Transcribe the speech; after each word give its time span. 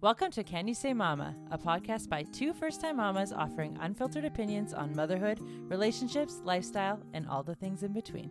Welcome 0.00 0.30
to 0.32 0.44
Can 0.44 0.66
You 0.66 0.74
Say 0.74 0.94
Mama, 0.94 1.34
a 1.50 1.58
podcast 1.58 2.08
by 2.08 2.22
two 2.22 2.54
first 2.54 2.80
time 2.80 2.96
mamas 2.96 3.32
offering 3.32 3.76
unfiltered 3.80 4.24
opinions 4.24 4.72
on 4.72 4.94
motherhood, 4.96 5.40
relationships, 5.68 6.40
lifestyle, 6.42 7.00
and 7.12 7.28
all 7.28 7.42
the 7.42 7.54
things 7.54 7.82
in 7.82 7.92
between. 7.92 8.30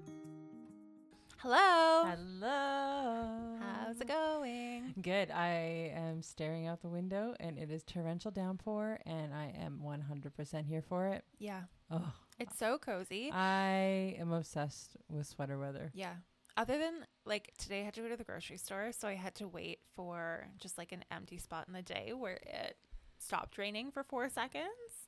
Hello. 1.37 2.05
Hello. 2.09 3.57
How's 3.61 4.01
it 4.01 4.07
going? 4.07 4.95
Good. 5.01 5.29
I 5.31 5.91
am 5.95 6.21
staring 6.23 6.65
out 6.67 6.81
the 6.81 6.89
window 6.89 7.35
and 7.39 7.57
it 7.57 7.69
is 7.71 7.83
torrential 7.83 8.31
downpour, 8.31 8.99
and 9.05 9.33
I 9.33 9.53
am 9.63 9.79
100% 9.85 10.65
here 10.65 10.81
for 10.81 11.07
it. 11.07 11.23
Yeah. 11.37 11.61
Oh, 11.91 12.11
It's 12.39 12.57
so 12.57 12.77
cozy. 12.79 13.31
I 13.31 14.15
am 14.19 14.31
obsessed 14.33 14.97
with 15.09 15.27
sweater 15.27 15.57
weather. 15.59 15.91
yeah. 15.93 16.13
Other 16.59 16.77
than 16.77 17.05
like 17.25 17.53
today 17.57 17.79
I 17.81 17.83
had 17.85 17.93
to 17.93 18.01
go 18.01 18.09
to 18.09 18.17
the 18.17 18.25
grocery 18.25 18.57
store, 18.57 18.91
so 18.91 19.07
I 19.07 19.15
had 19.15 19.33
to 19.35 19.47
wait 19.47 19.79
for 19.95 20.45
just 20.59 20.77
like 20.77 20.91
an 20.91 21.05
empty 21.09 21.37
spot 21.37 21.65
in 21.69 21.73
the 21.73 21.81
day 21.81 22.11
where 22.13 22.35
it 22.43 22.75
stopped 23.17 23.57
raining 23.57 23.91
for 23.91 24.03
4 24.03 24.27
seconds. 24.27 24.65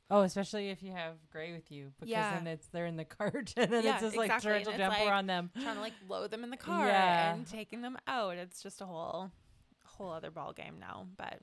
Oh, 0.10 0.22
especially 0.22 0.70
if 0.70 0.82
you 0.82 0.92
have 0.94 1.16
gray 1.30 1.52
with 1.52 1.70
you, 1.70 1.92
because 2.00 2.10
Yeah. 2.10 2.36
then 2.36 2.48
it's 2.48 2.68
they're 2.68 2.86
in 2.86 2.96
the 2.96 3.04
cart 3.04 3.54
and 3.58 3.70
then 3.72 3.84
Yeah, 3.84 3.96
it's 3.96 4.02
just 4.04 4.16
like 4.16 4.28
exactly, 4.30 4.52
and 4.56 4.64
torrential 4.66 4.78
downpour 4.78 5.06
like- 5.08 5.14
on 5.14 5.28
them. 5.28 5.52
Trying 5.62 5.76
to 5.76 5.82
like 5.82 5.94
load 6.08 6.32
them 6.32 6.46
in 6.46 6.52
the 6.52 6.58
car 6.70 6.88
Yeah. 6.88 7.34
and 7.34 7.46
taking 7.46 7.82
them 7.82 7.98
out. 8.08 8.38
It's 8.38 8.64
just 8.64 8.80
a 8.80 8.86
whole 8.86 9.30
whole 9.84 10.12
other 10.12 10.32
ball 10.32 10.54
game 10.54 10.80
now, 10.80 11.06
but 11.18 11.40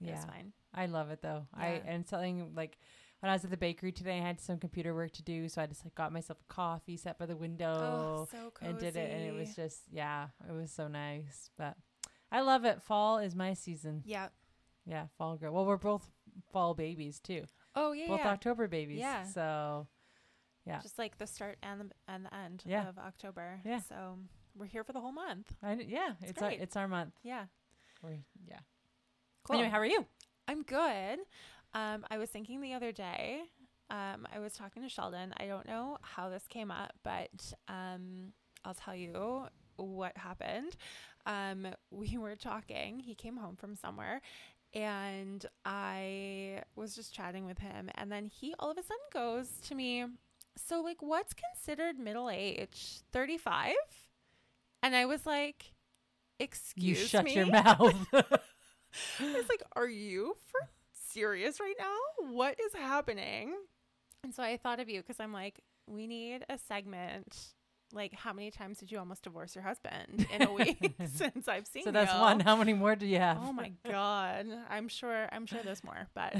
Yeah. 0.00 0.16
it's 0.16 0.24
fine. 0.24 0.52
I 0.74 0.86
love 0.86 1.10
it 1.10 1.22
though. 1.22 1.46
I 1.54 1.82
and 1.86 2.04
something 2.04 2.52
like 2.56 2.78
when 3.20 3.30
I 3.30 3.32
was 3.34 3.44
at 3.44 3.50
the 3.50 3.56
bakery 3.56 3.92
today, 3.92 4.18
I 4.18 4.22
had 4.22 4.40
some 4.40 4.58
computer 4.58 4.94
work 4.94 5.12
to 5.12 5.22
do, 5.22 5.48
so 5.48 5.62
I 5.62 5.66
just 5.66 5.84
like 5.84 5.94
got 5.94 6.12
myself 6.12 6.38
a 6.40 6.52
coffee, 6.52 6.96
sat 6.96 7.18
by 7.18 7.26
the 7.26 7.36
window, 7.36 7.72
Oh, 7.72 8.28
so 8.30 8.52
and 8.60 8.78
did 8.78 8.96
it, 8.96 9.10
and 9.10 9.22
it 9.22 9.34
was 9.34 9.54
just 9.54 9.80
yeah, 9.90 10.28
it 10.48 10.52
was 10.52 10.70
so 10.70 10.88
nice. 10.88 11.50
But 11.56 11.76
I 12.30 12.40
love 12.40 12.64
it. 12.64 12.82
Fall 12.82 13.18
is 13.18 13.34
my 13.34 13.54
season. 13.54 14.02
Yeah. 14.04 14.28
Yeah, 14.84 15.06
fall 15.18 15.36
girl. 15.36 15.52
Well, 15.52 15.66
we're 15.66 15.76
both 15.76 16.08
fall 16.52 16.74
babies 16.74 17.18
too. 17.18 17.44
Oh, 17.74 17.92
yeah. 17.92 18.06
both 18.08 18.20
yeah. 18.20 18.28
October 18.28 18.68
babies. 18.68 18.98
Yeah. 19.00 19.24
So 19.24 19.88
yeah, 20.66 20.80
Just 20.80 20.98
like 20.98 21.18
the 21.18 21.26
start 21.26 21.58
and 21.62 21.80
the 21.80 21.84
and 22.08 22.26
the 22.26 22.34
end 22.34 22.62
Yeah. 22.66 22.88
of 22.88 22.98
October. 22.98 23.60
Yeah. 23.64 23.80
So 23.80 24.18
we're 24.56 24.66
here 24.66 24.84
for 24.84 24.92
the 24.92 25.00
whole 25.00 25.12
month. 25.12 25.52
I, 25.62 25.74
yeah, 25.74 26.12
it's 26.22 26.40
our 26.42 26.50
it's 26.50 26.76
our 26.76 26.88
month. 26.88 27.14
Yeah. 27.22 27.44
We're, 28.02 28.18
yeah. 28.48 28.58
Cool. 29.44 29.56
Anyway, 29.56 29.70
how 29.70 29.78
are 29.78 29.86
you? 29.86 30.04
I'm 30.48 30.62
good. 30.62 31.18
Um, 31.76 32.04
I 32.10 32.16
was 32.18 32.30
thinking 32.30 32.60
the 32.62 32.72
other 32.72 32.90
day, 32.90 33.42
um, 33.90 34.26
I 34.34 34.38
was 34.40 34.54
talking 34.54 34.82
to 34.82 34.88
Sheldon. 34.88 35.34
I 35.38 35.46
don't 35.46 35.66
know 35.66 35.98
how 36.00 36.30
this 36.30 36.46
came 36.48 36.70
up, 36.70 36.92
but 37.04 37.52
um, 37.68 38.32
I'll 38.64 38.74
tell 38.74 38.94
you 38.96 39.46
what 39.76 40.16
happened. 40.16 40.74
Um, 41.26 41.68
we 41.90 42.16
were 42.16 42.34
talking. 42.34 42.98
He 43.00 43.14
came 43.14 43.36
home 43.36 43.56
from 43.56 43.76
somewhere, 43.76 44.22
and 44.72 45.44
I 45.66 46.62
was 46.76 46.94
just 46.94 47.14
chatting 47.14 47.44
with 47.44 47.58
him. 47.58 47.90
And 47.96 48.10
then 48.10 48.24
he 48.26 48.54
all 48.58 48.70
of 48.70 48.78
a 48.78 48.82
sudden 48.82 48.96
goes 49.12 49.48
to 49.68 49.74
me, 49.74 50.06
So, 50.56 50.80
like, 50.80 51.02
what's 51.02 51.34
considered 51.34 51.98
middle 51.98 52.30
age? 52.30 53.00
35? 53.12 53.74
And 54.82 54.96
I 54.96 55.04
was 55.04 55.26
like, 55.26 55.72
Excuse 56.40 57.00
you 57.00 57.06
shut 57.06 57.24
me? 57.26 57.34
your 57.34 57.46
mouth. 57.50 57.94
I 58.12 59.32
was 59.32 59.48
like, 59.48 59.62
"Are 59.74 59.88
you 59.88 60.36
for 60.50 60.60
serious 61.16 61.58
right 61.60 61.74
now? 61.78 61.96
What 62.30 62.56
is 62.60 62.72
happening?" 62.74 63.54
And 64.22 64.34
so 64.34 64.42
I 64.42 64.56
thought 64.56 64.80
of 64.80 64.88
you 64.88 65.00
because 65.00 65.20
I'm 65.20 65.32
like, 65.32 65.60
we 65.86 66.06
need 66.06 66.44
a 66.48 66.58
segment. 66.58 67.54
Like, 67.92 68.12
how 68.14 68.32
many 68.32 68.50
times 68.50 68.78
did 68.78 68.90
you 68.90 68.98
almost 68.98 69.22
divorce 69.22 69.54
your 69.54 69.62
husband 69.62 70.26
in 70.32 70.42
a 70.42 70.52
week 70.52 70.94
since 71.14 71.46
I've 71.46 71.66
seen 71.66 71.80
you? 71.80 71.84
so 71.84 71.92
that's 71.92 72.12
you? 72.12 72.20
one. 72.20 72.40
How 72.40 72.56
many 72.56 72.72
more 72.72 72.96
do 72.96 73.06
you 73.06 73.18
have? 73.18 73.38
Oh 73.40 73.52
my 73.52 73.72
god! 73.88 74.46
I'm 74.68 74.88
sure. 74.88 75.28
I'm 75.30 75.46
sure 75.46 75.60
there's 75.62 75.84
more, 75.84 76.08
but 76.14 76.34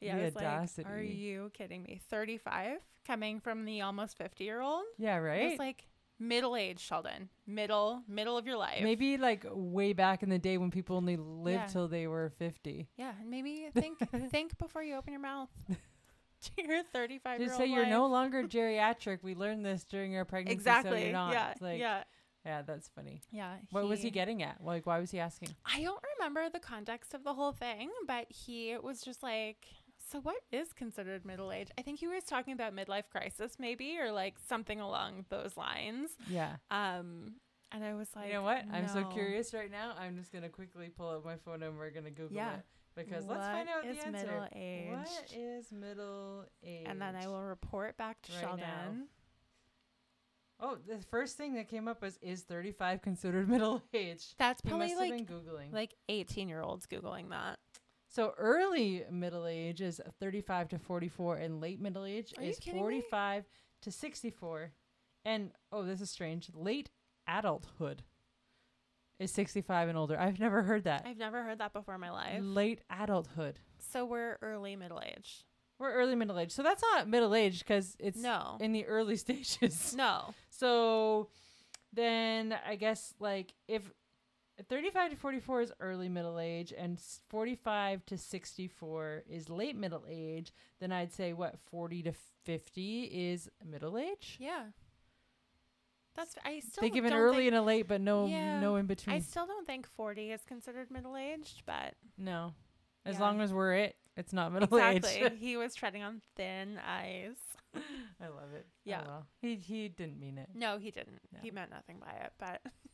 yeah, 0.00 0.16
I 0.16 0.22
was 0.22 0.34
like, 0.36 0.86
"Are 0.86 1.02
you 1.02 1.50
kidding 1.52 1.82
me? 1.82 2.00
35, 2.08 2.78
coming 3.06 3.40
from 3.40 3.66
the 3.66 3.82
almost 3.82 4.16
50 4.16 4.44
year 4.44 4.60
old? 4.60 4.84
Yeah, 4.98 5.18
right. 5.18 5.50
It's 5.50 5.58
like 5.58 5.84
middle 6.20 6.54
age, 6.54 6.78
Sheldon. 6.78 7.30
Middle, 7.46 8.02
middle 8.06 8.36
of 8.38 8.46
your 8.46 8.56
life. 8.58 8.82
Maybe 8.82 9.16
like 9.16 9.44
way 9.50 9.92
back 9.92 10.22
in 10.22 10.28
the 10.28 10.38
day 10.38 10.56
when 10.58 10.70
people 10.70 10.96
only 10.96 11.16
lived 11.16 11.62
Yeah. 11.62 11.66
till 11.66 11.88
they 11.88 12.06
were 12.06 12.30
50. 12.38 12.88
Yeah, 12.96 13.12
and 13.20 13.28
maybe 13.30 13.66
think 13.74 13.98
think 14.30 14.56
before 14.58 14.82
you 14.84 14.94
open 14.94 15.12
your 15.12 15.22
mouth. 15.22 15.48
to 16.56 16.62
your 16.66 16.82
35 16.82 17.38
Just 17.40 17.52
old 17.52 17.58
say 17.58 17.66
you're 17.66 17.86
no 17.86 18.06
longer 18.06 18.42
geriatric. 18.44 19.18
We 19.22 19.34
learned 19.34 19.64
this 19.66 19.84
during 19.84 20.16
our 20.16 20.24
pregnancy. 20.24 20.54
So 20.54 20.60
exactly. 20.70 21.02
you're 21.04 21.12
not. 21.12 21.32
Yeah, 21.32 21.50
It's 21.50 21.60
like, 21.60 21.78
yeah, 21.80 22.04
yeah, 22.46 22.62
that's 22.62 22.88
funny. 22.88 23.20
yeah. 23.30 23.56
What 23.70 23.86
was 23.86 24.00
he 24.00 24.10
getting 24.10 24.42
at? 24.42 24.64
Like, 24.64 24.86
why 24.86 24.98
was 25.00 25.10
he 25.10 25.18
asking? 25.18 25.50
I 25.66 25.82
don't 25.82 26.02
remember 26.18 26.48
the 26.48 26.58
context 26.60 27.12
of 27.12 27.24
the 27.24 27.34
whole 27.34 27.52
thing, 27.52 27.90
but 28.06 28.26
he 28.30 28.74
was 28.82 29.02
just 29.02 29.22
like, 29.22 29.66
"So 30.10 30.20
what 30.20 30.36
is 30.50 30.72
considered 30.72 31.24
middle 31.24 31.52
age?" 31.52 31.68
I 31.78 31.82
think 31.82 31.98
he 32.00 32.08
was 32.08 32.24
talking 32.24 32.52
about 32.52 32.74
midlife 32.74 33.08
crisis, 33.10 33.56
maybe, 33.58 33.98
or 33.98 34.12
like 34.12 34.34
something 34.48 34.80
along 34.80 35.26
those 35.28 35.56
lines. 35.56 36.10
Yeah. 36.28 36.56
Um, 36.70 37.34
and 37.72 37.84
I 37.84 37.94
was 37.94 38.08
like, 38.16 38.26
you 38.28 38.32
know 38.34 38.42
what? 38.42 38.64
I'm 38.72 38.88
so 38.88 39.04
curious 39.04 39.54
right 39.54 39.70
now. 39.70 39.94
I'm 39.98 40.16
just 40.16 40.32
going 40.32 40.42
to 40.42 40.48
quickly 40.48 40.88
pull 40.88 41.08
up 41.10 41.24
my 41.24 41.36
phone 41.36 41.62
and 41.62 41.78
we're 41.78 41.90
going 41.90 42.04
to 42.04 42.10
Google 42.10 42.36
Yeah. 42.36 42.54
it. 42.54 42.64
Because 42.96 43.24
let's 43.26 43.46
find 43.46 43.68
out 43.68 43.86
is 43.86 43.96
the 43.98 44.06
answer. 44.08 44.26
middle 44.26 44.48
age? 44.52 44.88
What 44.90 45.32
is 45.32 45.70
middle 45.72 46.44
age? 46.66 46.86
And 46.86 47.00
then 47.00 47.14
I 47.14 47.28
will 47.28 47.42
report 47.44 47.96
back 47.96 48.20
to 48.22 48.32
Right 48.32 48.40
Sheldon. 48.40 48.60
now. 48.60 48.92
Oh, 50.62 50.76
the 50.86 50.98
first 51.10 51.36
thing 51.38 51.54
that 51.54 51.68
came 51.68 51.88
up 51.88 52.02
was 52.02 52.18
is 52.20 52.42
35 52.42 53.00
considered 53.02 53.48
middle 53.54 53.82
age? 53.94 54.34
That's 54.38 54.60
probably 54.60 54.88
must 54.88 55.00
have 55.00 55.10
like 55.10 55.26
been 55.26 55.36
googling. 55.36 55.72
like 55.72 55.94
18 56.08 56.48
year 56.48 56.60
olds 56.60 56.86
googling 56.86 57.30
that. 57.30 57.58
So 58.12 58.34
early 58.38 59.04
middle 59.10 59.46
age 59.46 59.80
is 59.80 60.00
35 60.18 60.70
to 60.70 60.78
44, 60.78 61.36
and 61.36 61.60
late 61.60 61.80
middle 61.80 62.04
age 62.04 62.34
Are 62.36 62.42
is 62.42 62.58
kidding 62.58 62.74
me? 62.74 62.80
45 62.80 63.44
to 63.82 63.92
64. 63.92 64.72
And 65.24 65.52
oh, 65.70 65.84
this 65.84 66.00
is 66.00 66.10
strange. 66.10 66.50
Late 66.52 66.90
adulthood 67.28 68.02
is 69.20 69.30
65 69.30 69.90
and 69.90 69.96
older. 69.98 70.18
I've 70.18 70.40
never 70.40 70.62
heard 70.62 70.84
that. 70.84 71.04
I've 71.06 71.18
never 71.18 71.44
heard 71.44 71.58
that 71.58 71.72
before 71.72 71.94
in 71.94 72.00
my 72.00 72.10
life. 72.10 72.40
Late 72.42 72.80
adulthood. 72.90 73.60
So 73.78 74.04
we're 74.04 74.38
early 74.42 74.74
middle 74.74 75.00
age. 75.04 75.44
We're 75.78 75.92
early 75.92 76.16
middle 76.16 76.38
age. 76.38 76.50
So 76.50 76.62
that's 76.64 76.82
not 76.94 77.08
middle 77.08 77.34
age 77.34 77.60
because 77.60 77.96
it's 78.00 78.18
No. 78.20 78.56
in 78.60 78.72
the 78.72 78.86
early 78.86 79.16
stages. 79.24 79.94
No. 79.96 80.34
So 80.50 81.28
then 81.92 82.54
I 82.66 82.74
guess 82.76 83.14
like 83.20 83.54
if 83.68 83.82
35 84.68 85.10
to 85.10 85.16
44 85.16 85.60
is 85.62 85.72
early 85.80 86.08
middle 86.08 86.38
age 86.38 86.72
and 86.76 87.00
45 87.28 88.04
to 88.06 88.18
64 88.18 89.24
is 89.28 89.48
late 89.48 89.76
middle 89.76 90.04
age, 90.08 90.52
then 90.80 90.92
I'd 90.92 91.12
say 91.12 91.32
what 91.32 91.58
40 91.70 92.02
to 92.04 92.12
50 92.44 93.02
is 93.04 93.48
middle 93.64 93.96
age? 93.98 94.36
Yeah. 94.38 94.64
That's 96.16 96.34
I 96.44 96.60
still 96.60 96.82
they 96.82 96.90
give 96.90 97.04
an 97.04 97.12
early 97.12 97.36
think, 97.44 97.48
and 97.48 97.56
a 97.56 97.62
late 97.62 97.86
but 97.88 98.00
no 98.00 98.26
Yeah. 98.26 98.60
no 98.60 98.76
in 98.76 98.86
between. 98.86 99.14
I 99.16 99.20
still 99.20 99.46
don't 99.46 99.66
think 99.66 99.86
40 99.86 100.32
is 100.32 100.42
considered 100.44 100.90
middle 100.90 101.16
aged, 101.16 101.62
but 101.66 101.94
no. 102.18 102.54
As 103.06 103.14
Yeah. 103.14 103.20
long 103.20 103.40
as 103.40 103.52
we're 103.52 103.74
it, 103.74 103.96
it's 104.16 104.32
not 104.32 104.52
middle 104.52 104.76
exactly. 104.76 105.22
age. 105.22 105.32
he 105.38 105.56
was 105.56 105.74
treading 105.74 106.02
on 106.02 106.20
thin 106.36 106.78
ice. 106.78 107.38
I 108.20 108.26
love 108.26 108.52
it. 108.54 108.66
Yeah. 108.84 109.02
Oh, 109.04 109.08
well. 109.08 109.26
He 109.40 109.54
he 109.54 109.88
didn't 109.88 110.18
mean 110.18 110.36
it. 110.36 110.50
No, 110.54 110.78
he 110.78 110.90
didn't. 110.90 111.20
No. 111.32 111.38
He 111.40 111.50
meant 111.52 111.70
nothing 111.70 111.98
by 112.00 112.10
it, 112.24 112.32
but 112.38 112.60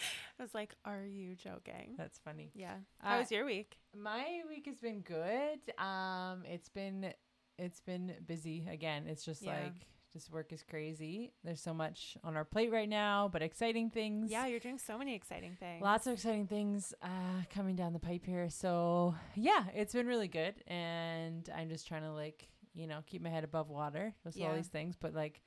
I 0.38 0.42
was 0.42 0.54
like, 0.54 0.74
"Are 0.84 1.04
you 1.04 1.34
joking?" 1.34 1.94
That's 1.96 2.18
funny. 2.18 2.50
yeah. 2.54 2.74
Uh, 3.02 3.08
How 3.08 3.18
was 3.18 3.30
your 3.30 3.44
week? 3.44 3.76
My 3.96 4.42
week 4.48 4.66
has 4.66 4.80
been 4.80 5.00
good. 5.00 5.60
Um, 5.78 6.42
it's 6.44 6.68
been 6.68 7.12
it's 7.58 7.80
been 7.80 8.14
busy 8.26 8.66
again. 8.70 9.04
It's 9.06 9.24
just 9.24 9.42
Yeah. 9.42 9.60
like 9.64 9.74
just 10.12 10.32
work 10.32 10.52
is 10.52 10.64
crazy. 10.68 11.32
There's 11.44 11.60
so 11.60 11.72
much 11.72 12.16
on 12.24 12.36
our 12.36 12.44
plate 12.44 12.72
right 12.72 12.88
now, 12.88 13.28
but 13.32 13.42
exciting 13.42 13.90
things. 13.90 14.28
Yeah, 14.30 14.46
you're 14.46 14.58
doing 14.58 14.78
so 14.78 14.98
many 14.98 15.14
exciting 15.14 15.56
things. 15.60 15.82
Lots 15.82 16.06
of 16.08 16.14
exciting 16.14 16.48
things 16.48 16.92
uh, 17.02 17.42
coming 17.54 17.76
down 17.76 17.92
the 17.92 18.00
pipe 18.00 18.26
here. 18.26 18.48
So 18.50 19.14
yeah, 19.36 19.64
it's 19.74 19.92
been 19.92 20.06
really 20.08 20.26
good, 20.28 20.54
and 20.66 21.48
I'm 21.56 21.68
just 21.68 21.86
trying 21.86 22.02
to 22.02 22.12
like 22.12 22.48
you 22.74 22.86
know 22.86 23.00
keep 23.06 23.20
my 23.22 23.28
head 23.30 23.44
above 23.44 23.68
water. 23.68 24.14
Just 24.24 24.40
all 24.40 24.54
these 24.54 24.68
things, 24.68 24.96
but 24.98 25.14
like 25.14 25.42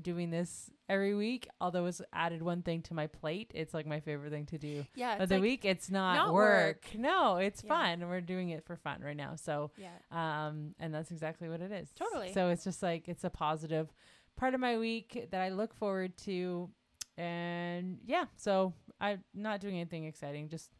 doing 0.00 0.30
this 0.30 0.70
every 0.88 1.14
week. 1.14 1.48
Although 1.60 1.86
it's 1.86 2.02
added 2.12 2.42
one 2.42 2.62
thing 2.62 2.82
to 2.82 2.94
my 2.94 3.06
plate, 3.06 3.50
it's 3.54 3.72
like 3.74 3.86
my 3.86 4.00
favorite 4.00 4.30
thing 4.30 4.46
to 4.46 4.58
do 4.58 4.84
yeah, 4.94 5.22
of 5.22 5.28
the 5.28 5.36
like, 5.36 5.42
week. 5.42 5.64
It's 5.64 5.90
not, 5.90 6.16
not 6.16 6.32
work. 6.34 6.86
work. 6.92 6.98
No, 7.00 7.36
it's 7.36 7.62
Yeah. 7.64 7.68
fun. 7.68 8.08
We're 8.08 8.20
doing 8.20 8.50
it 8.50 8.64
for 8.64 8.76
fun 8.76 9.00
right 9.02 9.16
now. 9.16 9.36
So 9.36 9.70
Yeah. 9.76 9.88
um, 10.10 10.74
and 10.78 10.92
that's 10.92 11.10
exactly 11.10 11.48
what 11.48 11.60
it 11.60 11.72
is. 11.72 11.92
Totally. 11.92 12.32
So 12.32 12.48
it's 12.50 12.64
just 12.64 12.82
like 12.82 13.08
it's 13.08 13.24
a 13.24 13.30
positive 13.30 13.92
part 14.36 14.54
of 14.54 14.60
my 14.60 14.78
week 14.78 15.28
that 15.30 15.40
I 15.40 15.50
look 15.50 15.74
forward 15.74 16.16
to, 16.18 16.68
and 17.16 17.98
yeah. 18.04 18.24
So 18.36 18.74
I'm 19.00 19.22
not 19.32 19.60
doing 19.60 19.76
anything 19.76 20.04
exciting, 20.04 20.48
just 20.48 20.70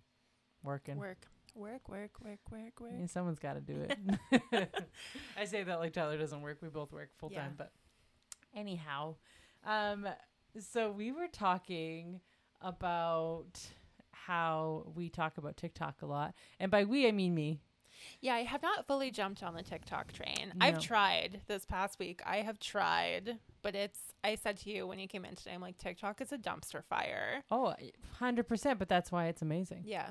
working. 0.62 0.96
Work. 0.96 1.26
Work, 1.54 1.88
work, 1.88 2.10
work, 2.20 2.40
work, 2.50 2.80
work. 2.80 2.92
I 2.92 2.96
mean, 2.96 3.06
someone's 3.06 3.38
got 3.38 3.52
to 3.52 3.60
do 3.60 3.86
it. 3.88 3.96
I 5.38 5.44
say 5.44 5.62
that 5.62 5.78
like 5.78 5.92
Tyler 5.92 6.18
doesn't 6.18 6.42
work. 6.42 6.58
We 6.60 6.68
both 6.68 6.92
work 6.92 7.10
full 7.16 7.30
time, 7.30 7.54
Yeah. 7.56 7.56
but 7.56 7.72
anyhow, 8.54 9.16
um, 9.64 10.06
so 10.58 10.90
we 10.90 11.12
were 11.12 11.28
talking 11.28 12.20
about 12.60 13.60
how 14.12 14.86
we 14.94 15.08
talk 15.08 15.36
about 15.38 15.56
TikTok 15.56 16.02
a 16.02 16.06
lot. 16.06 16.34
And 16.58 16.70
by 16.70 16.84
we, 16.84 17.06
I 17.06 17.12
mean 17.12 17.34
me. 17.34 17.60
Yeah, 18.20 18.34
I 18.34 18.42
have 18.42 18.62
not 18.62 18.86
fully 18.86 19.10
jumped 19.10 19.42
on 19.42 19.54
the 19.54 19.62
TikTok 19.62 20.12
train. 20.12 20.52
I've 20.60 20.78
tried 20.78 21.40
this 21.46 21.64
past 21.64 21.98
week. 21.98 22.20
I 22.26 22.38
have 22.38 22.58
tried, 22.58 23.38
but 23.62 23.74
it's. 23.74 23.98
I 24.22 24.34
said 24.34 24.58
to 24.58 24.70
you 24.70 24.86
when 24.86 24.98
you 24.98 25.08
came 25.08 25.24
in 25.24 25.34
today, 25.34 25.52
I'm 25.54 25.60
like 25.60 25.78
TikTok 25.78 26.20
is 26.20 26.32
a 26.32 26.38
dumpster 26.38 26.82
fire. 26.84 27.44
Oh, 27.50 27.74
100%, 28.20 28.78
but 28.78 28.88
that's 28.88 29.12
why 29.12 29.26
it's 29.26 29.42
amazing. 29.42 29.82
Yeah, 29.84 30.10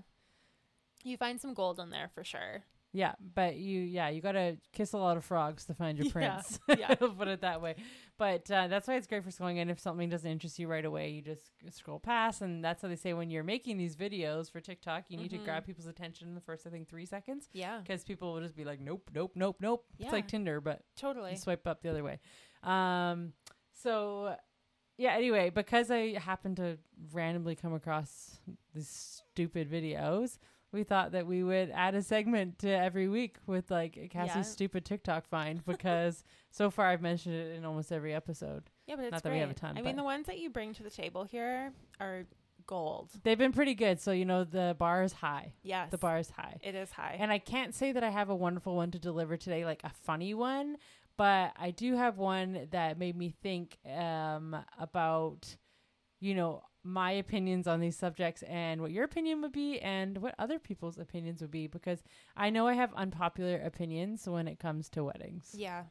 you 1.03 1.17
find 1.17 1.39
some 1.39 1.53
gold 1.53 1.79
in 1.79 1.89
there 1.89 2.09
for 2.13 2.23
sure. 2.23 2.63
Yeah, 2.95 3.13
but 3.33 3.55
you, 3.55 3.79
yeah, 3.81 4.09
you 4.09 4.21
got 4.21 4.33
to 4.33 4.55
kiss 4.71 4.93
a 4.93 4.97
lot 4.99 5.17
of 5.17 5.25
frogs 5.25 5.65
to 5.65 5.73
find 5.73 5.97
your 5.97 6.05
Yeah, 6.15 6.41
prince. 6.41 6.59
yeah. 6.77 6.93
I'll 7.01 7.09
put 7.17 7.27
it 7.27 7.41
that 7.41 7.59
way. 7.59 7.75
But 8.19 8.49
uh, 8.51 8.67
that's 8.67 8.87
why 8.87 8.97
it's 8.97 9.07
great 9.07 9.23
for 9.23 9.31
scrolling. 9.31 9.57
And 9.59 9.71
if 9.71 9.79
something 9.79 10.09
doesn't 10.09 10.29
interest 10.29 10.59
you 10.59 10.67
right 10.67 10.85
away, 10.85 11.09
you 11.09 11.23
just 11.23 11.49
scroll 11.71 11.97
past. 11.99 12.43
And 12.43 12.63
that's 12.63 12.83
how 12.83 12.87
they 12.87 12.95
say 12.95 13.13
when 13.13 13.31
you're 13.31 13.43
making 13.43 13.77
these 13.77 13.95
videos 13.95 14.51
for 14.51 14.61
TikTok, 14.61 15.05
you 15.09 15.17
need 15.17 15.31
Mhm. 15.31 15.39
to 15.39 15.43
grab 15.43 15.65
people's 15.65 15.87
attention 15.87 16.27
in 16.27 16.35
the 16.35 16.41
first, 16.41 16.67
I 16.67 16.69
think, 16.69 16.87
three 16.87 17.07
seconds. 17.07 17.49
Yeah, 17.51 17.79
Because 17.79 18.03
people 18.03 18.31
will 18.31 18.41
just 18.41 18.55
be 18.55 18.63
like, 18.63 18.79
nope, 18.79 19.09
nope, 19.11 19.31
nope, 19.33 19.57
nope. 19.59 19.85
It's 19.97 20.11
like 20.11 20.27
Tinder, 20.27 20.61
but 20.61 20.83
totally. 20.95 21.31
you 21.31 21.37
swipe 21.37 21.65
up 21.65 21.81
the 21.81 21.89
other 21.89 22.03
way. 22.03 22.19
Um, 22.61 23.33
so 23.73 24.35
yeah. 24.97 25.13
Anyway, 25.15 25.49
because 25.49 25.89
I 25.89 26.19
happened 26.19 26.57
to 26.57 26.77
randomly 27.11 27.55
come 27.55 27.73
across 27.73 28.39
these 28.75 28.87
stupid 29.31 29.67
videos, 29.71 30.37
we 30.73 30.83
thought 30.83 31.11
that 31.13 31.25
we 31.27 31.43
would 31.43 31.71
add 31.73 31.95
a 31.95 32.01
segment 32.01 32.59
to 32.59 32.69
every 32.69 33.07
week 33.07 33.37
with 33.45 33.69
like 33.71 34.09
Cassie's 34.11 34.35
Yeah. 34.35 34.41
stupid 34.41 34.83
TikTok 34.83 35.27
find 35.27 35.63
because 35.67 36.23
so 36.51 36.69
far 36.69 36.87
I've 36.87 37.01
mentioned 37.01 37.35
it 37.35 37.55
in 37.55 37.63
almost 37.63 37.91
every 37.91 38.13
episode. 38.13 38.63
Yeah, 38.87 38.95
but 38.97 39.05
it's 39.05 39.11
Not 39.13 39.23
that 39.23 39.29
great. 39.29 39.35
we 39.37 39.41
have 39.41 39.51
a 39.51 39.53
ton, 39.53 39.77
I 39.77 39.81
mean, 39.81 39.95
the 39.95 40.03
ones 40.03 40.25
that 40.27 40.39
you 40.39 40.49
bring 40.49 40.73
to 40.73 40.83
the 40.83 40.89
table 40.89 41.23
here 41.23 41.71
are 41.99 42.25
gold. 42.65 43.11
They've 43.23 43.37
been 43.37 43.51
pretty 43.51 43.75
good. 43.75 43.99
So 44.01 44.11
you 44.11 44.25
know 44.25 44.43
the 44.45 44.75
bar 44.79 45.03
is 45.03 45.13
high. 45.13 45.53
Yes, 45.63 45.91
The 45.91 45.97
bar 45.97 46.17
is 46.17 46.29
high. 46.29 46.57
It 46.61 46.75
is 46.75 46.91
high. 46.91 47.17
And 47.19 47.31
I 47.31 47.37
can't 47.39 47.73
say 47.75 47.91
that 47.91 48.03
I 48.03 48.09
have 48.09 48.29
a 48.29 48.35
wonderful 48.35 48.75
one 48.75 48.89
to 48.91 48.99
deliver 48.99 49.37
today, 49.37 49.65
like 49.65 49.81
a 49.83 49.89
funny 49.89 50.33
one, 50.33 50.77
but 51.17 51.51
I 51.59 51.71
do 51.71 51.95
have 51.95 52.17
one 52.17 52.67
that 52.71 52.97
made 52.97 53.15
me 53.17 53.33
think 53.43 53.77
um, 53.93 54.55
about, 54.79 55.55
you 56.23 56.33
know, 56.33 56.63
my 56.85 57.11
opinions 57.11 57.67
on 57.67 57.81
these 57.81 57.97
subjects 57.97 58.43
and 58.43 58.79
what 58.81 58.91
your 58.91 59.03
opinion 59.03 59.41
would 59.41 59.51
be 59.51 59.79
and 59.79 60.17
what 60.17 60.33
other 60.39 60.57
people's 60.57 60.97
opinions 60.97 61.41
would 61.41 61.51
be 61.51 61.67
because 61.67 62.01
I 62.37 62.49
know 62.49 62.65
I 62.65 62.73
have 62.75 62.93
unpopular 62.93 63.57
opinions 63.57 64.25
when 64.25 64.47
it 64.47 64.57
comes 64.57 64.87
to 64.89 65.03
weddings. 65.03 65.51
yeah. 65.53 65.83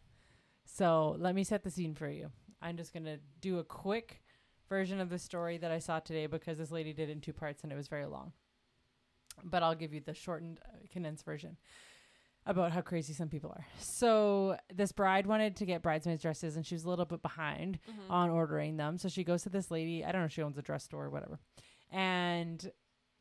So 0.65 1.17
let 1.19 1.35
me 1.35 1.45
set 1.45 1.65
the 1.65 1.71
scene 1.71 1.95
for 1.95 2.09
you. 2.09 2.31
I'm 2.63 2.79
just 2.79 2.95
going 2.95 3.05
to 3.05 3.19
do 3.41 3.59
a 3.59 3.65
quick 3.65 4.23
version 4.71 5.01
of 5.01 5.11
the 5.11 5.19
story 5.19 5.59
that 5.59 5.71
I 5.71 5.81
saw 5.81 5.99
today 5.99 6.27
because 6.27 6.57
this 6.57 6.71
lady 6.71 6.95
did 6.95 7.11
it 7.11 7.13
in 7.13 7.21
two 7.21 7.35
parts 7.35 7.63
and 7.63 7.71
it 7.71 7.77
was 7.77 7.89
very 7.89 8.07
long. 8.07 8.33
But 9.45 9.63
I'll 9.63 9.75
give 9.75 9.93
you 9.93 10.01
the 10.01 10.15
shortened, 10.15 10.61
uh, 10.65 10.87
condensed 10.91 11.27
version 11.27 11.59
about 12.47 12.73
how 12.73 12.81
crazy 12.81 13.13
some 13.13 13.29
people 13.29 13.51
are. 13.51 13.65
So 13.79 14.57
this 14.75 14.91
bride 14.93 15.27
wanted 15.27 15.55
to 15.57 15.65
get 15.67 15.81
bridesmaids 15.83 16.23
dresses 16.23 16.57
and 16.57 16.67
she 16.67 16.75
was 16.75 16.85
a 16.85 16.89
little 16.89 17.05
bit 17.05 17.23
behind 17.23 17.79
Mhm. 17.89 18.11
on 18.11 18.31
ordering 18.31 18.77
them. 18.77 18.99
So 18.99 19.09
she 19.09 19.23
goes 19.25 19.43
to 19.45 19.49
this 19.49 19.71
lady, 19.71 20.05
I 20.05 20.11
don't 20.11 20.23
know 20.23 20.27
if 20.27 20.33
she 20.33 20.43
owns 20.43 20.59
a 20.59 20.63
dress 20.63 20.83
store 20.85 21.05
or 21.05 21.11
whatever. 21.11 21.39
And 21.91 22.71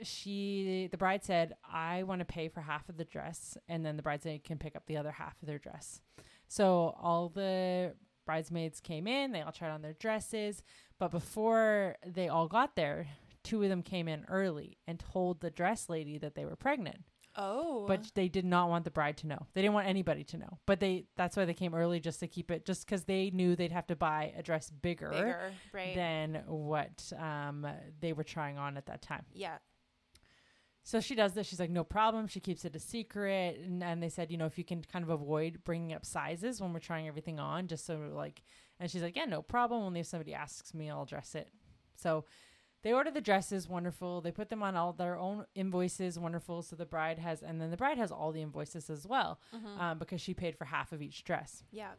she 0.01 0.88
the 0.91 0.97
bride 0.97 1.23
said, 1.23 1.53
I 1.63 2.03
want 2.03 2.19
to 2.19 2.25
pay 2.25 2.47
for 2.50 2.62
half 2.62 2.89
of 2.89 2.97
the 2.97 3.06
dress 3.06 3.57
and 3.68 3.85
then 3.85 3.97
the 3.97 4.03
bridesmaid 4.03 4.44
can 4.44 4.57
pick 4.57 4.75
up 4.75 4.85
the 4.88 4.97
other 4.97 5.12
half 5.12 5.39
of 5.41 5.47
their 5.47 5.59
dress. 5.59 6.01
So 6.47 6.95
all 7.00 7.29
the 7.29 7.95
bridesmaids 8.25 8.79
came 8.79 9.07
in, 9.07 9.31
they 9.31 9.41
all 9.41 9.51
tried 9.51 9.71
on 9.71 9.81
their 9.81 9.94
dresses, 9.94 10.63
but 11.00 11.12
before 11.12 11.97
they 12.06 12.27
all 12.27 12.47
got 12.47 12.75
there, 12.75 13.07
two 13.44 13.62
of 13.63 13.69
them 13.69 13.83
came 13.83 14.07
in 14.07 14.25
early 14.27 14.77
and 14.88 15.00
told 15.00 15.41
the 15.41 15.50
dress 15.51 15.89
lady 15.89 16.17
that 16.17 16.35
they 16.35 16.45
were 16.45 16.56
pregnant 16.56 17.03
Oh, 17.35 17.85
but 17.87 18.11
they 18.13 18.27
did 18.27 18.45
not 18.45 18.69
want 18.69 18.83
the 18.83 18.91
bride 18.91 19.17
to 19.17 19.27
know. 19.27 19.47
They 19.53 19.61
didn't 19.61 19.73
want 19.73 19.87
anybody 19.87 20.23
to 20.25 20.37
know. 20.37 20.59
But 20.65 20.79
they 20.79 21.05
that's 21.15 21.37
why 21.37 21.45
they 21.45 21.53
came 21.53 21.73
early 21.73 21.99
just 21.99 22.19
to 22.19 22.27
keep 22.27 22.51
it 22.51 22.65
just 22.65 22.85
cuz 22.87 23.03
they 23.03 23.29
knew 23.31 23.55
they'd 23.55 23.71
have 23.71 23.87
to 23.87 23.95
buy 23.95 24.33
a 24.37 24.43
dress 24.43 24.69
bigger, 24.69 25.09
bigger, 25.09 25.51
right? 25.71 25.95
than 25.95 26.43
what 26.47 27.11
um 27.17 27.67
they 27.99 28.13
were 28.13 28.23
trying 28.23 28.57
on 28.57 28.77
at 28.77 28.85
that 28.87 29.01
time. 29.01 29.25
yeah. 29.33 29.57
So 30.83 30.99
she 30.99 31.13
does 31.13 31.33
this. 31.33 31.45
She's 31.47 31.59
like, 31.59 31.69
no 31.69 31.83
problem. 31.83 32.25
She 32.27 32.39
keeps 32.39 32.65
it 32.65 32.75
a 32.75 32.79
secret. 32.79 33.59
And, 33.59 33.83
and 33.83 34.01
they 34.01 34.09
said, 34.09 34.31
you 34.31 34.37
know, 34.37 34.47
if 34.47 34.57
you 34.57 34.63
can 34.63 34.81
kind 34.83 35.03
of 35.03 35.09
avoid 35.09 35.63
bringing 35.63 35.93
up 35.93 36.03
sizes 36.05 36.59
when 36.59 36.73
we're 36.73 36.79
trying 36.79 37.07
everything 37.07 37.39
on, 37.39 37.67
just 37.67 37.85
so 37.85 38.09
like, 38.11 38.41
and 38.79 38.89
she's 38.89 39.03
like, 39.03 39.15
yeah, 39.15 39.25
no 39.25 39.43
problem. 39.43 39.83
Only 39.83 39.99
if 39.99 40.07
somebody 40.07 40.33
asks 40.33 40.73
me, 40.73 40.89
I'll 40.89 41.05
dress 41.05 41.35
it. 41.35 41.51
So 41.95 42.25
they 42.83 42.93
order 42.93 43.11
the 43.11 43.21
dresses, 43.21 43.67
wonderful. 43.69 44.21
They 44.21 44.31
put 44.31 44.49
them 44.49 44.63
on 44.63 44.75
all 44.75 44.93
their 44.93 45.17
own 45.17 45.45
invoices, 45.55 46.17
wonderful. 46.17 46.61
So 46.63 46.75
the 46.75 46.85
bride 46.85 47.19
has, 47.19 47.41
and 47.43 47.61
then 47.61 47.69
the 47.71 47.77
bride 47.77 47.97
has 47.97 48.11
all 48.11 48.31
the 48.31 48.41
invoices 48.41 48.89
as 48.89 49.05
well, 49.05 49.39
Mhm. 49.53 49.77
um, 49.79 49.99
because 49.99 50.19
she 50.21 50.33
paid 50.33 50.55
for 50.57 50.65
half 50.65 50.91
of 50.91 51.01
each 51.01 51.23
dress. 51.23 51.63
yeah. 51.71 51.93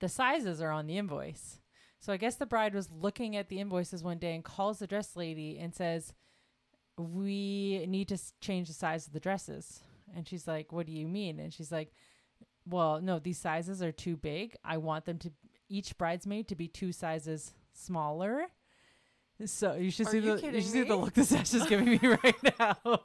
The 0.00 0.08
sizes 0.08 0.60
are 0.60 0.70
on 0.72 0.86
the 0.88 0.98
invoice. 0.98 1.60
So 2.00 2.12
I 2.12 2.16
guess 2.16 2.34
the 2.34 2.44
bride 2.46 2.74
was 2.74 2.90
looking 2.90 3.36
at 3.36 3.48
the 3.48 3.60
invoices 3.60 4.02
one 4.02 4.18
day 4.18 4.34
and 4.34 4.42
calls 4.44 4.80
the 4.80 4.86
dress 4.88 5.14
lady 5.14 5.58
and 5.60 5.72
says, 5.72 6.12
"We 6.98 7.86
need 7.86 8.08
to 8.08 8.14
s- 8.14 8.34
change 8.40 8.68
the 8.68 8.74
size 8.74 9.06
of 9.06 9.12
the 9.12 9.20
dresses." 9.20 9.82
And 10.14 10.26
she's 10.28 10.46
like, 10.48 10.72
"What 10.72 10.86
do 10.86 10.92
you 10.92 11.06
mean?" 11.08 11.38
And 11.38 11.52
she's 11.54 11.70
like, 11.72 11.94
"Well, 12.66 13.00
no, 13.00 13.18
these 13.18 13.38
sizes 13.38 13.82
are 13.82 13.92
too 13.92 14.16
big. 14.16 14.56
I 14.64 14.76
want 14.76 15.04
them 15.04 15.18
to 15.20 15.32
each 15.68 15.96
bridesmaid 15.96 16.48
to 16.48 16.56
be 16.56 16.68
two 16.68 16.92
sizes 16.92 17.54
smaller." 17.72 18.48
So 19.46 19.74
you 19.74 19.90
should 19.90 20.06
Are 20.06 20.10
see 20.10 20.18
you 20.18 20.36
the 20.36 20.46
you 20.46 20.60
should 20.60 20.70
see 20.70 20.82
the 20.84 20.96
look 20.96 21.14
this 21.14 21.32
Ash 21.32 21.52
is 21.54 21.66
giving 21.66 21.88
me 21.88 21.98
right 22.02 22.58
now. 22.58 22.76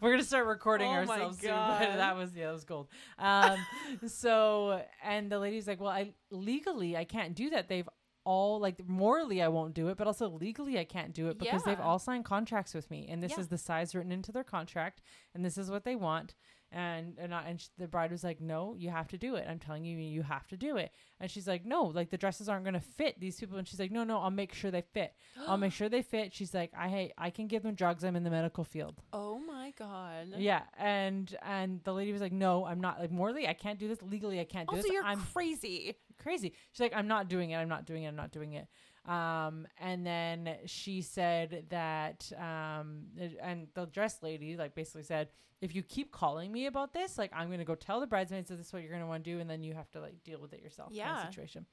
We're 0.00 0.10
gonna 0.10 0.22
start 0.22 0.46
recording 0.46 0.88
Oh 0.88 1.04
my 1.04 1.20
ourselves 1.20 1.40
soon, 1.40 1.50
that 1.50 2.16
was 2.16 2.30
yeah, 2.34 2.46
that 2.46 2.52
was 2.52 2.64
gold. 2.64 2.88
Um, 3.18 3.58
so 4.06 4.82
and 5.02 5.30
the 5.30 5.38
lady's 5.38 5.66
like, 5.66 5.80
well, 5.80 5.90
I 5.90 6.12
legally 6.30 6.96
I 6.96 7.04
can't 7.04 7.34
do 7.34 7.50
that. 7.50 7.68
They've 7.68 7.88
all 8.24 8.60
like 8.60 8.86
morally 8.86 9.42
I 9.42 9.48
won't 9.48 9.74
do 9.74 9.88
it, 9.88 9.96
but 9.96 10.06
also 10.06 10.28
legally 10.28 10.78
I 10.78 10.84
can't 10.84 11.12
do 11.12 11.28
it 11.28 11.38
because 11.38 11.62
they've 11.64 11.80
all 11.80 11.98
signed 11.98 12.24
contracts 12.24 12.74
with 12.74 12.90
me, 12.90 13.06
and 13.08 13.22
this 13.22 13.32
Yeah. 13.32 13.40
is 13.40 13.48
the 13.48 13.58
size 13.58 13.94
written 13.94 14.12
into 14.12 14.30
their 14.32 14.44
contract, 14.44 15.00
and 15.34 15.44
this 15.44 15.56
is 15.56 15.70
what 15.70 15.84
they 15.84 15.96
want. 15.96 16.34
And 16.72 17.18
and, 17.18 17.34
I, 17.34 17.42
and 17.48 17.60
sh- 17.60 17.66
the 17.78 17.88
bride 17.88 18.12
was 18.12 18.22
like, 18.22 18.40
no, 18.40 18.74
you 18.78 18.90
have 18.90 19.08
to 19.08 19.18
do 19.18 19.34
it. 19.34 19.46
I'm 19.48 19.58
telling 19.58 19.84
you, 19.84 19.98
you 19.98 20.22
have 20.22 20.46
to 20.48 20.56
do 20.56 20.76
it. 20.76 20.92
And 21.18 21.28
she's 21.28 21.48
like, 21.48 21.64
no, 21.66 21.82
like 21.84 22.10
the 22.10 22.16
dresses 22.16 22.48
aren't 22.48 22.64
gonna 22.64 22.80
fit 22.80 23.18
these 23.18 23.38
people. 23.40 23.58
And 23.58 23.66
she's 23.66 23.80
like, 23.80 23.90
no, 23.90 24.04
no, 24.04 24.18
I'll 24.20 24.30
make 24.30 24.54
sure 24.54 24.70
they 24.70 24.82
fit. 24.82 25.12
I'll 25.48 25.56
make 25.56 25.72
sure 25.78 25.88
they 25.88 26.02
fit. 26.02 26.32
She's 26.32 26.54
like, 26.54 26.70
I 26.76 26.88
hey, 26.88 27.12
I 27.18 27.30
can 27.30 27.48
give 27.48 27.62
them 27.64 27.74
drugs. 27.74 28.04
I'm 28.04 28.14
in 28.14 28.22
the 28.22 28.30
medical 28.30 28.62
field. 28.62 29.02
Oh 29.12 29.38
my 29.40 29.72
god. 29.76 30.28
Yeah, 30.36 30.62
and 30.78 31.34
and 31.42 31.80
the 31.84 31.92
lady 31.92 32.12
was 32.12 32.20
like, 32.20 32.32
"No, 32.32 32.64
I'm 32.64 32.80
not. 32.80 33.00
Like 33.00 33.10
morally, 33.10 33.48
I 33.48 33.52
can't 33.54 33.78
do 33.78 33.88
this. 33.88 34.00
Legally, 34.02 34.38
I 34.40 34.44
can't 34.44 34.68
do 34.68 34.76
Also, 34.76 34.82
this. 34.84 34.92
you're 34.92 35.04
I'm 35.04 35.20
crazy. 35.34 35.96
crazy." 36.22 36.52
She's 36.72 36.80
like, 36.80 36.94
"I'm 36.94 37.08
not 37.08 37.28
doing 37.28 37.50
it. 37.50 37.56
I'm 37.56 37.68
not 37.68 37.84
doing 37.84 38.04
it. 38.04 38.08
I'm 38.08 38.16
not 38.16 38.30
doing 38.32 38.52
it." 38.52 38.68
Um, 39.06 39.66
and 39.78 40.06
then 40.06 40.56
she 40.66 41.00
said 41.02 41.64
that, 41.70 42.30
um, 42.38 43.04
and 43.40 43.66
the 43.74 43.86
dress 43.86 44.22
lady 44.22 44.56
like 44.56 44.74
basically 44.74 45.04
said, 45.04 45.28
"If 45.60 45.74
you 45.74 45.82
keep 45.82 46.12
calling 46.12 46.52
me 46.52 46.66
about 46.66 46.92
this, 46.92 47.16
like 47.16 47.30
I'm 47.34 47.50
gonna 47.50 47.64
go 47.64 47.74
tell 47.74 47.98
the 48.00 48.06
bridesmaids 48.06 48.50
that 48.50 48.56
this 48.56 48.66
is 48.68 48.72
what 48.72 48.82
you're 48.82 48.92
gonna 48.92 49.06
want 49.06 49.24
to 49.24 49.30
do, 49.30 49.40
and 49.40 49.48
then 49.48 49.62
you 49.62 49.74
have 49.74 49.90
to 49.92 50.00
like 50.00 50.22
deal 50.22 50.38
with 50.40 50.52
it 50.52 50.62
yourself." 50.62 50.90
kind 50.94 51.00
of 51.10 51.16
Yeah. 51.24 51.26
situation. 51.30 51.66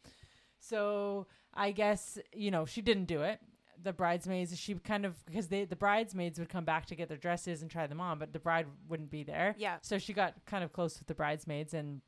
So 0.59 1.27
I 1.53 1.71
guess 1.71 2.17
you 2.33 2.49
know 2.51 2.65
she 2.65 2.81
didn't 2.81 3.05
do 3.05 3.21
it. 3.23 3.39
The 3.83 3.93
bridesmaids, 3.93 4.57
she 4.57 4.73
kind 4.75 5.05
of 5.05 5.23
because 5.25 5.47
they 5.49 5.65
the 5.65 5.75
bridesmaids 5.75 6.39
would 6.39 6.49
come 6.49 6.65
back 6.65 6.85
to 6.87 6.95
get 6.95 7.09
their 7.09 7.17
dresses 7.17 7.61
and 7.61 7.69
try 7.69 7.87
them 7.87 8.01
on, 8.01 8.17
but 8.19 8.33
the 8.33 8.39
bride 8.39 8.67
wouldn't 8.87 9.11
be 9.11 9.23
there. 9.23 9.53
Yeah. 9.57 9.77
So 9.81 9.97
she 9.99 10.13
got 10.13 10.33
kind 10.45 10.63
of 10.63 10.71
close 10.73 10.97
with 10.97 11.07
the 11.07 11.13
bridesmaids 11.13 11.73
and 11.73 12.01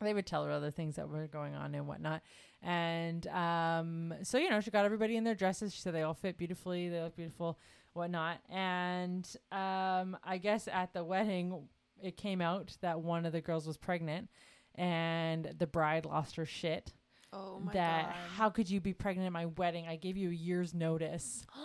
they 0.00 0.14
would 0.14 0.26
tell 0.26 0.44
her 0.44 0.50
other 0.50 0.70
things 0.70 0.96
that 0.96 1.08
were 1.08 1.26
going 1.26 1.54
on 1.54 1.74
and 1.74 1.86
whatnot. 1.86 2.22
And 2.64 3.26
um, 3.26 4.14
so, 4.22 4.38
you 4.38 4.48
know, 4.48 4.60
she 4.60 4.70
got 4.70 4.86
everybody 4.86 5.16
in 5.16 5.24
their 5.24 5.34
dresses. 5.34 5.74
She 5.74 5.82
said 5.82 5.94
they 5.94 6.02
all 6.02 6.14
fit 6.14 6.38
beautifully, 6.38 6.88
they 6.88 7.00
look 7.00 7.14
beautiful, 7.14 7.58
whatnot. 7.92 8.38
And 8.48 9.28
um, 9.52 10.16
I 10.24 10.38
guess 10.42 10.66
at 10.66 10.94
the 10.94 11.04
wedding, 11.04 11.68
it 12.02 12.16
came 12.16 12.40
out 12.40 12.76
that 12.80 13.00
one 13.00 13.26
of 13.26 13.32
the 13.32 13.42
girls 13.42 13.66
was 13.66 13.76
pregnant 13.76 14.30
and 14.74 15.54
the 15.58 15.66
bride 15.66 16.06
lost 16.06 16.36
her 16.36 16.46
shit. 16.46 16.94
Oh 17.34 17.60
my 17.62 17.72
that 17.74 18.06
god. 18.06 18.14
how 18.36 18.50
could 18.50 18.70
you 18.70 18.80
be 18.80 18.94
pregnant 18.94 19.26
at 19.26 19.32
my 19.32 19.46
wedding? 19.46 19.86
I 19.86 19.96
gave 19.96 20.16
you 20.16 20.30
a 20.30 20.34
year's 20.34 20.74
notice. 20.74 21.44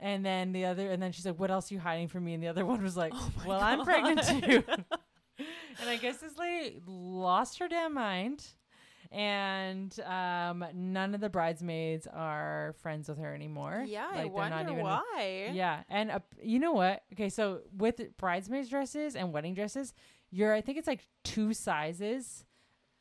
And 0.00 0.26
then 0.26 0.52
the 0.52 0.66
other, 0.66 0.90
and 0.90 1.00
then 1.00 1.12
she's 1.12 1.24
like, 1.24 1.38
"What 1.38 1.52
else 1.52 1.70
are 1.70 1.74
you 1.74 1.80
hiding 1.80 2.08
from 2.08 2.24
me?" 2.24 2.34
And 2.34 2.42
the 2.42 2.48
other 2.48 2.66
one 2.72 2.82
was 2.82 2.96
like, 2.96 3.12
Oh 3.14 3.32
"Well, 3.46 3.60
I'm 3.60 3.84
pregnant 3.84 4.22
too." 4.24 4.62
and 5.38 5.88
I 5.88 5.96
guess 5.96 6.18
this 6.18 6.36
lady 6.36 6.82
lost 6.84 7.60
her 7.60 7.68
damn 7.68 7.94
mind, 7.94 8.44
and 9.14 9.98
um, 10.00 10.64
none 10.74 11.14
of 11.14 11.20
the 11.20 11.28
bridesmaids 11.30 12.06
are 12.12 12.74
friends 12.82 13.08
with 13.08 13.18
her 13.18 13.32
anymore. 13.34 13.84
yeah, 13.86 14.06
I 14.12 14.16
Like, 14.16 14.16
they're 14.24 14.26
wonder 14.32 14.56
not 14.64 14.72
even- 14.72 14.82
why. 14.84 15.50
Yeah, 15.52 15.82
and 15.88 16.10
uh, 16.10 16.18
you 16.42 16.58
know 16.58 16.72
what? 16.72 17.02
Okay, 17.12 17.28
so 17.28 17.60
with 17.76 18.00
bridesmaids 18.18 18.68
dresses 18.68 19.14
and 19.16 19.32
wedding 19.32 19.54
dresses, 19.54 19.94
you're 20.30 20.52
I 20.52 20.60
think 20.60 20.78
it's 20.78 20.88
like 20.88 21.06
two 21.22 21.54
sizes 21.54 22.44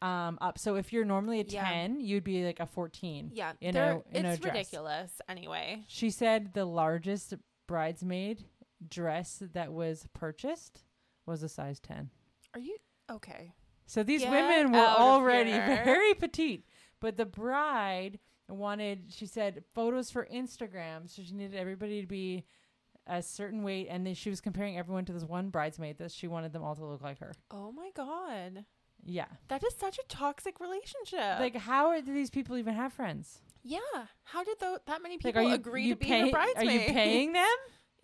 um 0.03 0.38
up. 0.41 0.58
So 0.60 0.75
if 0.75 0.93
you're 0.93 1.05
normally 1.05 1.39
a 1.41 1.46
Yeah. 1.48 1.67
10, 1.67 2.00
you'd 2.00 2.24
be 2.24 2.46
like 2.46 2.60
a 2.60 2.65
14. 2.67 3.32
Yeah, 3.34 3.53
In 3.62 3.75
a- 3.75 4.01
in 4.12 4.25
a 4.25 4.34
it's 4.34 4.43
ridiculous. 4.46 5.20
Anyway, 5.27 5.84
She 5.88 6.10
said 6.12 6.53
the 6.53 6.65
largest 6.65 7.34
bridesmaid 7.67 8.43
dress 8.88 9.41
that 9.53 9.72
was 9.74 10.05
purchased 10.13 10.84
was 11.25 11.41
a 11.41 11.50
size 11.50 11.79
10. 11.79 12.10
Are 12.53 12.60
you 12.60 12.77
okay? 13.10 13.53
So 13.86 14.04
these 14.04 14.22
Get 14.22 14.32
women 14.32 14.72
were 14.72 14.80
already 14.80 15.52
very 15.84 16.13
petite, 16.13 16.66
but 17.00 17.18
the 17.18 17.25
bride 17.25 18.20
wanted, 18.50 19.06
she 19.10 19.25
said, 19.25 19.63
photos 19.74 20.10
for 20.12 20.28
Instagram. 20.34 21.10
So 21.10 21.22
she 21.24 21.34
needed 21.34 21.56
everybody 21.56 22.02
to 22.02 22.08
be 22.08 22.46
a 23.08 23.22
certain 23.22 23.63
weight. 23.63 23.88
And 23.90 24.06
then 24.06 24.13
she 24.13 24.30
was 24.30 24.40
comparing 24.42 24.78
everyone 24.78 25.06
to 25.06 25.13
this 25.13 25.24
one 25.24 25.50
bridesmaid 25.50 25.98
that 25.98 26.12
she 26.12 26.28
wanted 26.28 26.54
them 26.54 26.63
all 26.63 26.75
to 26.75 26.86
look 26.86 27.02
like 27.02 27.20
her. 27.20 27.34
Oh 27.52 27.72
my 27.72 27.90
god. 27.96 28.66
Yeah. 29.06 29.25
That 29.50 29.63
is 29.63 29.75
such 29.75 29.98
a 30.00 30.04
toxic 30.08 30.60
relationship. 30.62 31.40
like, 31.40 31.58
how 31.58 31.88
are, 31.90 32.02
do 32.02 32.13
these 32.13 32.30
people 32.30 32.58
even 32.58 32.74
have 32.75 32.94
friends? 32.94 33.40
yeah. 33.66 33.80
How 34.24 34.44
did 34.44 34.60
tho- 34.60 34.80
that 34.88 35.02
many 35.02 35.16
Like, 35.16 35.22
people 35.22 35.42
are 35.42 35.50
you, 35.50 35.54
agree 35.56 35.84
you 35.84 35.94
to 35.96 36.00
be 36.00 36.06
pay- 36.06 36.22
her 36.22 36.32
bridesmaid? 36.32 36.68
Are 36.68 36.72
you 36.88 36.94
paying 36.94 37.34
them? 37.42 37.46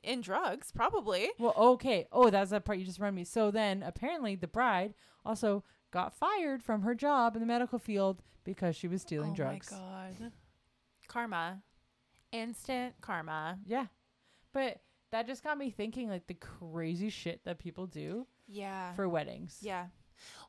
in 0.02 0.22
drugs? 0.22 0.72
Probably. 0.74 1.30
Well, 1.38 1.54
okay. 1.58 2.08
Oh, 2.14 2.30
that's 2.30 2.52
that 2.52 2.64
part 2.64 2.78
you 2.80 2.86
just 2.86 3.00
run 3.00 3.14
me. 3.14 3.26
So 3.26 3.52
then 3.52 3.84
apparently 3.84 4.36
the 4.36 4.48
bride 4.48 4.94
also 5.30 5.64
got 5.92 6.14
fired 6.14 6.62
from 6.64 6.82
her 6.82 6.96
job 6.96 7.36
in 7.36 7.40
the 7.42 7.46
medical 7.48 7.80
field 7.80 8.22
because 8.44 8.76
she 8.76 8.88
was 8.88 9.02
stealing 9.02 9.34
drugs. 9.34 9.70
oh 9.72 9.78
drugs. 9.78 10.20
my 10.20 10.26
god. 10.26 10.32
Karma. 11.08 11.62
Instant 12.32 12.94
karma. 13.02 13.58
Yeah. 13.66 13.86
But 14.54 14.82
that 15.12 15.26
just 15.28 15.44
got 15.44 15.58
me 15.58 15.70
thinking 15.72 16.10
like 16.10 16.28
the 16.28 16.36
crazy 16.36 17.10
shit 17.10 17.44
that 17.46 17.58
people 17.60 17.88
do 17.88 18.28
Yeah. 18.48 18.94
for 18.94 19.08
weddings. 19.10 19.58
Yeah. 19.62 19.86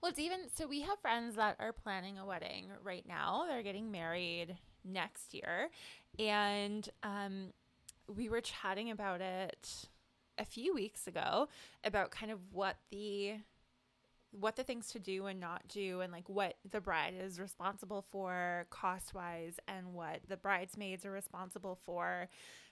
Well, 0.02 0.10
it's 0.10 0.18
even 0.18 0.40
so 0.54 0.66
we 0.66 0.80
have 0.82 0.98
friends 1.00 1.36
that 1.36 1.56
are 1.60 1.72
planning 1.72 2.18
a 2.18 2.26
wedding 2.26 2.66
right 2.82 3.06
now. 3.06 3.44
They're 3.48 3.62
getting 3.62 3.90
married 3.90 4.56
next 4.84 5.32
year. 5.34 5.70
And 6.18 6.88
um 7.02 7.52
we 8.14 8.28
were 8.28 8.40
chatting 8.40 8.90
about 8.90 9.20
it 9.20 9.86
a 10.36 10.44
few 10.44 10.74
weeks 10.74 11.06
ago 11.06 11.48
about 11.84 12.10
kind 12.10 12.32
of 12.32 12.38
what 12.52 12.76
the 12.90 13.34
what 14.32 14.56
the 14.56 14.62
things 14.62 14.88
to 14.92 14.98
do 14.98 15.26
and 15.26 15.40
not 15.40 15.66
do 15.68 16.00
and 16.00 16.12
like 16.12 16.28
what 16.28 16.54
the 16.70 16.80
bride 16.80 17.14
is 17.18 17.40
responsible 17.40 18.04
for 18.10 18.66
cost 18.70 19.14
wise 19.14 19.58
and 19.66 19.92
what 19.92 20.20
the 20.28 20.36
bridesmaids 20.36 21.04
are 21.04 21.10
responsible 21.10 21.78
for. 21.84 22.28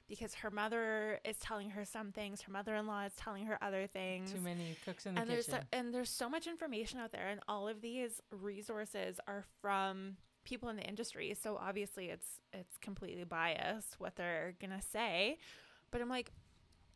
Because 0.09 0.35
her 0.35 0.51
mother 0.51 1.21
is 1.25 1.37
telling 1.39 1.71
her 1.71 1.85
some 1.85 2.13
things 2.13 2.41
her 2.43 2.53
mother-in-law 2.53 3.05
is 3.05 3.13
telling 3.15 3.45
her 3.47 3.63
other 3.63 3.87
things. 3.87 4.33
Too 4.33 4.41
many 4.41 4.77
cooks 4.85 5.05
in 5.05 5.15
the 5.15 5.21
and 5.21 5.31
there's 5.31 5.47
kitchen. 5.47 5.61
so, 5.71 5.79
and 5.79 5.93
there's 5.93 6.09
so 6.09 6.31
much 6.31 6.47
information 6.47 6.99
out 6.99 7.13
there 7.13 7.29
and 7.29 7.41
all 7.47 7.69
of 7.69 7.83
these 7.83 8.23
resources 8.31 9.21
are 9.27 9.45
from 9.61 10.17
people 10.45 10.71
in 10.71 10.77
the 10.77 10.89
industry. 10.89 11.37
So 11.41 11.59
obviously 11.61 12.07
it's 12.07 12.41
it's 12.55 12.79
completely 12.79 13.25
biased 13.25 14.01
what 14.01 14.17
they're 14.17 14.55
gonna 14.61 14.81
say. 14.81 15.39
But 15.91 16.01
i'm 16.01 16.09
like 16.09 16.33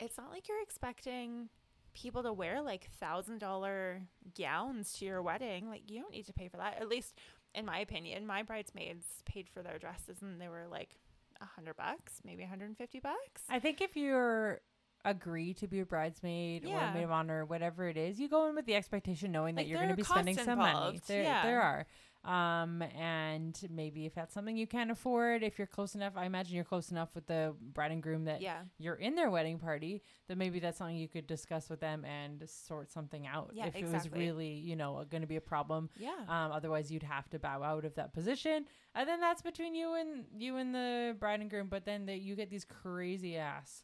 it's 0.01 0.17
not 0.19 0.31
like 0.31 0.49
you're 0.49 0.63
expecting 0.63 1.49
people 1.95 2.23
to 2.23 2.33
wear 2.33 2.63
like 2.63 2.89
thousand 2.99 3.39
dollar 3.39 4.03
gowns 4.37 4.93
to 4.95 5.05
your 5.05 5.23
wedding 5.23 5.69
like 5.69 5.83
you 5.91 6.01
don't 6.01 6.13
need 6.13 6.27
to 6.27 6.33
pay 6.33 6.49
for 6.49 6.57
that 6.57 6.79
at 6.81 6.89
least 6.89 7.19
in 7.55 7.67
my 7.67 7.79
opinion 7.79 8.27
my 8.27 8.43
bridesmaids 8.43 9.05
paid 9.25 9.49
for 9.49 9.63
their 9.63 9.79
dresses 9.79 10.23
and 10.23 10.41
they 10.41 10.49
were 10.49 10.67
like 10.71 10.97
a 11.41 11.45
hundred 11.45 11.77
bucks 11.77 12.21
maybe 12.25 12.43
150 12.43 13.01
bucks 13.01 13.43
I 13.51 13.59
think 13.59 13.81
if 13.81 13.97
you're 13.97 14.61
agree 15.05 15.55
to 15.55 15.67
be 15.67 15.81
a 15.81 15.87
bridesmaid 15.87 16.65
or 16.65 16.79
a 16.79 16.95
maid 16.95 17.05
of 17.05 17.11
honor, 17.11 17.45
whatever 17.45 17.89
it 17.89 17.97
is, 17.97 18.21
you 18.21 18.29
go 18.29 18.49
in 18.49 18.55
with 18.55 18.67
the 18.67 18.75
expectation 18.75 19.33
knowing 19.33 19.57
that 19.57 19.67
you're 19.67 19.79
going 19.79 19.91
to 19.91 19.97
be 19.97 20.03
spending 20.03 20.37
costs 20.37 20.47
some 20.47 20.59
money. 20.59 21.01
There, 21.07 21.23
yeah. 21.23 21.43
there 21.43 21.61
are. 21.61 21.87
Um, 22.25 22.83
and 22.97 23.59
maybe 23.69 24.07
if 24.07 24.15
that's 24.15 24.33
something 24.33 24.57
you 24.57 24.69
can't 24.69 24.93
afford, 24.93 25.43
if 25.43 25.59
you're 25.59 25.67
close 25.67 25.97
enough, 25.97 26.13
I 26.17 26.25
imagine 26.25 26.55
you're 26.55 26.63
close 26.65 26.93
enough 26.93 27.09
with 27.17 27.27
the 27.27 27.53
bride 27.73 27.91
and 27.91 28.01
groom 28.01 28.27
that 28.27 28.41
yeah 28.41 28.59
you're 28.79 28.95
in 28.95 29.17
their 29.17 29.29
wedding 29.29 29.59
party, 29.59 30.03
then 30.29 30.39
maybe 30.39 30.61
that's 30.61 30.79
something 30.79 30.97
you 30.97 31.09
could 31.09 31.27
discuss 31.27 31.69
with 31.69 31.81
them 31.81 32.05
and 32.05 32.49
sort 32.49 32.93
something 32.93 33.27
out. 33.27 33.51
Yeah, 33.55 33.67
if 33.67 33.75
it 33.75 33.89
was 33.89 34.09
really, 34.13 34.53
you 34.53 34.77
know, 34.77 35.05
going 35.11 35.23
to 35.23 35.27
be 35.27 35.35
a 35.37 35.41
problem. 35.41 35.91
yeah 35.99 36.13
Um, 36.29 36.53
otherwise, 36.53 36.93
you'd 36.93 37.03
have 37.03 37.29
to 37.31 37.41
bow 37.41 37.63
out 37.65 37.85
of 37.85 37.97
that 37.97 38.13
position, 38.15 38.67
and 38.95 39.09
then 39.09 39.19
that's 39.21 39.43
between 39.43 39.75
you 39.75 39.95
and 39.95 40.25
you 40.37 40.59
and 40.59 40.73
the 40.73 41.17
bride 41.19 41.41
and 41.41 41.51
groom. 41.51 41.67
But 41.69 41.85
then 41.85 42.07
the, 42.07 42.15
you 42.17 42.37
get 42.37 42.51
these 42.51 42.65
crazy 42.65 43.37
ass 43.37 43.83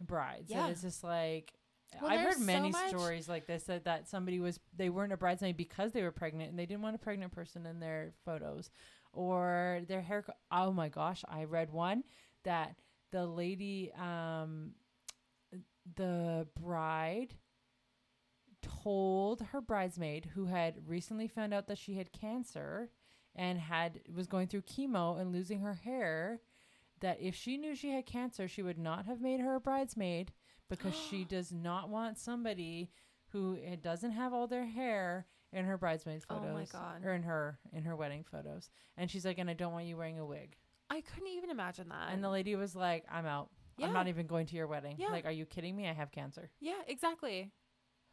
brides, 0.00 0.50
Yeah. 0.50 0.62
and 0.62 0.72
it's 0.72 0.80
just 0.82 1.04
like 1.04 1.52
Well, 2.00 2.10
I've 2.10 2.20
heard 2.20 2.40
many 2.40 2.70
much- 2.70 2.88
stories 2.88 3.28
like 3.28 3.46
this 3.46 3.64
that 3.64 3.84
that 3.84 4.08
somebody 4.08 4.38
was 4.40 4.60
they 4.76 4.90
weren't 4.90 5.12
a 5.12 5.16
bridesmaid 5.16 5.56
because 5.56 5.92
they 5.92 6.02
were 6.02 6.10
pregnant 6.10 6.50
and 6.50 6.58
they 6.58 6.66
didn't 6.66 6.82
want 6.82 6.94
a 6.96 6.98
pregnant 6.98 7.32
person 7.32 7.64
in 7.66 7.80
their 7.80 8.12
photos, 8.24 8.70
or 9.12 9.80
their 9.88 10.02
hair. 10.02 10.22
co- 10.22 10.32
Oh 10.50 10.72
my 10.72 10.88
gosh, 10.88 11.24
I 11.28 11.44
read 11.44 11.70
one 11.72 12.04
that 12.44 12.76
the 13.12 13.24
lady, 13.26 13.92
um, 13.98 14.74
the 15.94 16.46
bride 16.60 17.34
told 18.62 19.40
her 19.52 19.60
bridesmaid 19.60 20.30
who 20.34 20.46
had 20.46 20.74
recently 20.86 21.28
found 21.28 21.54
out 21.54 21.66
that 21.68 21.78
she 21.78 21.94
had 21.94 22.12
cancer 22.12 22.90
and 23.34 23.58
had 23.58 24.00
was 24.14 24.26
going 24.26 24.48
through 24.48 24.62
chemo 24.62 25.20
and 25.20 25.32
losing 25.32 25.60
her 25.60 25.74
hair 25.74 26.40
that 27.00 27.20
if 27.20 27.34
she 27.34 27.56
knew 27.56 27.74
she 27.74 27.90
had 27.92 28.06
cancer 28.06 28.48
she 28.48 28.62
would 28.62 28.78
not 28.78 29.04
have 29.06 29.20
made 29.20 29.40
her 29.40 29.54
a 29.54 29.60
bridesmaid 29.60 30.32
because 30.68 30.94
she 30.94 31.24
does 31.28 31.52
not 31.52 31.88
want 31.88 32.18
somebody 32.18 32.90
who 33.32 33.56
uh, 33.70 33.76
doesn't 33.82 34.12
have 34.12 34.32
all 34.32 34.46
their 34.46 34.66
hair 34.66 35.26
in 35.52 35.64
her 35.64 35.78
bridesmaid 35.78 36.22
Oh 36.28 36.36
photos 36.36 36.54
my 36.72 36.78
God. 36.80 37.04
or 37.04 37.12
in 37.14 37.22
her 37.22 37.58
in 37.72 37.84
her 37.84 37.96
wedding 37.96 38.24
photos 38.30 38.68
and 38.96 39.10
she's 39.10 39.24
like 39.24 39.38
and 39.38 39.48
I 39.48 39.54
don't 39.54 39.72
want 39.72 39.86
you 39.86 39.96
wearing 39.96 40.18
a 40.18 40.26
wig 40.26 40.56
I 40.90 41.00
couldn't 41.00 41.28
even 41.28 41.50
imagine 41.50 41.88
that. 41.88 42.12
and 42.12 42.22
the 42.22 42.28
lady 42.30 42.54
was 42.56 42.74
like 42.76 43.04
I'm 43.10 43.26
out 43.26 43.48
Yeah. 43.78 43.86
I'm 43.86 43.92
not 43.92 44.08
even 44.08 44.26
going 44.26 44.46
to 44.46 44.56
your 44.56 44.66
wedding 44.66 44.96
Yeah. 44.98 45.08
like 45.08 45.24
are 45.24 45.30
you 45.32 45.46
kidding 45.46 45.74
me 45.76 45.88
I 45.88 45.92
have 45.92 46.10
cancer 46.12 46.50
yeah, 46.60 46.74
exactly. 46.86 47.52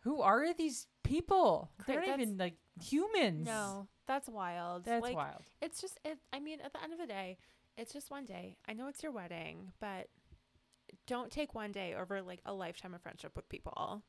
who 0.01 0.21
are 0.21 0.53
these 0.53 0.87
people? 1.03 1.69
They're 1.87 1.97
not 1.97 2.05
that's- 2.05 2.19
even 2.21 2.37
like 2.37 2.55
humans. 2.81 3.45
No, 3.45 3.87
that's 4.07 4.27
wild. 4.29 4.85
that's 4.85 5.01
like, 5.01 5.15
wild. 5.15 5.41
It's 5.61 5.79
just, 5.79 5.99
it, 6.03 6.17
I 6.33 6.39
mean, 6.39 6.59
at 6.61 6.73
the 6.73 6.81
end 6.83 6.91
of 6.93 6.99
the 6.99 7.07
day, 7.07 7.37
it's 7.77 7.93
just 7.93 8.11
one 8.11 8.25
day. 8.25 8.57
I 8.67 8.73
know 8.73 8.87
it's 8.87 9.01
your 9.03 9.11
wedding, 9.13 9.71
but 9.79 10.07
don't 11.07 11.31
take 11.31 11.53
one 11.53 11.71
day 11.71 11.95
over 11.95 12.21
like 12.21 12.39
a 12.45 12.53
lifetime 12.53 12.93
of 12.93 13.01
friendship 13.01 13.35
with 13.35 13.49
people. 13.49 14.03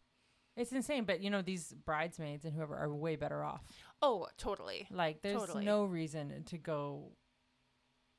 It's 0.57 0.73
insane, 0.73 1.05
but 1.05 1.21
you 1.21 1.31
know 1.31 1.43
these 1.43 1.75
bridesmaids 1.85 2.45
and 2.45 2.55
whoever 2.55 2.77
are 2.77 2.95
way 2.95 3.17
better 3.17 3.43
off. 3.43 3.63
Oh, 4.01 4.29
totally. 4.39 4.87
Like, 4.91 5.21
there's 5.21 5.41
Totally. 5.41 5.65
no 5.65 5.85
reason 5.85 6.45
to 6.45 6.59
go 6.59 7.11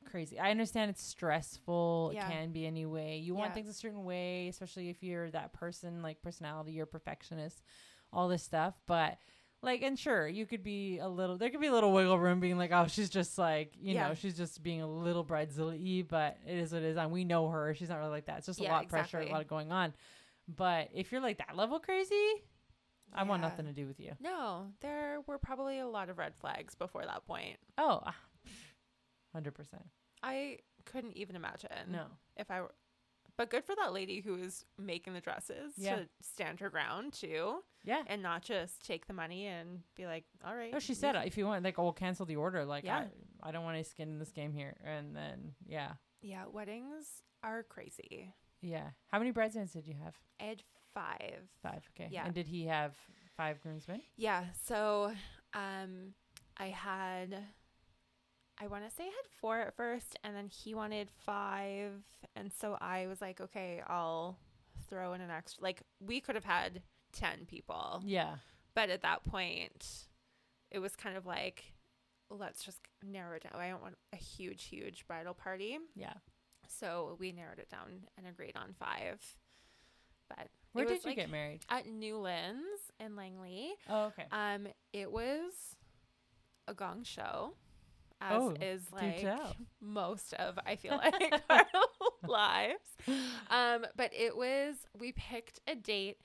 crazy. 0.06 0.38
I 0.38 0.52
understand 0.52 0.90
it's 0.92 1.02
stressful. 1.04 2.12
Yeah. 2.14 2.28
It 2.28 2.32
can 2.32 2.52
be 2.52 2.66
anyway. 2.66 3.18
You 3.20 3.36
want 3.36 3.54
things 3.54 3.70
a 3.70 3.74
certain 3.74 4.04
way, 4.04 4.50
especially 4.50 4.90
if 4.90 5.02
you're 5.02 5.32
that 5.32 5.54
person, 5.54 6.02
like 6.02 6.22
personality, 6.22 6.74
you're 6.74 6.84
a 6.84 6.88
perfectionist, 6.88 7.64
all 8.12 8.28
this 8.28 8.44
stuff. 8.44 8.76
But 8.86 9.18
like, 9.62 9.82
and 9.82 9.98
sure, 9.98 10.28
you 10.28 10.46
could 10.46 10.64
be 10.64 11.00
a 11.00 11.08
little. 11.08 11.38
There 11.38 11.50
could 11.50 11.62
be 11.62 11.68
a 11.68 11.74
little 11.74 11.92
wiggle 11.92 12.20
room, 12.20 12.40
being 12.40 12.58
like, 12.58 12.72
oh, 12.72 12.88
she's 12.88 13.10
just 13.10 13.38
like, 13.38 13.74
you 13.80 13.96
Yeah. 13.96 14.10
know, 14.10 14.14
she's 14.14 14.38
just 14.38 14.62
being 14.62 14.82
a 14.82 14.88
little 14.88 15.26
bridezilla 15.26 16.08
but 16.08 16.38
it 16.46 16.58
is 16.58 16.72
what 16.72 16.84
it 16.84 16.88
is, 16.90 16.98
and 16.98 17.12
we 17.12 17.24
know 17.24 17.50
her. 17.50 17.74
She's 17.74 17.90
not 17.90 17.98
really 18.00 18.12
like 18.12 18.26
that. 18.26 18.38
It's 18.40 18.46
just 18.48 18.60
a 18.60 18.64
lot 18.64 18.84
of 18.84 18.90
pressure, 18.90 19.18
a 19.18 19.22
exactly. 19.22 19.34
lot 19.40 19.48
going 19.48 19.72
on. 19.72 19.94
But 20.48 20.90
if 20.94 21.12
you're 21.12 21.22
like 21.22 21.40
that 21.40 21.56
level 21.56 21.80
crazy, 21.80 22.16
I 23.14 23.24
want 23.24 23.42
nothing 23.42 23.66
to 23.66 23.74
do 23.74 23.88
with 23.88 24.00
you. 24.00 24.12
No, 24.20 24.68
there 24.82 25.20
were 25.26 25.40
probably 25.40 25.80
a 25.80 25.88
lot 25.88 26.10
of 26.10 26.18
red 26.18 26.36
flags 26.36 26.76
before 26.76 27.04
that 27.06 27.26
point. 27.26 27.58
Oh, 27.78 28.02
hundred 29.34 29.54
percent. 29.54 29.84
I 30.22 30.60
couldn't 30.86 31.18
even 31.18 31.36
imagine 31.36 31.70
No. 31.90 32.06
if 32.38 32.50
I 32.52 32.62
were. 32.62 32.72
But 33.38 33.50
good 33.50 33.66
for 33.66 33.76
that 33.76 33.92
lady 33.94 34.22
who 34.22 34.34
was 34.38 34.64
making 34.78 35.14
the 35.14 35.22
dresses 35.22 35.74
Yeah. 35.78 35.96
to 35.98 36.10
stand 36.22 36.60
her 36.62 36.70
ground 36.70 37.14
too, 37.14 37.64
Yeah. 37.84 38.04
and 38.08 38.22
not 38.24 38.44
just 38.44 38.86
take 38.86 39.08
the 39.08 39.14
money 39.14 39.46
and 39.48 39.84
be 39.96 40.06
like, 40.06 40.26
"All 40.46 40.56
right." 40.56 40.72
No, 40.72 40.80
she 40.80 40.94
said 40.94 41.16
if 41.26 41.38
you 41.38 41.46
want, 41.46 41.64
like, 41.64 41.78
we'll 41.78 41.92
cancel 41.94 42.26
the 42.26 42.38
order. 42.38 42.64
Like, 42.66 42.84
Yeah. 42.86 43.08
I, 43.44 43.50
I 43.50 43.52
don't 43.52 43.64
want 43.64 43.76
any 43.76 43.84
skin 43.84 44.10
in 44.10 44.20
this 44.20 44.32
game 44.32 44.54
here. 44.54 44.78
And 44.84 45.16
then, 45.16 45.56
yeah, 45.66 45.94
"Yeah, 46.22 46.46
weddings 46.48 47.22
are 47.44 47.64
crazy." 47.64 48.34
yeah. 48.62 48.92
How 49.08 49.20
many 49.20 49.32
bridesmaids 49.32 49.74
did 49.74 49.86
you 49.86 49.96
have? 50.04 50.16
I 50.40 50.44
had 50.46 50.64
five. 50.94 51.50
Five. 51.62 51.88
Okay. 51.94 52.10
Yeah. 52.12 52.26
And 52.26 52.34
did 52.34 52.48
he 52.48 52.66
have 52.66 52.96
five 53.38 53.60
groomsmen? 53.62 54.02
Yeah, 54.16 54.46
so 54.64 55.14
um 55.54 56.14
I 56.58 56.68
had 56.70 57.44
I 58.60 58.68
want 58.68 58.88
to 58.88 58.96
say 58.96 59.04
I 59.04 59.08
had 59.08 59.28
4 59.42 59.60
at 59.60 59.76
first 59.76 60.18
and 60.24 60.36
then 60.36 60.48
he 60.48 60.74
wanted 60.74 61.10
5 61.26 61.92
and 62.36 62.52
so 62.52 62.78
I 62.80 63.08
was 63.08 63.22
like, 63.22 63.42
"Okay, 63.42 63.82
I'll 63.88 64.38
throw 64.90 65.14
in 65.14 65.22
an 65.22 65.32
extra 65.32 65.64
like 65.64 65.82
we 66.00 66.20
could 66.20 66.36
have 66.36 66.46
had 66.46 66.82
10 67.14 67.46
people." 67.46 68.02
Yeah. 68.06 68.36
But 68.74 68.90
at 68.90 69.02
that 69.02 69.24
point 69.24 70.08
it 70.72 70.80
was 70.80 70.96
kind 70.96 71.18
of 71.18 71.26
like 71.26 71.74
let's 72.30 72.64
just 72.64 72.80
narrow 73.04 73.36
it 73.36 73.44
down. 73.44 73.62
I 73.62 73.70
don't 73.70 73.82
want 73.82 73.98
a 74.14 74.18
huge 74.18 74.66
huge 74.66 75.06
bridal 75.08 75.34
party. 75.34 75.78
Yeah. 75.96 76.14
So 76.68 77.18
we 77.20 77.32
narrowed 77.32 77.60
it 77.60 77.70
down 77.70 78.08
and 78.18 78.28
agreed 78.28 78.56
on 78.56 78.74
5. 78.80 79.36
But 80.30 80.48
Where 80.72 80.86
did 80.86 81.04
you 81.04 81.10
like, 81.12 81.18
get 81.18 81.30
married? 81.30 81.62
At 81.70 81.88
Newlands 81.88 82.92
in 83.00 83.16
Langley. 83.16 83.74
Oh, 83.90 84.06
okay. 84.06 84.26
Um, 84.32 84.68
it 84.92 85.12
was 85.12 85.54
a 86.68 86.74
gong 86.74 87.04
show. 87.04 87.54
As 88.22 88.42
Oh, 88.42 88.54
is 88.62 88.82
like 88.92 89.26
most 89.82 90.34
of 90.34 90.58
I 90.66 90.76
feel 90.76 90.98
like 91.04 91.42
our 91.50 91.66
lives. 92.28 92.90
Um, 93.50 93.86
but 93.96 94.12
it 94.14 94.36
was 94.36 94.76
we 95.00 95.12
picked 95.12 95.60
a 95.68 95.76
date 95.76 96.18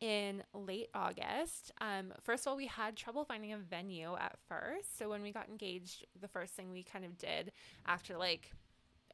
in 0.00 0.44
late 0.54 0.88
August. 0.94 1.72
Um, 1.80 2.12
first 2.22 2.46
of 2.46 2.50
all, 2.50 2.56
we 2.56 2.66
had 2.66 2.96
trouble 2.96 3.24
finding 3.24 3.52
a 3.52 3.58
venue 3.58 4.14
at 4.16 4.36
first. 4.48 4.96
So 4.96 5.08
when 5.08 5.22
we 5.22 5.32
got 5.32 5.48
engaged, 5.48 6.04
the 6.20 6.28
first 6.28 6.54
thing 6.54 6.70
we 6.70 6.84
kind 6.84 7.04
of 7.04 7.18
did 7.18 7.50
after 7.86 8.16
like 8.16 8.52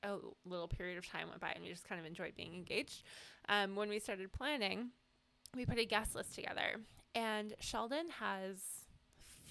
a 0.03 0.17
little 0.45 0.69
period 0.69 0.99
of 0.99 1.09
time 1.09 1.29
went 1.29 1.41
by 1.41 1.51
and 1.53 1.63
we 1.65 1.71
just 1.71 1.89
kind 1.89 1.99
of 1.99 2.07
enjoyed 2.07 2.35
being 2.37 2.55
engaged. 2.55 3.03
Um, 3.49 3.77
when 3.77 3.89
we 3.89 3.99
started 3.99 4.31
planning, 4.33 4.91
we 5.57 5.65
put 5.65 5.79
a 5.79 5.87
guest 5.87 6.15
list 6.15 6.35
together. 6.35 6.77
And 7.15 7.55
Sheldon 7.61 8.07
has 8.21 8.59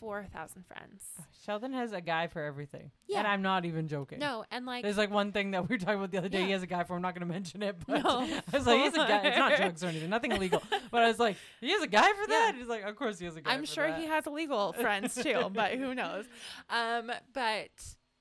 4,000 0.04 0.66
friends. 0.66 1.04
Sheldon 1.46 1.72
has 1.74 1.94
a 1.94 2.02
guy 2.02 2.28
for 2.28 2.42
everything. 2.44 2.92
Yeah. 3.08 3.20
And 3.20 3.28
I'm 3.28 3.42
not 3.42 3.64
even 3.64 3.88
joking. 3.88 4.20
No, 4.20 4.44
and 4.52 4.66
like, 4.66 4.84
There's 4.84 4.98
like 4.98 5.10
one 5.12 5.32
thing 5.32 5.52
that 5.52 5.68
we 5.70 5.76
were 5.76 5.80
talking 5.80 5.96
about 5.96 6.12
the 6.12 6.18
other 6.18 6.28
day. 6.30 6.44
He 6.44 6.52
has 6.52 6.62
a 6.62 6.68
guy 6.68 6.84
for. 6.84 6.96
I'm 6.96 7.02
not 7.02 7.16
going 7.16 7.26
to 7.28 7.34
mention 7.34 7.64
it, 7.64 7.78
but 7.88 8.04
No. 8.04 8.20
I 8.22 8.42
was 8.58 8.68
like, 8.68 8.82
he's 8.82 8.94
a 8.94 8.98
guy. 8.98 9.22
It's 9.28 9.38
not 9.38 9.56
drugs 9.58 9.84
or 9.84 9.88
anything, 9.88 10.10
nothing 10.10 10.32
illegal. 10.34 10.62
But 10.92 11.04
I 11.04 11.08
was 11.08 11.20
like, 11.20 11.38
he 11.62 11.72
has 11.72 11.82
a 11.82 11.88
guy 11.88 12.02
for 12.12 12.28
that. 12.28 12.52
Yeah. 12.54 12.60
He's 12.60 12.68
like, 12.68 12.84
of 12.84 12.96
course 12.98 13.18
he 13.18 13.26
has 13.26 13.36
a 13.38 13.42
guy. 13.42 13.54
I'm 13.54 13.64
sure 13.66 13.88
that. 13.88 14.00
he 14.00 14.06
has 14.08 14.28
illegal 14.28 14.74
friends 14.80 15.16
too, 15.16 15.50
but 15.54 15.72
who 15.72 15.96
knows? 15.96 16.26
Um, 16.70 17.12
but 17.34 17.70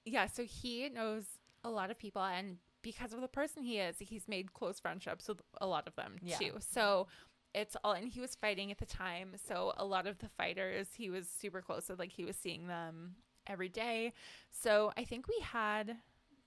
yeah, 0.04 0.26
so 0.28 0.44
he 0.44 0.88
knows 0.88 1.24
a 1.64 1.70
lot 1.70 1.90
of 1.90 1.98
people, 1.98 2.22
and 2.22 2.58
because 2.82 3.12
of 3.12 3.20
the 3.20 3.28
person 3.28 3.62
he 3.62 3.78
is, 3.78 3.96
he's 4.00 4.26
made 4.26 4.52
close 4.52 4.80
friendships 4.80 5.28
with 5.28 5.40
a 5.60 5.66
lot 5.66 5.86
of 5.86 5.94
them 5.96 6.16
Yeah. 6.22 6.36
too. 6.36 6.52
So 6.60 7.06
it's 7.54 7.76
all, 7.84 7.92
and 7.92 8.08
he 8.08 8.20
was 8.20 8.34
fighting 8.34 8.70
at 8.70 8.78
the 8.78 8.86
time, 8.86 9.32
so 9.48 9.72
a 9.76 9.84
lot 9.84 10.06
of 10.06 10.18
the 10.18 10.28
fighters 10.28 10.88
he 10.96 11.10
was 11.10 11.28
super 11.28 11.60
close 11.60 11.88
with, 11.88 11.98
like 11.98 12.12
he 12.12 12.24
was 12.24 12.36
seeing 12.36 12.66
them 12.66 13.16
every 13.46 13.68
day. 13.68 14.12
So 14.50 14.92
I 14.96 15.04
think 15.04 15.28
we 15.28 15.38
had 15.42 15.96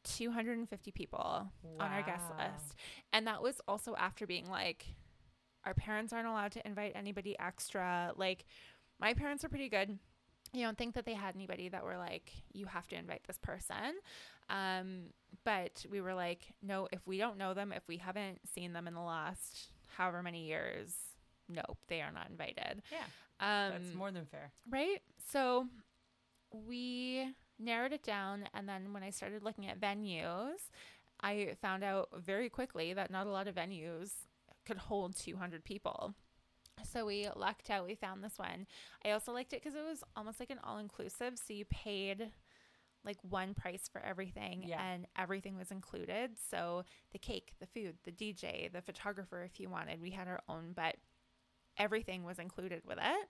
250 0.03 0.91
people 0.91 1.47
on 1.79 1.91
our 1.91 2.01
guest 2.03 2.23
list. 2.37 2.75
And 3.13 3.27
that 3.27 3.41
was 3.41 3.61
also 3.67 3.95
after 3.97 4.25
being 4.27 4.49
like, 4.49 4.85
our 5.65 5.73
parents 5.73 6.13
aren't 6.13 6.27
allowed 6.27 6.51
to 6.53 6.67
invite 6.67 6.93
anybody 6.95 7.35
extra. 7.39 8.11
Like, 8.15 8.45
my 8.99 9.13
parents 9.13 9.43
are 9.43 9.49
pretty 9.49 9.69
good. 9.69 9.97
you 10.53 10.63
don't 10.63 10.77
think 10.77 10.93
that 10.95 11.05
they 11.05 11.13
had 11.15 11.35
anybody 11.35 11.69
that 11.69 11.83
were 11.83 11.97
like, 11.97 12.31
you 12.53 12.65
have 12.67 12.87
to 12.87 12.95
invite 12.95 13.21
this 13.27 13.37
person. 13.39 13.95
Um, 14.49 15.07
but 15.43 15.85
we 15.91 16.01
were 16.01 16.13
like, 16.13 16.53
no, 16.61 16.87
if 16.91 17.05
we 17.07 17.17
don't 17.17 17.37
know 17.37 17.53
them, 17.53 17.73
if 17.73 17.87
we 17.87 17.97
haven't 17.97 18.39
seen 18.47 18.73
them 18.73 18.87
in 18.87 18.93
the 18.93 19.01
last 19.01 19.69
however 19.97 20.21
many 20.23 20.45
years, 20.45 20.93
nope, 21.49 21.77
they 21.87 22.01
are 22.01 22.11
not 22.11 22.29
invited. 22.29 22.81
Yeah. 22.91 23.05
Um, 23.39 23.73
That's 23.73 23.93
more 23.95 24.11
than 24.11 24.25
fair. 24.25 24.51
Right? 24.69 25.01
So 25.31 25.67
we 26.51 27.27
narrowed 27.59 27.93
it 27.93 28.03
down. 28.03 28.45
And 28.53 28.67
then 28.67 28.93
when 28.93 29.03
I 29.03 29.09
started 29.09 29.43
looking 29.43 29.67
at 29.67 29.79
venues, 29.79 30.69
I 31.21 31.55
found 31.61 31.83
out 31.83 32.09
very 32.17 32.49
quickly 32.49 32.93
that 32.93 33.11
not 33.11 33.27
a 33.27 33.31
lot 33.31 33.47
of 33.47 33.55
venues 33.55 34.11
could 34.65 34.77
hold 34.77 35.15
200 35.15 35.63
people. 35.63 36.13
So 36.91 37.05
we 37.05 37.27
lucked 37.35 37.69
out. 37.69 37.85
We 37.85 37.95
found 37.95 38.23
this 38.23 38.37
one. 38.37 38.67
I 39.05 39.11
also 39.11 39.31
liked 39.31 39.53
it 39.53 39.63
because 39.63 39.75
it 39.75 39.85
was 39.87 40.03
almost 40.15 40.39
like 40.39 40.49
an 40.49 40.59
all 40.63 40.77
inclusive. 40.77 41.37
So 41.37 41.53
you 41.53 41.65
paid 41.65 42.31
like 43.05 43.17
one 43.21 43.53
price 43.53 43.87
for 43.91 44.01
everything 44.01 44.63
Yeah. 44.63 44.81
and 44.83 45.05
everything 45.17 45.55
was 45.55 45.71
included. 45.71 46.31
So 46.49 46.83
the 47.11 47.19
cake, 47.19 47.53
the 47.59 47.67
food, 47.67 47.97
the 48.03 48.11
DJ, 48.11 48.71
the 48.71 48.81
photographer, 48.81 49.43
if 49.43 49.59
you 49.59 49.69
wanted, 49.69 50.01
we 50.01 50.11
had 50.11 50.27
our 50.27 50.41
own, 50.49 50.73
but 50.75 50.95
everything 51.77 52.23
was 52.23 52.39
included 52.39 52.81
with 52.85 52.97
it. 53.01 53.27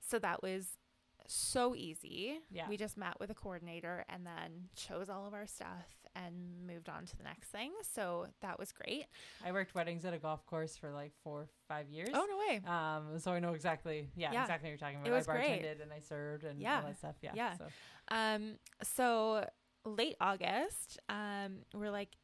So 0.00 0.18
that 0.20 0.42
was 0.42 0.78
so 1.26 1.74
easy. 1.74 2.38
Yeah. 2.50 2.68
We 2.68 2.76
just 2.76 2.96
met 2.96 3.18
with 3.18 3.30
a 3.30 3.34
coordinator 3.34 4.04
and 4.08 4.24
then 4.24 4.68
chose 4.76 5.08
all 5.08 5.26
of 5.26 5.34
our 5.34 5.46
stuff 5.46 5.96
and 6.24 6.66
moved 6.66 6.88
on 6.88 7.04
to 7.06 7.16
the 7.16 7.22
next 7.24 7.48
thing. 7.48 7.72
So 7.94 8.26
that 8.40 8.58
was 8.58 8.72
great. 8.72 9.04
I 9.44 9.52
worked 9.52 9.74
weddings 9.74 10.04
at 10.04 10.14
a 10.14 10.18
golf 10.18 10.44
course 10.46 10.76
for 10.76 10.90
like 10.92 11.12
four, 11.22 11.48
five 11.68 11.88
years. 11.90 12.08
Oh, 12.14 12.26
no 12.28 12.38
way. 12.38 12.60
Um, 12.66 13.18
so 13.18 13.32
I 13.32 13.38
know 13.40 13.52
exactly, 13.52 14.08
yeah, 14.16 14.32
Yeah. 14.32 14.42
exactly 14.42 14.68
what 14.68 14.70
you're 14.70 14.78
talking 14.78 14.96
about. 15.00 15.08
It 15.08 15.12
was 15.12 15.28
I 15.28 15.32
great. 15.36 15.62
bartended 15.62 15.82
and 15.82 15.92
I 15.92 16.00
served 16.00 16.44
and 16.44 16.60
Yeah. 16.60 16.76
all 16.80 16.86
that 16.86 16.98
stuff. 16.98 17.16
Yeah. 17.20 17.32
Yeah. 17.34 17.56
So 17.56 17.66
Um, 18.08 18.58
so 18.82 19.48
late 19.84 20.16
August, 20.20 20.98
um, 21.08 21.58
we're 21.74 21.90
like, 21.90 22.16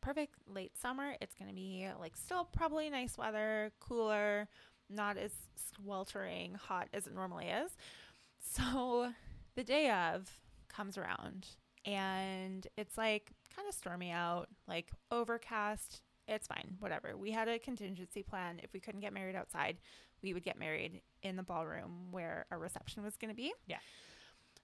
perfect 0.00 0.34
late 0.46 0.76
summer. 0.78 1.14
It's 1.20 1.34
gonna 1.34 1.52
be 1.52 1.86
like 1.98 2.16
still 2.16 2.44
probably 2.44 2.88
nice 2.90 3.18
weather, 3.18 3.70
cooler, 3.80 4.48
not 4.88 5.16
as 5.18 5.32
sweltering 5.74 6.54
hot 6.54 6.88
as 6.92 7.06
it 7.06 7.14
normally 7.14 7.48
is. 7.48 7.76
So 8.38 9.12
the 9.54 9.64
day 9.64 9.90
of 9.90 10.30
comes 10.68 10.96
around 10.96 11.46
and 11.84 12.66
it's 12.76 12.96
like 12.98 13.30
kind 13.54 13.68
of 13.68 13.74
stormy 13.74 14.10
out, 14.10 14.48
like 14.68 14.90
overcast. 15.10 16.02
It's 16.28 16.46
fine, 16.46 16.76
whatever. 16.78 17.16
We 17.16 17.32
had 17.32 17.48
a 17.48 17.58
contingency 17.58 18.22
plan. 18.22 18.60
If 18.62 18.72
we 18.72 18.80
couldn't 18.80 19.00
get 19.00 19.12
married 19.12 19.34
outside, 19.34 19.78
we 20.22 20.32
would 20.32 20.44
get 20.44 20.58
married 20.58 21.00
in 21.22 21.36
the 21.36 21.42
ballroom 21.42 22.12
where 22.12 22.46
our 22.50 22.58
reception 22.58 23.02
was 23.02 23.16
going 23.16 23.30
to 23.30 23.36
be. 23.36 23.52
Yeah. 23.66 23.78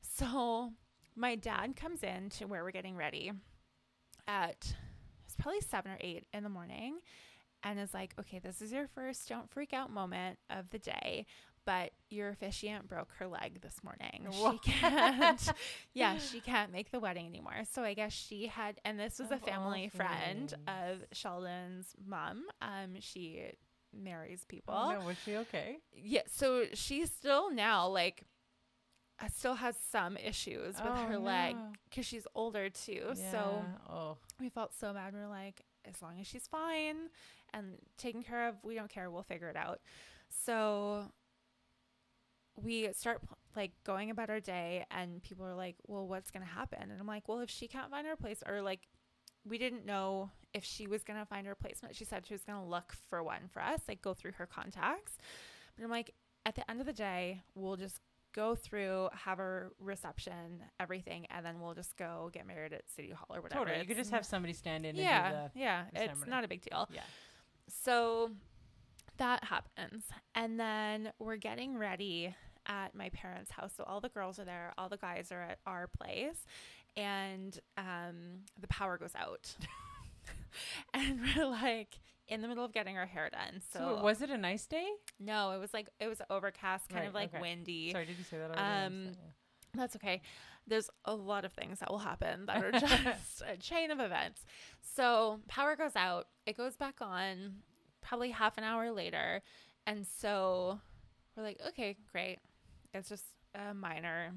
So 0.00 0.72
my 1.16 1.35
dad 1.35 1.76
comes 1.76 2.02
in 2.02 2.29
to 2.31 2.46
where 2.46 2.62
we're 2.62 2.70
getting 2.70 2.96
ready 2.96 3.33
at 4.29 4.74
it's 5.24 5.37
probably 5.37 5.61
seven 5.61 5.92
or 5.92 5.98
eight 6.00 6.26
in 6.33 6.44
the 6.44 6.48
morning 6.48 6.98
and 7.62 7.81
is 7.81 7.92
like, 7.92 8.14
okay, 8.18 8.38
this 8.38 8.62
is 8.62 8.72
your 8.72 8.87
first 8.87 9.29
don't 9.29 9.50
freak 9.50 9.72
out 9.72 9.90
moment 9.90 10.38
of 10.50 10.70
the 10.70 10.79
day. 10.79 11.26
But 11.66 11.90
your 12.11 12.31
officiant 12.31 12.88
broke 12.88 13.11
her 13.18 13.26
leg 13.26 13.61
this 13.61 13.83
morning. 13.85 14.29
What? 14.40 14.64
She 14.64 14.70
can't, 14.70 15.52
yeah, 15.94 16.16
she 16.16 16.40
can't 16.40 16.72
make 16.72 16.90
the 16.92 17.00
wedding 17.00 17.26
anymore. 17.26 17.64
So 17.70 17.83
I 17.83 17.92
guess 17.92 18.12
she 18.12 18.46
had, 18.46 18.81
and 18.85 18.98
this 18.98 19.18
was 19.18 19.31
a 19.31 19.35
Of 19.35 19.42
all 19.42 19.48
family 19.48 19.88
friend 19.88 20.55
of 20.68 21.05
Sheldon's 21.12 21.88
mom. 22.07 22.44
Um, 22.62 23.00
she 23.00 23.42
marries 23.92 24.44
people. 24.46 24.74
oh, 24.74 24.92
no, 24.92 25.00
was 25.05 25.16
she 25.24 25.37
okay? 25.37 25.79
Yeah, 25.92 26.22
so 26.29 26.66
she's 26.72 27.11
still 27.11 27.50
now 27.50 27.88
like 27.88 28.22
uh, 29.20 29.29
still 29.35 29.55
has 29.55 29.74
some 29.90 30.16
issues 30.18 30.74
with 30.76 30.92
Oh, 30.94 31.07
her 31.07 31.18
leg 31.18 31.57
because 31.90 32.07
she's 32.07 32.26
older 32.35 32.68
too. 32.70 33.12
So 33.33 33.64
oh, 33.90 34.18
we 34.38 34.50
felt 34.50 34.72
so 34.74 34.92
bad. 34.92 35.14
We 35.14 35.20
are 35.20 35.29
like, 35.29 35.64
as 35.85 36.00
long 36.02 36.20
as 36.20 36.26
she's 36.26 36.46
fine 36.46 37.09
and 37.55 37.79
taken 37.98 38.22
care 38.22 38.48
of, 38.48 38.57
we 38.62 38.74
don't 38.74 38.90
care. 38.90 39.11
We'll 39.11 39.22
figure 39.22 39.48
it 39.48 39.57
out. 39.57 39.81
So 40.29 41.11
we 42.62 42.92
start 42.92 43.21
like 43.55 43.73
going 43.85 44.11
about 44.11 44.31
our 44.31 44.40
day, 44.40 44.85
and 44.90 45.23
people 45.23 45.47
are 45.47 45.55
like, 45.55 45.77
well, 45.87 46.07
what's 46.07 46.31
going 46.31 46.45
to 46.45 46.53
happen? 46.53 46.83
And 46.83 47.01
I'm 47.01 47.07
like, 47.07 47.29
well, 47.29 47.40
if 47.40 47.51
she 47.51 47.69
can't 47.69 47.90
find 47.90 48.07
her 48.07 48.16
place, 48.16 48.42
or 48.47 48.62
like, 48.62 48.81
we 49.45 49.59
didn't 49.59 49.87
know 49.87 50.31
if 50.53 50.64
she 50.64 50.87
was 50.87 51.05
going 51.05 51.19
to 51.19 51.27
find 51.27 51.47
a 51.47 51.51
replacement. 51.51 51.95
She 51.95 52.05
said 52.05 52.27
she 52.27 52.35
was 52.35 52.42
going 52.45 52.59
to 52.59 52.64
look 52.64 52.95
for 53.09 53.23
one 53.23 53.49
for 53.49 53.62
us, 53.62 53.81
like 53.88 54.03
go 54.03 54.14
through 54.14 54.33
her 54.33 54.47
contacts. 54.47 55.12
But 55.77 55.85
I'm 55.85 55.90
like, 55.90 56.12
at 56.45 56.55
the 56.55 56.69
end 56.71 56.81
of 56.81 56.87
the 56.87 56.92
day, 56.92 57.42
we'll 57.55 57.77
just 57.77 58.01
go 58.35 58.55
through, 58.55 59.09
have 59.12 59.38
a 59.38 59.69
reception, 59.81 60.62
everything, 60.79 61.27
and 61.31 61.45
then 61.45 61.61
we'll 61.61 61.75
just 61.75 61.97
go 61.97 62.31
get 62.33 62.47
married 62.47 62.73
at 62.73 62.83
City 62.95 63.11
Hall 63.11 63.35
or 63.35 63.40
whatever. 63.40 63.64
totally. 63.64 63.81
You 63.81 63.87
could 63.87 63.97
just 63.97 64.11
have 64.11 64.27
somebody 64.27 64.53
stand 64.53 64.85
in 64.85 64.97
yeah, 64.97 65.27
and 65.27 65.53
do 65.53 65.61
yeah. 65.61 65.85
It's 65.95 66.27
not 66.27 66.45
a 66.45 66.49
big 66.49 66.62
deal. 66.62 66.88
yeah. 66.92 67.01
So 67.69 68.31
that 69.19 69.45
happens. 69.45 70.05
And 70.35 70.61
then 70.61 71.12
we're 71.19 71.37
getting 71.37 71.79
ready 71.79 72.35
at 72.66 72.94
my 72.94 73.09
parents' 73.11 73.50
house. 73.50 73.72
So 73.76 73.85
all 73.85 74.00
the 74.00 74.09
girls 74.09 74.38
are 74.38 74.44
there, 74.44 74.72
all 74.79 74.88
the 74.88 74.96
guys 74.96 75.31
are 75.33 75.42
at 75.42 75.59
our 75.66 75.87
place, 75.87 76.46
and 76.96 77.59
um, 77.76 78.44
the 78.61 78.68
power 78.68 78.98
goes 78.98 79.14
out. 79.16 79.55
and 80.94 81.20
we're 81.37 81.46
like 81.46 81.98
in 82.29 82.42
the 82.42 82.48
middle 82.48 82.64
of 82.64 82.72
getting 82.72 82.96
our 82.96 83.07
hair 83.07 83.31
done. 83.31 83.61
So, 83.72 83.79
So, 83.79 84.02
was 84.02 84.20
it 84.22 84.31
a 84.31 84.38
nice 84.38 84.66
day? 84.66 84.87
no, 85.20 85.52
it 85.52 85.59
was 85.59 85.72
like 85.72 85.88
it 86.00 86.09
was 86.09 86.20
overcast, 86.31 86.88
kind 86.88 87.07
of 87.07 87.14
like 87.14 87.33
okay. 87.33 87.40
windy. 87.40 87.92
Sorry, 87.92 88.07
did 88.07 88.18
you 88.18 88.24
say 88.24 88.38
that 88.38 88.50
already? 88.59 88.87
Um, 88.87 89.05
that, 89.07 89.16
That's 89.74 89.96
okay. 89.96 90.22
There's 90.66 90.90
a 91.05 91.14
lot 91.14 91.44
of 91.44 91.52
things 91.52 91.79
that 91.79 91.90
will 91.90 91.98
happen 92.00 92.46
that 92.46 92.64
are 92.64 92.72
just 92.72 93.42
a 93.48 93.57
chain 93.57 93.90
of 93.92 94.00
events. 94.00 94.44
So 94.96 95.40
power 95.46 95.76
goes 95.76 95.94
out, 95.94 96.26
it 96.44 96.57
goes 96.57 96.76
back 96.76 96.96
on 97.00 97.57
probably 98.00 98.31
half 98.31 98.59
an 98.59 98.64
hour 98.64 98.90
later. 98.90 99.42
And 99.87 100.05
so 100.05 100.81
we're 101.37 101.44
like, 101.44 101.61
okay, 101.68 101.96
great. 102.11 102.38
It's 102.96 103.09
just 103.09 103.24
a 103.54 103.74
minor, 103.74 104.32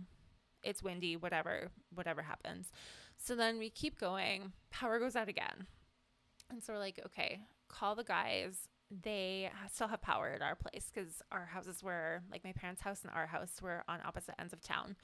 it's 0.63 0.83
windy, 0.83 1.15
whatever, 1.17 1.69
whatever 1.93 2.21
happens. 2.21 2.71
So 3.17 3.35
then 3.35 3.59
we 3.59 3.69
keep 3.69 3.99
going, 3.99 4.53
power 4.71 4.99
goes 4.99 5.15
out 5.15 5.27
again. 5.27 5.67
And 6.49 6.63
so 6.63 6.73
we're 6.73 6.79
like, 6.79 6.99
okay, 7.05 7.41
call 7.67 7.95
the 7.95 8.03
guys. 8.03 8.67
They 9.03 9.51
still 9.71 9.87
have 9.87 10.01
power 10.01 10.29
at 10.29 10.41
our 10.41 10.55
place 10.55 10.89
because 10.91 11.21
our 11.31 11.45
houses 11.45 11.83
were 11.83 12.21
like 12.31 12.43
my 12.43 12.53
parents' 12.53 12.81
house 12.81 13.01
and 13.03 13.11
our 13.13 13.27
house 13.27 13.61
were 13.61 13.83
on 13.87 13.99
opposite 14.03 14.35
ends 14.39 14.53
of 14.53 14.61
town. 14.61 14.95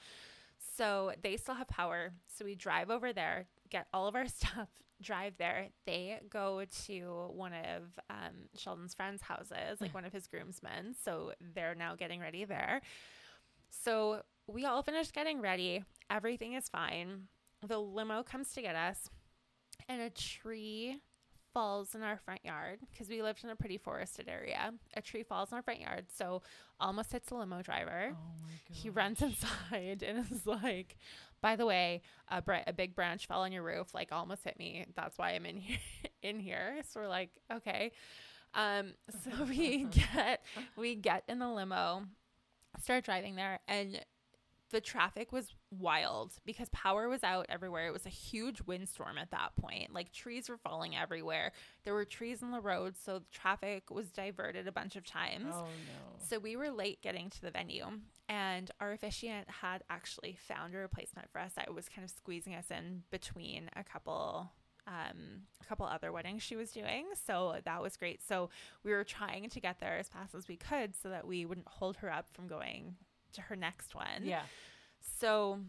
So 0.76 1.12
they 1.22 1.36
still 1.36 1.54
have 1.54 1.68
power. 1.68 2.12
So 2.26 2.44
we 2.44 2.54
drive 2.54 2.90
over 2.90 3.12
there, 3.12 3.46
get 3.70 3.86
all 3.92 4.08
of 4.08 4.16
our 4.16 4.26
stuff, 4.26 4.68
drive 5.00 5.34
there. 5.38 5.68
They 5.86 6.18
go 6.28 6.64
to 6.86 7.30
one 7.32 7.52
of 7.52 7.82
um, 8.10 8.48
Sheldon's 8.56 8.94
friends' 8.94 9.22
houses, 9.22 9.80
like 9.80 9.94
one 9.94 10.04
of 10.04 10.12
his 10.12 10.26
groomsmen. 10.26 10.94
So 11.04 11.32
they're 11.54 11.74
now 11.74 11.94
getting 11.94 12.20
ready 12.20 12.44
there. 12.44 12.80
So 13.70 14.22
we 14.46 14.64
all 14.64 14.82
finished 14.82 15.12
getting 15.12 15.40
ready. 15.40 15.84
Everything 16.10 16.54
is 16.54 16.68
fine. 16.68 17.28
the 17.66 17.78
limo 17.78 18.22
comes 18.22 18.52
to 18.52 18.62
get 18.62 18.76
us, 18.76 19.10
and 19.88 20.00
a 20.00 20.10
tree 20.10 21.00
falls 21.52 21.94
in 21.94 22.02
our 22.02 22.18
front 22.18 22.44
yard 22.44 22.80
because 22.90 23.08
we 23.08 23.22
lived 23.22 23.42
in 23.42 23.48
a 23.48 23.56
pretty 23.56 23.78
forested 23.78 24.28
area. 24.28 24.72
A 24.94 25.00
tree 25.00 25.22
falls 25.22 25.50
in 25.50 25.56
our 25.56 25.62
front 25.62 25.80
yard, 25.80 26.06
so 26.14 26.42
almost 26.78 27.12
hits 27.12 27.30
the 27.30 27.34
limo 27.34 27.62
driver. 27.62 28.12
Oh 28.12 28.42
my 28.42 28.50
god. 28.68 28.76
He 28.76 28.90
runs 28.90 29.22
inside 29.22 30.02
and 30.06 30.30
is 30.30 30.46
like, 30.46 30.96
"By 31.40 31.56
the 31.56 31.64
way, 31.66 32.02
a, 32.28 32.42
br- 32.42 32.56
a 32.66 32.72
big 32.72 32.94
branch 32.94 33.26
fell 33.26 33.40
on 33.40 33.52
your 33.52 33.62
roof, 33.62 33.94
like 33.94 34.12
almost 34.12 34.44
hit 34.44 34.58
me. 34.58 34.84
That's 34.94 35.16
why 35.18 35.30
I'm 35.30 35.46
in 35.46 35.56
here." 35.56 35.78
in 36.22 36.40
here, 36.40 36.80
so 36.90 37.00
we're 37.00 37.08
like, 37.08 37.30
"Okay." 37.52 37.92
Um, 38.54 38.94
so 39.24 39.44
we 39.44 39.84
get 40.14 40.44
we 40.76 40.94
get 40.94 41.24
in 41.28 41.38
the 41.38 41.48
limo, 41.48 42.04
start 42.80 43.04
driving 43.04 43.36
there, 43.36 43.60
and 43.68 44.00
the 44.70 44.80
traffic 44.80 45.30
was 45.32 45.54
wild 45.70 46.32
because 46.44 46.68
power 46.70 47.08
was 47.08 47.22
out 47.22 47.46
everywhere. 47.48 47.86
It 47.86 47.92
was 47.92 48.04
a 48.06 48.10
huge 48.10 48.60
windstorm 48.62 49.16
at 49.16 49.30
that 49.30 49.54
point. 49.54 49.94
Like 49.94 50.12
trees 50.12 50.48
were 50.48 50.56
falling 50.56 50.96
everywhere. 50.96 51.52
There 51.84 51.94
were 51.94 52.04
trees 52.04 52.42
in 52.42 52.50
the 52.50 52.60
road, 52.60 52.96
so 52.96 53.20
the 53.20 53.30
traffic 53.30 53.90
was 53.90 54.10
diverted 54.10 54.66
a 54.66 54.72
bunch 54.72 54.96
of 54.96 55.04
times. 55.04 55.52
Oh 55.52 55.62
no. 55.62 56.18
So 56.18 56.38
we 56.38 56.56
were 56.56 56.70
late 56.70 57.00
getting 57.00 57.30
to 57.30 57.40
the 57.42 57.52
venue, 57.52 57.86
and 58.28 58.70
our 58.80 58.92
officiant 58.92 59.48
had 59.48 59.84
actually 59.88 60.36
found 60.48 60.74
a 60.74 60.78
replacement 60.78 61.30
for 61.30 61.40
us 61.40 61.52
that 61.54 61.72
was 61.72 61.88
kind 61.88 62.04
of 62.04 62.10
squeezing 62.10 62.54
us 62.54 62.70
in 62.70 63.04
between 63.10 63.70
a 63.76 63.84
couple 63.84 64.50
um, 64.86 65.42
a 65.60 65.64
couple 65.64 65.86
other 65.86 66.12
weddings 66.12 66.42
she 66.42 66.56
was 66.56 66.70
doing. 66.70 67.06
So 67.26 67.56
that 67.64 67.82
was 67.82 67.96
great. 67.96 68.20
So 68.26 68.50
we 68.84 68.92
were 68.92 69.04
trying 69.04 69.50
to 69.50 69.60
get 69.60 69.80
there 69.80 69.98
as 69.98 70.08
fast 70.08 70.34
as 70.34 70.48
we 70.48 70.56
could 70.56 70.94
so 71.00 71.08
that 71.08 71.26
we 71.26 71.44
wouldn't 71.44 71.68
hold 71.68 71.96
her 71.98 72.12
up 72.12 72.26
from 72.32 72.46
going 72.46 72.96
to 73.32 73.42
her 73.42 73.56
next 73.56 73.94
one. 73.94 74.22
Yeah. 74.22 74.42
So 75.18 75.60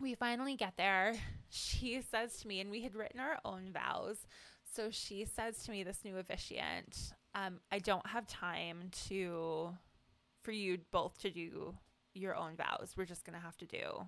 we 0.00 0.14
finally 0.14 0.56
get 0.56 0.74
there. 0.76 1.14
She 1.50 2.02
says 2.02 2.38
to 2.38 2.48
me, 2.48 2.60
and 2.60 2.70
we 2.70 2.82
had 2.82 2.94
written 2.94 3.20
our 3.20 3.38
own 3.44 3.70
vows. 3.72 4.26
So 4.74 4.90
she 4.90 5.24
says 5.24 5.62
to 5.64 5.70
me, 5.70 5.84
this 5.84 6.00
new 6.04 6.18
officiant, 6.18 7.12
um, 7.34 7.60
I 7.70 7.78
don't 7.78 8.06
have 8.06 8.26
time 8.26 8.90
to 9.08 9.70
for 10.42 10.52
you 10.52 10.78
both 10.90 11.18
to 11.18 11.30
do 11.30 11.74
your 12.14 12.36
own 12.36 12.56
vows. 12.56 12.94
We're 12.96 13.04
just 13.04 13.24
gonna 13.24 13.40
have 13.40 13.56
to 13.58 13.66
do 13.66 14.06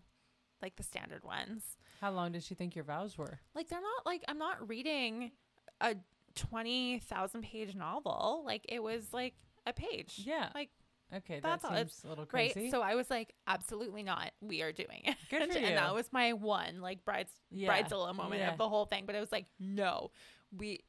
like 0.62 0.76
the 0.76 0.82
standard 0.82 1.24
ones. 1.24 1.62
How 2.00 2.10
long 2.10 2.32
did 2.32 2.42
she 2.44 2.54
think 2.54 2.74
your 2.76 2.84
vows 2.84 3.16
were? 3.18 3.38
Like 3.54 3.68
they're 3.68 3.80
not 3.80 4.06
like 4.06 4.24
I'm 4.28 4.38
not 4.38 4.68
reading 4.68 5.32
a 5.80 5.96
twenty 6.34 6.98
thousand 7.00 7.42
page 7.42 7.74
novel. 7.74 8.42
Like 8.46 8.64
it 8.68 8.82
was 8.82 9.12
like 9.12 9.34
a 9.66 9.72
page. 9.72 10.20
Yeah. 10.24 10.48
Like 10.54 10.70
Okay, 11.14 11.40
That's 11.42 11.62
that 11.62 11.70
all- 11.70 11.76
seems 11.78 12.02
a 12.04 12.08
little 12.08 12.24
Right. 12.30 12.52
crazy. 12.52 12.70
So 12.70 12.82
I 12.82 12.94
was 12.94 13.08
like, 13.08 13.32
absolutely 13.46 14.02
not. 14.02 14.30
We 14.42 14.60
are 14.60 14.72
doing 14.72 15.00
it. 15.04 15.16
Good 15.30 15.50
for 15.50 15.58
you. 15.58 15.64
and 15.66 15.78
that 15.78 15.94
was 15.94 16.12
my 16.12 16.34
one 16.34 16.82
like 16.82 17.02
brides 17.04 17.32
yeah. 17.50 17.70
bridezilla 17.82 18.14
moment 18.14 18.40
Yeah. 18.42 18.52
of 18.52 18.58
the 18.58 18.68
whole 18.68 18.84
thing. 18.84 19.04
But 19.06 19.14
it 19.14 19.20
was 19.20 19.32
like, 19.32 19.46
no, 19.58 20.10
we, 20.54 20.80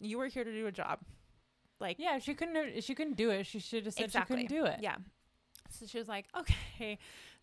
you 0.00 0.18
were 0.18 0.28
here 0.28 0.44
to 0.44 0.52
do 0.52 0.68
a 0.68 0.72
job. 0.72 1.00
Like, 1.80 1.96
Yeah, 1.98 2.18
she 2.20 2.32
couldn't 2.34 2.80
she 2.84 2.94
couldn't 2.94 3.16
do 3.16 3.30
it, 3.30 3.44
she 3.44 3.58
should 3.58 3.86
have 3.86 3.94
said 3.94 4.04
exactly. 4.04 4.42
she 4.42 4.46
couldn't 4.46 4.56
do 4.64 4.66
it. 4.70 4.78
Yeah. 4.82 4.96
So 5.68 5.84
she 5.86 5.98
was 5.98 6.06
like, 6.06 6.26
okay. 6.38 6.98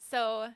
So, 0.09 0.43
and 0.43 0.53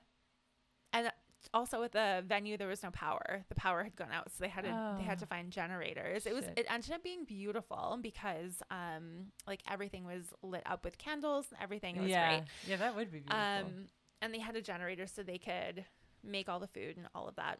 also 1.53 1.83
at 1.83 1.91
the 1.91 2.23
venue 2.27 2.57
there 2.57 2.67
was 2.67 2.83
no 2.83 2.91
power. 2.91 3.43
The 3.49 3.55
power 3.55 3.83
had 3.83 3.95
gone 3.95 4.11
out, 4.13 4.31
so 4.31 4.37
they 4.39 4.49
had 4.49 4.63
to 4.65 4.95
they 4.97 5.03
had 5.03 5.17
Oh. 5.17 5.21
to 5.21 5.25
find 5.25 5.51
generators. 5.51 6.25
It 6.25 6.33
was 6.33 6.45
Shit. 6.45 6.59
it 6.59 6.65
ended 6.69 6.91
up 6.91 7.03
being 7.03 7.25
beautiful 7.25 7.97
because 8.01 8.61
um 8.71 9.31
like 9.45 9.61
everything 9.69 10.05
was 10.05 10.33
lit 10.41 10.63
up 10.65 10.83
with 10.83 10.97
candles 10.97 11.47
and 11.51 11.61
everything. 11.61 11.95
It 11.97 12.01
was 12.01 12.11
yeah. 12.11 12.37
great. 12.39 12.47
Yeah, 12.67 12.75
that 12.77 12.95
would 12.95 13.11
be 13.11 13.19
beautiful. 13.19 13.39
Um, 13.39 13.87
and 14.21 14.33
they 14.33 14.39
had 14.39 14.55
a 14.55 14.61
generator 14.61 15.05
so 15.07 15.23
they 15.23 15.37
could 15.37 15.85
make 16.23 16.49
all 16.49 16.59
the 16.59 16.67
food 16.67 16.97
and 16.97 17.07
all 17.13 17.27
of 17.27 17.35
that. 17.35 17.59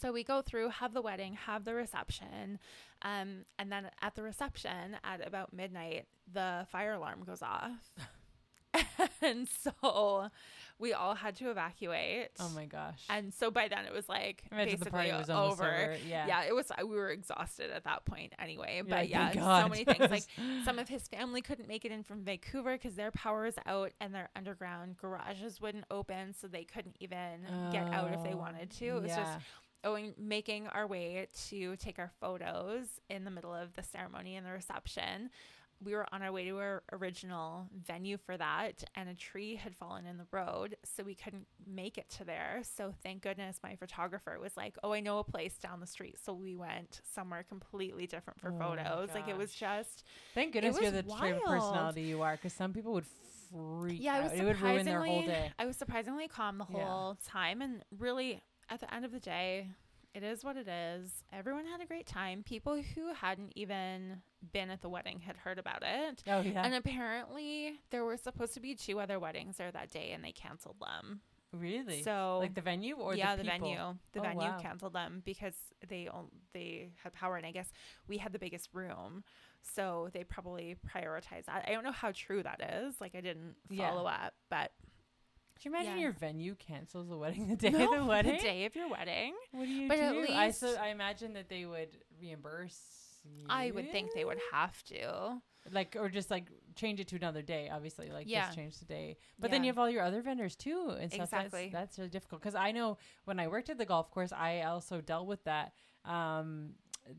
So 0.00 0.10
we 0.10 0.24
go 0.24 0.42
through, 0.42 0.70
have 0.70 0.94
the 0.94 1.02
wedding, 1.02 1.34
have 1.34 1.64
the 1.64 1.74
reception, 1.74 2.58
um, 3.02 3.44
and 3.58 3.70
then 3.70 3.90
at 4.00 4.14
the 4.14 4.22
reception 4.22 4.96
at 5.04 5.24
about 5.24 5.52
midnight, 5.52 6.06
the 6.32 6.66
fire 6.72 6.94
alarm 6.94 7.22
goes 7.24 7.42
off, 7.42 7.70
and 9.22 9.48
so 9.48 10.28
we 10.78 10.92
all 10.92 11.14
had 11.14 11.36
to 11.36 11.50
evacuate. 11.50 12.30
oh 12.40 12.48
my 12.54 12.64
gosh. 12.66 13.02
And 13.08 13.32
so 13.32 13.50
by 13.50 13.68
then 13.68 13.84
it 13.84 13.92
was 13.92 14.08
like 14.08 14.42
Imagine 14.50 14.70
the 14.72 14.76
basically 14.78 14.90
party 15.10 15.12
was 15.12 15.30
over. 15.30 15.64
over. 15.64 15.96
Yeah. 16.08 16.26
Yeah, 16.26 16.44
it 16.44 16.54
was. 16.54 16.70
Uh, 16.70 16.86
we 16.86 16.96
were 16.96 17.10
exhausted 17.10 17.70
at 17.70 17.84
that 17.84 18.04
point 18.04 18.32
anyway. 18.38 18.76
You're 18.76 18.84
but 18.84 18.90
like, 19.00 19.10
yeah, 19.10 19.30
"Thank 19.30 19.40
so 19.40 19.68
many 19.68 19.84
things. 19.84 20.10
Like 20.10 20.24
some 20.64 20.78
of 20.78 20.88
his 20.88 21.06
family 21.08 21.40
couldn't 21.42 21.68
make 21.68 21.84
it 21.84 21.92
in 21.92 22.02
from 22.02 22.24
Vancouver 22.24 22.72
because 22.72 22.94
their 22.94 23.10
power 23.10 23.46
is 23.46 23.54
out 23.66 23.92
and 24.00 24.14
their 24.14 24.28
underground 24.34 24.96
garages 24.96 25.60
wouldn't 25.60 25.84
open, 25.90 26.34
so 26.34 26.46
they 26.48 26.64
couldn't 26.64 26.96
even 27.00 27.46
get 27.70 27.86
out 27.92 28.12
if 28.12 28.22
they 28.24 28.32
Oh, 28.32 28.38
wanted 28.38 28.70
to. 28.70 28.86
It 28.86 29.02
was 29.02 29.10
yeah. 29.10 29.16
just 29.24 29.38
going 29.84 30.14
making 30.16 30.68
our 30.68 30.86
way 30.86 31.26
to 31.48 31.76
take 31.76 31.98
our 31.98 32.10
photos 32.20 32.86
in 33.10 33.24
the 33.24 33.30
middle 33.30 33.52
of 33.54 33.74
the 33.74 33.82
ceremony 33.82 34.36
and 34.36 34.46
the 34.46 34.50
reception. 34.52 35.30
We 35.84 35.94
were 35.94 36.06
on 36.12 36.22
our 36.22 36.30
way 36.30 36.44
to 36.44 36.58
our 36.58 36.82
original 36.92 37.68
venue 37.86 38.16
for 38.16 38.36
that, 38.36 38.84
and 38.94 39.08
a 39.08 39.14
tree 39.14 39.56
had 39.56 39.74
fallen 39.74 40.06
in 40.06 40.16
the 40.16 40.26
road, 40.30 40.76
so 40.84 41.02
we 41.02 41.14
couldn't 41.14 41.46
make 41.66 41.98
it 41.98 42.08
to 42.18 42.24
there. 42.24 42.60
So 42.62 42.94
thank 43.02 43.22
goodness 43.22 43.58
my 43.62 43.74
photographer 43.76 44.38
was 44.40 44.56
like, 44.56 44.76
"Oh, 44.84 44.92
I 44.92 45.00
know 45.00 45.18
a 45.18 45.24
place 45.24 45.58
down 45.58 45.80
the 45.80 45.86
street." 45.86 46.18
So 46.22 46.32
we 46.32 46.54
went 46.54 47.00
somewhere 47.04 47.42
completely 47.42 48.06
different 48.06 48.40
for 48.40 48.50
Oh 48.50 48.58
photos. 48.58 49.10
Like 49.14 49.28
it 49.28 49.36
was 49.36 49.52
just 49.52 50.04
Thank 50.34 50.52
goodness 50.52 50.78
you're 50.80 50.90
the 50.90 51.02
type 51.02 51.36
of 51.36 51.44
personality 51.44 52.02
you 52.02 52.22
are, 52.22 52.32
because 52.36 52.52
some 52.52 52.72
people 52.72 52.92
would 52.92 53.06
freak 53.50 54.00
yeah, 54.00 54.14
I 54.14 54.18
out. 54.18 54.24
was 54.24 54.32
It 54.40 54.44
would 54.44 54.60
ruin 54.60 54.84
their 54.86 55.02
whole 55.02 55.22
day. 55.22 55.52
I 55.58 55.66
was 55.66 55.76
surprisingly 55.76 56.28
calm 56.28 56.58
the 56.58 56.64
Yeah. 56.64 56.78
whole 56.78 57.16
time, 57.26 57.60
and 57.60 57.84
really, 57.98 58.40
at 58.70 58.80
the 58.80 58.92
end 58.94 59.04
of 59.04 59.12
the 59.12 59.20
day, 59.20 59.68
it 60.14 60.22
is 60.22 60.44
what 60.44 60.56
it 60.56 60.68
is. 60.68 61.10
Everyone 61.32 61.64
had 61.66 61.80
a 61.80 61.86
great 61.86 62.06
time. 62.06 62.42
People 62.42 62.80
who 62.94 63.12
hadn't 63.14 63.52
even 63.56 64.22
been 64.52 64.70
at 64.70 64.82
the 64.82 64.88
wedding 64.88 65.20
had 65.20 65.36
heard 65.36 65.58
about 65.58 65.82
it, 65.82 66.22
Oh 66.26 66.40
yeah. 66.40 66.62
and 66.64 66.74
apparently 66.74 67.74
there 67.90 68.04
were 68.04 68.16
supposed 68.16 68.54
to 68.54 68.60
be 68.60 68.74
two 68.74 69.00
other 69.00 69.18
weddings 69.18 69.56
there 69.56 69.70
that 69.72 69.90
day, 69.90 70.12
and 70.12 70.22
they 70.24 70.32
canceled 70.32 70.76
them. 70.80 71.20
really? 71.52 72.02
So 72.02 72.38
like 72.40 72.54
the 72.54 72.60
venue 72.60 72.96
or 72.96 73.14
yeah, 73.14 73.36
the, 73.36 73.42
the, 73.42 73.48
venue, 73.50 73.76
the 74.12 74.20
Oh, 74.20 74.22
venue 74.22 74.48
wow. 74.48 74.58
canceled 74.60 74.92
them 74.94 75.22
because 75.24 75.54
they 75.88 76.08
they 76.52 76.90
had 77.02 77.12
power, 77.14 77.36
and 77.36 77.46
I 77.46 77.52
guess 77.52 77.70
we 78.08 78.18
had 78.18 78.32
the 78.32 78.38
biggest 78.38 78.68
room, 78.72 79.22
so 79.62 80.08
they 80.12 80.24
probably 80.24 80.76
prioritized 80.94 81.46
that. 81.46 81.64
I 81.68 81.72
don't 81.72 81.84
know 81.84 81.92
how 81.92 82.10
true 82.12 82.42
that 82.42 82.60
is. 82.84 83.00
Like 83.00 83.14
I 83.14 83.20
didn't 83.20 83.54
Yeah. 83.70 83.90
follow 83.90 84.06
up, 84.06 84.34
but 84.50 84.72
Can 85.62 85.72
you 85.72 85.78
imagine 85.78 85.96
Yeah. 85.98 86.02
your 86.04 86.12
venue 86.12 86.54
cancels 86.56 87.08
the 87.08 87.16
wedding 87.16 87.46
the 87.48 87.56
day 87.56 87.70
No, 87.70 87.92
of 87.92 88.00
the 88.00 88.04
wedding? 88.04 88.36
the 88.36 88.42
day 88.42 88.64
of 88.64 88.74
your 88.74 88.88
wedding. 88.88 89.34
What 89.52 89.64
do 89.66 89.70
you 89.70 89.88
But 89.88 89.96
do? 89.96 90.22
at 90.24 90.30
I 90.30 90.50
so 90.50 90.74
I 90.80 90.88
imagine 90.88 91.34
that 91.34 91.48
they 91.48 91.64
would 91.66 91.98
reimburse. 92.20 92.80
I 93.48 93.70
would 93.70 93.92
think 93.92 94.10
they 94.14 94.24
would 94.24 94.40
have 94.50 94.82
to. 94.84 95.40
like 95.70 95.94
or 95.96 96.08
just 96.08 96.28
like 96.28 96.48
change 96.74 96.98
it 96.98 97.06
to 97.08 97.14
another 97.16 97.40
day. 97.42 97.68
Obviously, 97.72 98.10
like 98.10 98.26
Yeah. 98.28 98.46
just 98.46 98.56
change 98.56 98.78
the 98.80 98.84
day. 98.84 99.16
But 99.38 99.52
then 99.52 99.62
you 99.62 99.68
have 99.68 99.78
all 99.78 99.88
your 99.88 100.02
other 100.02 100.20
vendors 100.20 100.56
too 100.56 100.96
and 100.98 101.12
stuff. 101.12 101.26
Exactly. 101.26 101.70
That's, 101.72 101.90
that's 101.90 101.98
really 101.98 102.10
difficult 102.10 102.40
because 102.42 102.56
I 102.56 102.72
know 102.72 102.98
when 103.26 103.38
I 103.38 103.46
worked 103.46 103.70
at 103.70 103.78
the 103.78 103.84
golf 103.86 104.10
course, 104.10 104.32
I 104.32 104.62
also 104.62 105.00
dealt 105.00 105.28
with 105.28 105.44
that. 105.44 105.72
Um, 106.04 106.74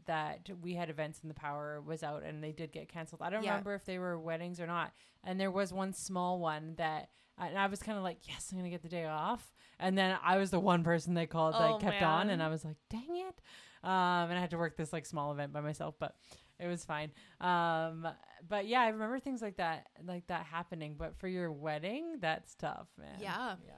that 0.05 0.49
we 0.61 0.75
had 0.75 0.89
events 0.89 1.19
and 1.21 1.29
the 1.29 1.35
power 1.35 1.81
was 1.81 2.03
out 2.03 2.23
and 2.23 2.41
they 2.43 2.53
did 2.53 2.71
get 2.71 2.87
canceled. 2.87 3.21
I 3.21 3.29
don't 3.29 3.43
Yeah. 3.43 3.51
remember 3.51 3.73
if 3.75 3.83
they 3.85 3.99
were 3.99 4.17
weddings 4.17 4.59
or 4.61 4.65
not. 4.67 4.93
And 5.25 5.39
there 5.39 5.51
was 5.51 5.73
one 5.73 5.91
small 5.93 6.39
one 6.39 6.75
that 6.75 7.09
and 7.37 7.57
I 7.57 7.67
was 7.67 7.81
kind 7.81 7.97
of 7.97 8.03
like, 8.03 8.19
yes, 8.27 8.49
I'm 8.51 8.57
gonna 8.57 8.69
get 8.69 8.81
the 8.83 8.89
day 8.89 9.05
off. 9.05 9.53
And 9.79 9.97
then 9.97 10.17
I 10.23 10.37
was 10.37 10.51
the 10.51 10.59
one 10.59 10.83
person 10.83 11.13
they 11.13 11.25
called 11.25 11.55
that 11.55 11.71
Oh, 11.71 11.77
kept 11.77 12.01
on, 12.01 12.29
and. 12.29 12.41
I 12.41 12.47
was 12.49 12.63
like, 12.63 12.77
dang 12.89 13.07
it. 13.09 13.41
Um, 13.83 14.29
and 14.29 14.33
I 14.33 14.39
had 14.39 14.51
to 14.51 14.57
work 14.57 14.77
this 14.77 14.93
like 14.93 15.05
small 15.05 15.31
event 15.33 15.51
by 15.51 15.59
myself, 15.61 15.95
but 15.99 16.15
it 16.59 16.67
was 16.67 16.85
fine. 16.85 17.11
Um, 17.41 18.07
but 18.47 18.65
yeah, 18.65 18.81
I 18.81 18.89
remember 18.89 19.19
things 19.19 19.41
like 19.41 19.57
that, 19.57 19.87
like 20.05 20.27
that 20.27 20.45
happening. 20.45 20.95
But 20.97 21.17
for 21.17 21.27
your 21.27 21.51
wedding, 21.51 22.17
that's 22.21 22.55
tough, 22.55 22.87
man. 22.97 23.17
Yeah. 23.19 23.55
yeah. 23.65 23.73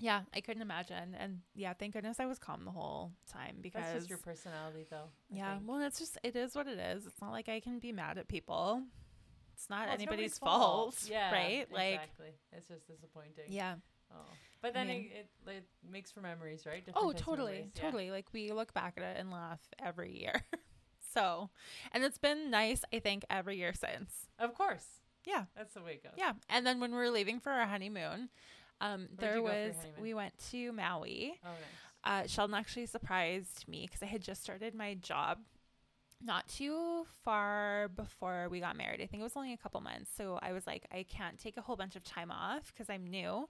Yeah, 0.00 0.20
I 0.32 0.40
couldn't 0.40 0.62
imagine. 0.62 1.16
And 1.18 1.40
yeah, 1.56 1.72
thank 1.72 1.94
goodness 1.94 2.20
I 2.20 2.26
was 2.26 2.38
calm 2.38 2.64
the 2.64 2.70
whole 2.70 3.10
time 3.32 3.56
because 3.60 3.82
That's 3.82 3.94
just 3.96 4.08
your 4.08 4.18
personality, 4.18 4.86
though. 4.88 5.08
I 5.32 5.36
yeah, 5.36 5.54
think. 5.56 5.68
well, 5.68 5.80
it's 5.80 5.98
just 5.98 6.16
it 6.22 6.36
is 6.36 6.54
what 6.54 6.68
it 6.68 6.78
is. 6.78 7.04
It's 7.06 7.20
not 7.20 7.32
like 7.32 7.48
I 7.48 7.58
can 7.58 7.80
be 7.80 7.90
mad 7.90 8.16
at 8.18 8.28
people. 8.28 8.82
It's 9.58 9.68
not 9.68 9.86
Well, 9.86 9.94
it's 9.94 10.02
anybody's 10.02 10.38
nobody's 10.40 10.60
fault, 10.62 10.96
Yeah, 11.10 11.32
right? 11.32 11.66
Like 11.72 11.94
exactly. 11.94 12.28
It's 12.52 12.68
just 12.68 12.86
disappointing. 12.86 13.46
yeah. 13.48 13.74
Oh. 14.12 14.16
But 14.62 14.72
then 14.72 14.86
mean- 14.86 15.10
it, 15.12 15.28
it, 15.46 15.50
it 15.50 15.64
makes 15.90 16.12
for 16.12 16.20
memories, 16.20 16.64
right? 16.64 16.84
Different 16.86 17.04
Oh, 17.04 17.10
of 17.10 17.16
totally, 17.16 17.70
yeah. 17.74 17.80
totally. 17.82 18.10
Like 18.12 18.26
we 18.32 18.52
look 18.52 18.72
back 18.72 18.94
at 18.96 19.02
it 19.02 19.16
and 19.18 19.30
laugh 19.32 19.60
every 19.84 20.16
year. 20.18 20.42
so, 21.14 21.50
and 21.92 22.04
it's 22.04 22.18
been 22.18 22.50
nice, 22.50 22.82
I 22.94 23.00
think, 23.00 23.24
every 23.28 23.56
year 23.56 23.72
since. 23.74 24.28
Of 24.38 24.54
course. 24.54 24.86
Yeah. 25.26 25.44
That's 25.56 25.74
the 25.74 25.82
way 25.82 25.94
it 25.94 26.04
goes. 26.04 26.12
Yeah. 26.16 26.32
And 26.48 26.64
then 26.66 26.78
when 26.80 26.92
we 26.92 26.96
were 26.98 27.10
leaving 27.10 27.40
for 27.40 27.50
our 27.50 27.66
honeymoon, 27.66 28.28
um, 28.80 29.08
Where'd 29.16 29.18
there 29.18 29.36
you 29.36 29.42
go 29.42 29.48
for 29.48 29.54
your 29.56 29.66
was 29.66 29.76
honeymoon? 29.76 30.02
we 30.02 30.14
went 30.14 30.38
to 30.52 30.72
Maui. 30.72 31.32
Oh, 31.44 31.48
nice. 31.48 31.56
Uh, 32.04 32.26
Sheldon 32.28 32.54
actually 32.54 32.86
surprised 32.86 33.66
me 33.66 33.82
because 33.86 34.02
I 34.02 34.06
had 34.06 34.22
just 34.22 34.40
started 34.42 34.72
my 34.74 34.94
job 34.94 35.38
not 36.20 36.48
too 36.48 37.04
far 37.24 37.88
before 37.88 38.48
we 38.50 38.60
got 38.60 38.76
married. 38.76 39.00
I 39.00 39.06
think 39.06 39.20
it 39.20 39.24
was 39.24 39.36
only 39.36 39.52
a 39.52 39.56
couple 39.56 39.80
months. 39.80 40.10
So 40.16 40.38
I 40.42 40.52
was 40.52 40.66
like, 40.66 40.86
I 40.92 41.04
can't 41.08 41.38
take 41.38 41.56
a 41.56 41.60
whole 41.60 41.76
bunch 41.76 41.96
of 41.96 42.04
time 42.04 42.30
off 42.30 42.72
because 42.72 42.90
I'm 42.90 43.06
new. 43.06 43.48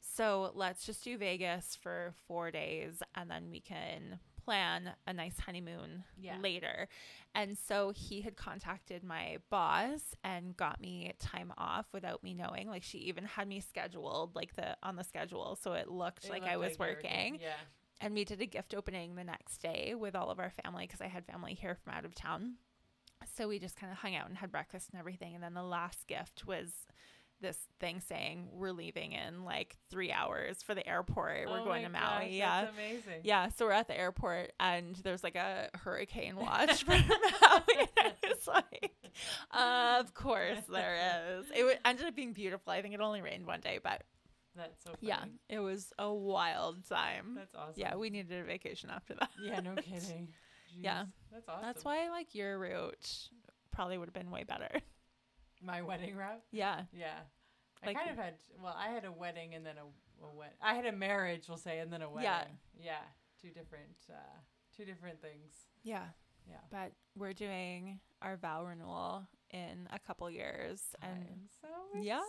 So 0.00 0.52
let's 0.54 0.86
just 0.86 1.04
do 1.04 1.18
Vegas 1.18 1.76
for 1.80 2.14
four 2.26 2.50
days 2.50 3.02
and 3.14 3.30
then 3.30 3.50
we 3.50 3.60
can 3.60 4.18
plan 4.44 4.90
a 5.06 5.12
nice 5.12 5.38
honeymoon 5.40 6.04
Yeah. 6.16 6.36
later. 6.40 6.88
And 7.34 7.58
so 7.58 7.90
he 7.94 8.20
had 8.20 8.36
contacted 8.36 9.02
my 9.02 9.38
boss 9.50 10.00
and 10.22 10.56
got 10.56 10.80
me 10.80 11.12
time 11.18 11.52
off 11.58 11.86
without 11.92 12.22
me 12.22 12.32
knowing. 12.34 12.68
Like 12.68 12.84
she 12.84 12.98
even 12.98 13.24
had 13.24 13.48
me 13.48 13.60
scheduled 13.60 14.36
like 14.36 14.54
the 14.54 14.76
on 14.82 14.96
the 14.96 15.02
schedule 15.04 15.58
so 15.60 15.72
it 15.72 15.88
looked 15.90 16.24
It 16.24 16.30
like 16.30 16.42
looked 16.42 16.52
I 16.52 16.56
was 16.56 16.72
you 16.72 16.76
were 16.78 16.86
working. 16.86 17.38
Yeah. 17.42 17.54
And 18.00 18.14
we 18.14 18.24
did 18.24 18.40
a 18.42 18.46
gift 18.46 18.74
opening 18.74 19.14
the 19.14 19.24
next 19.24 19.58
day 19.58 19.94
with 19.98 20.14
all 20.14 20.30
of 20.30 20.38
our 20.38 20.50
family 20.62 20.86
because 20.86 21.00
I 21.00 21.06
had 21.06 21.24
family 21.24 21.54
here 21.54 21.74
from 21.82 21.94
out 21.94 22.04
of 22.04 22.14
town. 22.14 22.54
So 23.36 23.48
we 23.48 23.58
just 23.58 23.76
kind 23.76 23.90
of 23.90 23.98
hung 23.98 24.14
out 24.14 24.28
and 24.28 24.36
had 24.36 24.52
breakfast 24.52 24.90
and 24.92 24.98
everything. 24.98 25.34
And 25.34 25.42
then 25.42 25.54
the 25.54 25.62
last 25.62 26.06
gift 26.06 26.46
was 26.46 26.68
this 27.40 27.56
thing 27.80 28.00
saying 28.00 28.48
we're 28.52 28.72
leaving 28.72 29.12
in 29.12 29.44
like 29.44 29.76
three 29.90 30.10
hours 30.12 30.62
for 30.62 30.74
the 30.74 30.86
airport. 30.88 31.48
We're 31.48 31.60
Oh 31.60 31.64
going 31.64 31.84
to 31.84 31.90
Maui. 31.90 32.24
gosh, 32.24 32.30
yeah. 32.30 32.68
Amazing. 32.68 33.20
Yeah, 33.24 33.48
so 33.50 33.66
we're 33.66 33.72
at 33.72 33.88
the 33.88 33.98
airport 33.98 34.52
and 34.60 34.96
there's 34.96 35.22
like 35.24 35.36
a 35.36 35.68
hurricane 35.74 36.36
watch 36.36 36.84
for 36.84 36.90
Maui. 36.92 37.88
And 38.02 38.12
it's 38.22 38.46
like, 38.46 38.92
of 39.52 40.12
course 40.14 40.60
there 40.70 41.38
is. 41.38 41.46
It 41.54 41.80
ended 41.84 42.06
up 42.06 42.14
being 42.16 42.32
beautiful. 42.32 42.72
I 42.72 42.82
think 42.82 42.94
it 42.94 43.00
only 43.00 43.22
rained 43.22 43.46
one 43.46 43.60
day, 43.60 43.80
but 43.82 44.02
That's 44.56 44.82
so 44.84 44.90
funny. 44.90 44.98
yeah, 45.08 45.24
it 45.48 45.58
was 45.60 45.92
a 45.98 46.12
wild 46.12 46.88
time. 46.88 47.34
That's 47.36 47.54
awesome. 47.54 47.74
Yeah, 47.76 47.96
we 47.96 48.10
needed 48.10 48.40
a 48.40 48.44
vacation 48.44 48.90
after 48.90 49.14
that. 49.14 49.30
Yeah, 49.42 49.60
no 49.60 49.74
kidding. 49.76 50.28
Yeah. 50.78 51.04
That's 51.32 51.48
awesome. 51.48 51.62
That's 51.62 51.84
why 51.84 52.08
like 52.10 52.34
your 52.34 52.58
route 52.58 53.28
probably 53.72 53.98
would 53.98 54.08
have 54.08 54.14
been 54.14 54.30
way 54.30 54.44
better. 54.44 54.68
my 55.62 55.82
wedding 55.82 56.16
route. 56.16 56.42
Yeah. 56.52 56.82
Yeah. 56.92 57.14
Like- 57.84 57.96
I 57.96 58.00
kind 58.00 58.10
of 58.10 58.16
had 58.16 58.34
well, 58.62 58.76
I 58.78 58.88
had 58.88 59.04
a 59.04 59.12
wedding 59.12 59.54
and 59.54 59.64
then 59.64 59.76
a, 59.78 60.24
a 60.26 60.30
wed- 60.34 60.54
I 60.62 60.74
had 60.74 60.86
a 60.86 60.92
marriage, 60.92 61.48
we'll 61.48 61.58
say, 61.58 61.78
and 61.78 61.92
then 61.92 62.02
a 62.02 62.08
wedding. 62.10 62.24
Yeah. 62.24 62.44
Yeah. 62.82 63.02
Two 63.40 63.48
different 63.48 63.96
uh 64.10 64.14
two 64.76 64.84
different 64.84 65.20
things. 65.22 65.52
Yeah. 65.82 66.04
Yeah. 66.48 66.56
But 66.70 66.92
we're 67.16 67.32
doing 67.32 67.98
our 68.22 68.36
vow 68.36 68.64
renewal 68.64 69.26
in 69.50 69.88
a 69.92 69.98
couple 69.98 70.28
years 70.30 70.82
and 71.02 71.12
I'm 71.12 71.48
so 71.60 71.68
excited. 71.92 72.06
Yeah. 72.06 72.20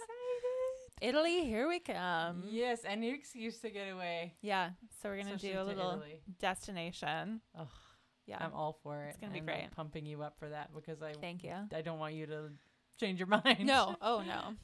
Italy, 1.02 1.46
here 1.46 1.68
we 1.68 1.80
come. 1.80 2.44
Yes, 2.50 2.80
any 2.86 3.10
excuse 3.12 3.60
to 3.60 3.70
get 3.70 3.90
away. 3.94 4.34
Yeah. 4.42 4.72
So 5.02 5.10
we're 5.10 5.18
gonna 5.18 5.36
especially 5.36 5.54
do 5.54 5.62
a 5.62 5.64
little 5.64 5.92
Italy. 5.92 6.22
destination. 6.40 7.42
Ugh, 7.58 7.68
Yeah. 8.26 8.38
I'm 8.40 8.54
all 8.54 8.80
for 8.82 9.04
it. 9.06 9.10
It's 9.10 9.18
gonna 9.18 9.34
be 9.34 9.40
I'm 9.40 9.46
great. 9.46 9.72
pumping 9.76 10.06
you 10.06 10.24
up 10.24 10.38
for 10.40 10.50
that 10.50 10.74
because 10.74 11.02
I 11.04 11.14
Thank 11.14 11.44
you. 11.44 11.54
I 11.74 11.82
don't 11.82 12.00
want 12.00 12.16
you 12.16 12.26
to 12.28 12.50
change 13.00 13.20
your 13.20 13.28
mind. 13.28 13.60
No. 13.66 13.96
Oh 14.02 14.24
no. 14.26 14.56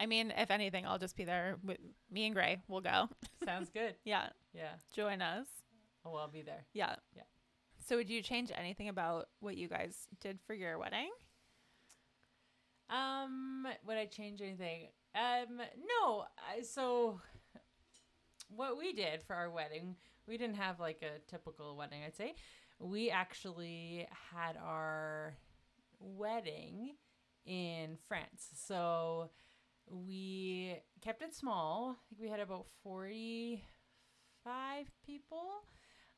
I 0.00 0.06
mean, 0.06 0.32
if 0.36 0.50
anything, 0.50 0.86
I'll 0.86 0.98
just 0.98 1.16
be 1.16 1.24
there 1.24 1.58
with 1.62 1.78
me 2.10 2.24
and 2.26 2.34
Gray. 2.34 2.60
We'll 2.68 2.80
go. 2.80 3.08
Sounds 3.44 3.68
good. 3.70 3.94
Yeah. 4.04 4.28
Yeah. 4.54 4.72
Join 4.94 5.20
us. 5.22 5.46
Oh, 6.04 6.14
I'll 6.16 6.28
be 6.28 6.42
there. 6.42 6.64
Yeah. 6.72 6.96
Yeah. 7.14 7.22
So 7.86 7.96
would 7.96 8.08
you 8.10 8.22
change 8.22 8.50
anything 8.56 8.88
about 8.88 9.28
what 9.40 9.56
you 9.56 9.68
guys 9.68 10.08
did 10.20 10.38
for 10.46 10.54
your 10.54 10.78
wedding? 10.78 11.10
Um, 12.92 13.66
would 13.86 13.96
I 13.96 14.04
change 14.06 14.42
anything? 14.42 14.88
Um, 15.14 15.58
no. 15.58 16.26
I, 16.36 16.62
so, 16.62 17.20
what 18.54 18.76
we 18.78 18.92
did 18.92 19.22
for 19.22 19.34
our 19.34 19.50
wedding, 19.50 19.96
we 20.28 20.36
didn't 20.36 20.56
have 20.56 20.78
like 20.78 21.02
a 21.02 21.20
typical 21.30 21.76
wedding. 21.76 22.00
I'd 22.06 22.14
say 22.16 22.34
we 22.78 23.10
actually 23.10 24.06
had 24.32 24.56
our 24.62 25.34
wedding 26.00 26.96
in 27.46 27.96
France. 28.08 28.48
So 28.54 29.30
we 29.88 30.76
kept 31.00 31.22
it 31.22 31.34
small. 31.34 31.96
I 31.96 32.02
think 32.10 32.20
we 32.20 32.28
had 32.28 32.40
about 32.40 32.66
forty-five 32.82 33.62
people. 35.04 35.64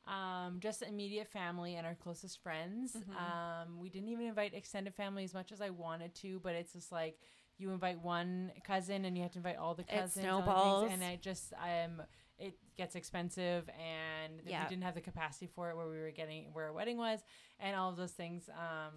Um, 0.07 0.59
just 0.59 0.81
immediate 0.83 1.27
family 1.27 1.75
and 1.75 1.85
our 1.87 1.95
closest 1.95 2.41
friends. 2.43 2.95
Mhm. 2.95 3.15
Um, 3.15 3.79
we 3.79 3.89
didn't 3.89 4.09
even 4.09 4.27
invite 4.27 4.53
extended 4.53 4.93
family 4.93 5.23
as 5.23 5.33
much 5.33 5.51
as 5.51 5.61
I 5.61 5.71
wanted 5.71 6.13
to, 6.15 6.39
but 6.41 6.53
it's 6.53 6.73
just 6.73 6.91
like 6.91 7.19
you 7.57 7.71
invite 7.71 7.99
one 8.01 8.51
cousin 8.63 9.05
and 9.05 9.15
you 9.17 9.23
have 9.23 9.31
to 9.31 9.39
invite 9.39 9.57
all 9.57 9.73
the 9.73 9.83
cousins. 9.83 10.13
the 10.13 10.21
snowballs. 10.21 10.91
and 10.91 11.03
I 11.03 11.15
just 11.15 11.53
um, 11.53 12.03
it 12.37 12.53
gets 12.75 12.95
expensive, 12.95 13.67
and 13.69 14.41
Yeah. 14.45 14.63
we 14.63 14.69
didn't 14.69 14.83
have 14.83 14.93
the 14.95 15.01
capacity 15.01 15.47
for 15.47 15.69
it 15.71 15.75
where 15.77 15.87
we 15.87 15.97
were 15.97 16.11
getting 16.11 16.51
where 16.53 16.65
our 16.65 16.73
wedding 16.73 16.97
was, 16.97 17.23
and 17.59 17.75
all 17.75 17.89
of 17.89 17.95
those 17.97 18.11
things. 18.11 18.49
Um, 18.49 18.93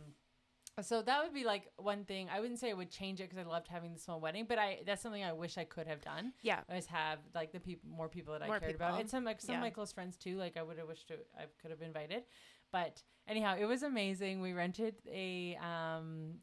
so 0.83 1.03
that 1.03 1.23
would 1.23 1.35
be 1.35 1.45
like 1.45 1.71
one 1.77 2.05
thing. 2.05 2.29
I 2.33 2.41
wouldn't 2.41 2.59
say 2.59 2.71
I 2.71 2.75
would 2.75 2.91
change 2.91 3.21
it 3.21 3.29
because 3.31 3.45
I 3.45 3.49
loved 3.49 3.69
having 3.69 3.93
the 3.93 3.99
small 3.99 4.21
wedding, 4.21 4.47
but 4.49 4.59
I 4.59 4.81
that's 4.87 5.03
something 5.03 5.23
I 5.25 5.33
wish 5.33 5.59
I 5.59 5.65
could 5.65 5.87
have 5.87 6.01
done. 6.01 6.33
Yeah. 6.43 6.61
I 6.71 6.75
was 6.77 6.87
have 6.87 7.19
like 7.35 7.53
the 7.53 7.61
people 7.61 7.89
more 7.91 8.09
people 8.09 8.35
that 8.39 8.47
More 8.47 8.57
I 8.57 8.59
cared 8.61 8.75
about, 8.75 8.91
people. 8.91 9.01
and 9.01 9.11
some 9.11 9.25
like 9.25 9.41
some 9.41 9.57
of 9.57 9.61
my 9.61 9.71
close 9.71 9.93
friends 9.93 10.17
too. 10.17 10.37
Like 10.37 10.57
I 10.57 10.63
would 10.63 10.79
have 10.79 10.89
wished 10.89 11.09
to 11.09 11.15
I 11.39 11.45
could 11.61 11.71
have 11.71 11.83
invited, 11.83 12.25
but 12.73 13.03
anyhow, 13.27 13.57
it 13.59 13.65
was 13.67 13.83
amazing. 13.83 14.41
We 14.41 14.53
rented 14.53 14.97
a 15.13 15.57
um 15.57 16.35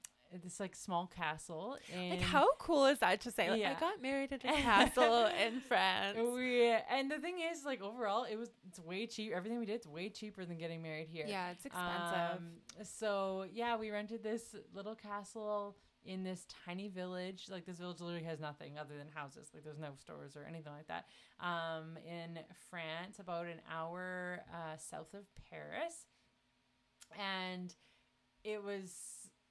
this 0.44 0.60
like 0.60 0.76
small 0.76 1.08
castle 1.08 1.78
in 1.94 2.10
Like 2.10 2.22
how 2.22 2.48
cool 2.60 2.86
is 2.88 3.00
that 3.00 3.22
to 3.22 3.32
say? 3.32 3.50
Like, 3.50 3.66
I 3.66 3.80
got 3.80 4.02
married 4.02 4.34
at 4.34 4.44
a 4.44 4.48
castle 4.62 5.28
in 5.28 5.60
France. 5.62 6.18
we 6.18 6.70
and 6.90 7.10
the 7.10 7.20
thing 7.20 7.36
is 7.52 7.64
like 7.66 7.82
overall 7.82 8.26
it 8.26 8.36
was 8.38 8.50
it's 8.68 8.80
way 8.80 9.08
cheap. 9.08 9.32
Everything 9.34 9.60
we 9.60 9.66
did 9.66 9.76
it's 9.76 9.88
way 9.88 10.10
cheaper 10.10 10.46
than 10.46 10.58
getting 10.58 10.82
married 10.82 11.08
here. 11.08 11.26
Yeah, 11.28 11.52
it's 11.52 11.66
expensive. 11.66 12.38
Um, 12.38 12.48
so 12.84 13.46
yeah, 13.54 13.78
we 13.78 13.92
rented 13.92 14.24
this 14.24 14.56
little 14.74 14.96
castle 14.96 15.76
in 16.06 16.24
this 16.24 16.46
tiny 16.66 16.88
village. 16.88 17.48
Like 17.50 17.66
this 17.66 17.78
village 17.78 18.00
literally 18.00 18.26
has 18.26 18.40
nothing 18.40 18.78
other 18.78 18.98
than 18.98 19.08
houses. 19.14 19.50
Like 19.54 19.64
there's 19.64 19.80
no 19.80 19.94
stores 20.00 20.36
or 20.36 20.46
anything 20.48 20.74
like 20.74 20.88
that. 20.88 21.06
Um, 21.40 21.98
in 22.06 22.40
France, 22.70 23.20
about 23.20 23.46
an 23.48 23.62
hour 23.72 24.42
uh, 24.54 24.78
south 24.78 25.14
of 25.14 25.26
Paris, 25.50 26.06
and 27.20 27.74
it 28.44 28.64
was 28.64 28.92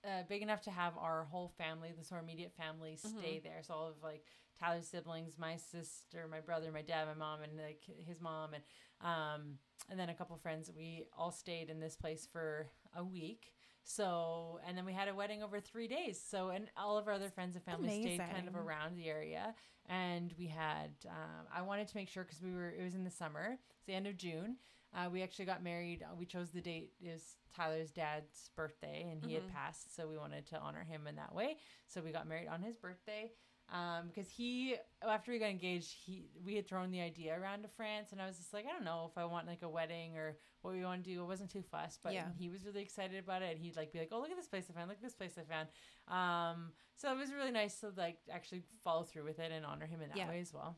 uh, 0.04 0.22
big 0.28 0.42
enough 0.42 0.62
to 0.62 0.70
have 0.70 0.92
our 0.98 1.24
whole 1.24 1.48
family, 1.56 1.92
this 1.96 2.12
our 2.12 2.18
immediate 2.20 2.52
family, 2.56 2.96
stay 2.96 3.40
there. 3.42 3.60
So 3.62 3.74
all 3.74 3.88
of 3.88 4.02
like 4.02 4.24
Tyler's 4.58 4.86
siblings, 4.86 5.38
my 5.38 5.56
sister, 5.56 6.26
my 6.30 6.40
brother, 6.40 6.70
my 6.72 6.82
dad, 6.82 7.06
my 7.08 7.14
mom, 7.14 7.42
and 7.42 7.52
like 7.56 7.82
his 8.06 8.20
mom, 8.20 8.50
and 8.54 8.62
um, 9.00 9.58
and 9.90 9.98
then 9.98 10.08
a 10.10 10.14
couple 10.14 10.36
friends. 10.36 10.70
We 10.76 11.04
all 11.16 11.30
stayed 11.32 11.70
in 11.70 11.80
this 11.80 11.96
place 11.96 12.28
for 12.30 12.68
a 12.96 13.04
week. 13.04 13.52
So, 13.86 14.60
and 14.66 14.78
then 14.78 14.86
we 14.86 14.94
had 14.94 15.08
a 15.08 15.14
wedding 15.14 15.42
over 15.42 15.60
three 15.60 15.88
days. 15.88 16.18
So, 16.26 16.48
and 16.48 16.70
all 16.74 16.96
of 16.96 17.06
our 17.06 17.12
other 17.12 17.28
friends 17.28 17.54
and 17.54 17.64
family 17.64 17.88
stayed 18.00 18.18
kind 18.34 18.48
of 18.48 18.56
around 18.56 18.96
the 18.96 19.08
area. 19.10 19.54
And 19.90 20.32
we 20.38 20.46
had, 20.46 20.90
um, 21.06 21.46
I 21.54 21.60
wanted 21.60 21.88
to 21.88 21.96
make 21.96 22.08
sure 22.08 22.24
because 22.24 22.40
we 22.40 22.54
were, 22.54 22.70
it 22.70 22.82
was 22.82 22.94
in 22.94 23.04
the 23.04 23.10
summer, 23.10 23.58
it's 23.76 23.84
the 23.86 23.92
end 23.92 24.06
of 24.06 24.16
June. 24.16 24.56
Uh, 24.94 25.08
we 25.10 25.22
actually 25.22 25.44
got 25.44 25.62
married. 25.62 26.02
uh, 26.02 26.14
We 26.16 26.24
chose 26.26 26.50
the 26.50 26.60
date 26.60 26.92
is 27.00 27.36
Tyler's 27.54 27.90
dad's 27.90 28.50
birthday, 28.56 29.08
and 29.10 29.22
he 29.24 29.34
had 29.34 29.44
Mhm. 29.44 29.52
passed, 29.52 29.94
so 29.94 30.08
we 30.08 30.16
wanted 30.16 30.46
to 30.46 30.58
honor 30.58 30.84
him 30.84 31.06
in 31.06 31.16
that 31.16 31.34
way. 31.34 31.58
So 31.86 32.00
we 32.00 32.12
got 32.12 32.26
married 32.28 32.48
on 32.48 32.62
his 32.62 32.76
birthday. 32.76 33.32
Um, 33.70 34.08
because 34.08 34.28
he 34.28 34.76
after 35.00 35.32
we 35.32 35.38
got 35.38 35.48
engaged, 35.48 35.90
he 35.94 36.28
we 36.44 36.54
had 36.54 36.66
thrown 36.68 36.90
the 36.90 37.00
idea 37.00 37.38
around 37.40 37.62
to 37.62 37.68
France, 37.68 38.12
and 38.12 38.20
I 38.20 38.26
was 38.26 38.36
just 38.36 38.52
like, 38.52 38.66
I 38.66 38.72
don't 38.72 38.84
know 38.84 39.06
if 39.10 39.16
I 39.16 39.24
want 39.24 39.46
like 39.46 39.62
a 39.62 39.68
wedding 39.68 40.18
or 40.18 40.38
what 40.60 40.74
we 40.74 40.84
want 40.84 41.02
to 41.02 41.10
do. 41.10 41.22
I 41.22 41.26
wasn't 41.26 41.50
too 41.50 41.62
fussed, 41.62 42.02
but 42.02 42.12
Yeah. 42.12 42.30
he 42.34 42.50
was 42.50 42.66
really 42.66 42.82
excited 42.82 43.18
about 43.18 43.40
it. 43.40 43.52
And 43.56 43.58
he'd 43.64 43.74
like 43.74 43.90
be 43.90 43.98
like, 44.00 44.10
Oh, 44.12 44.20
look 44.20 44.30
at 44.30 44.36
this 44.36 44.48
place 44.48 44.68
I 44.68 44.74
found! 44.74 44.88
Look 44.88 44.98
at 44.98 45.02
this 45.02 45.14
place 45.14 45.38
I 45.38 45.44
found! 45.44 45.68
Um, 46.08 46.74
so 46.94 47.10
it 47.10 47.16
was 47.16 47.32
really 47.32 47.50
nice 47.52 47.80
to 47.80 47.88
like 47.96 48.18
actually 48.30 48.64
follow 48.84 49.02
through 49.02 49.24
with 49.24 49.38
it 49.38 49.50
and 49.50 49.64
honor 49.64 49.86
him 49.86 50.02
in 50.02 50.10
that 50.10 50.18
Yeah. 50.18 50.28
way 50.28 50.40
as 50.40 50.52
well. 50.52 50.76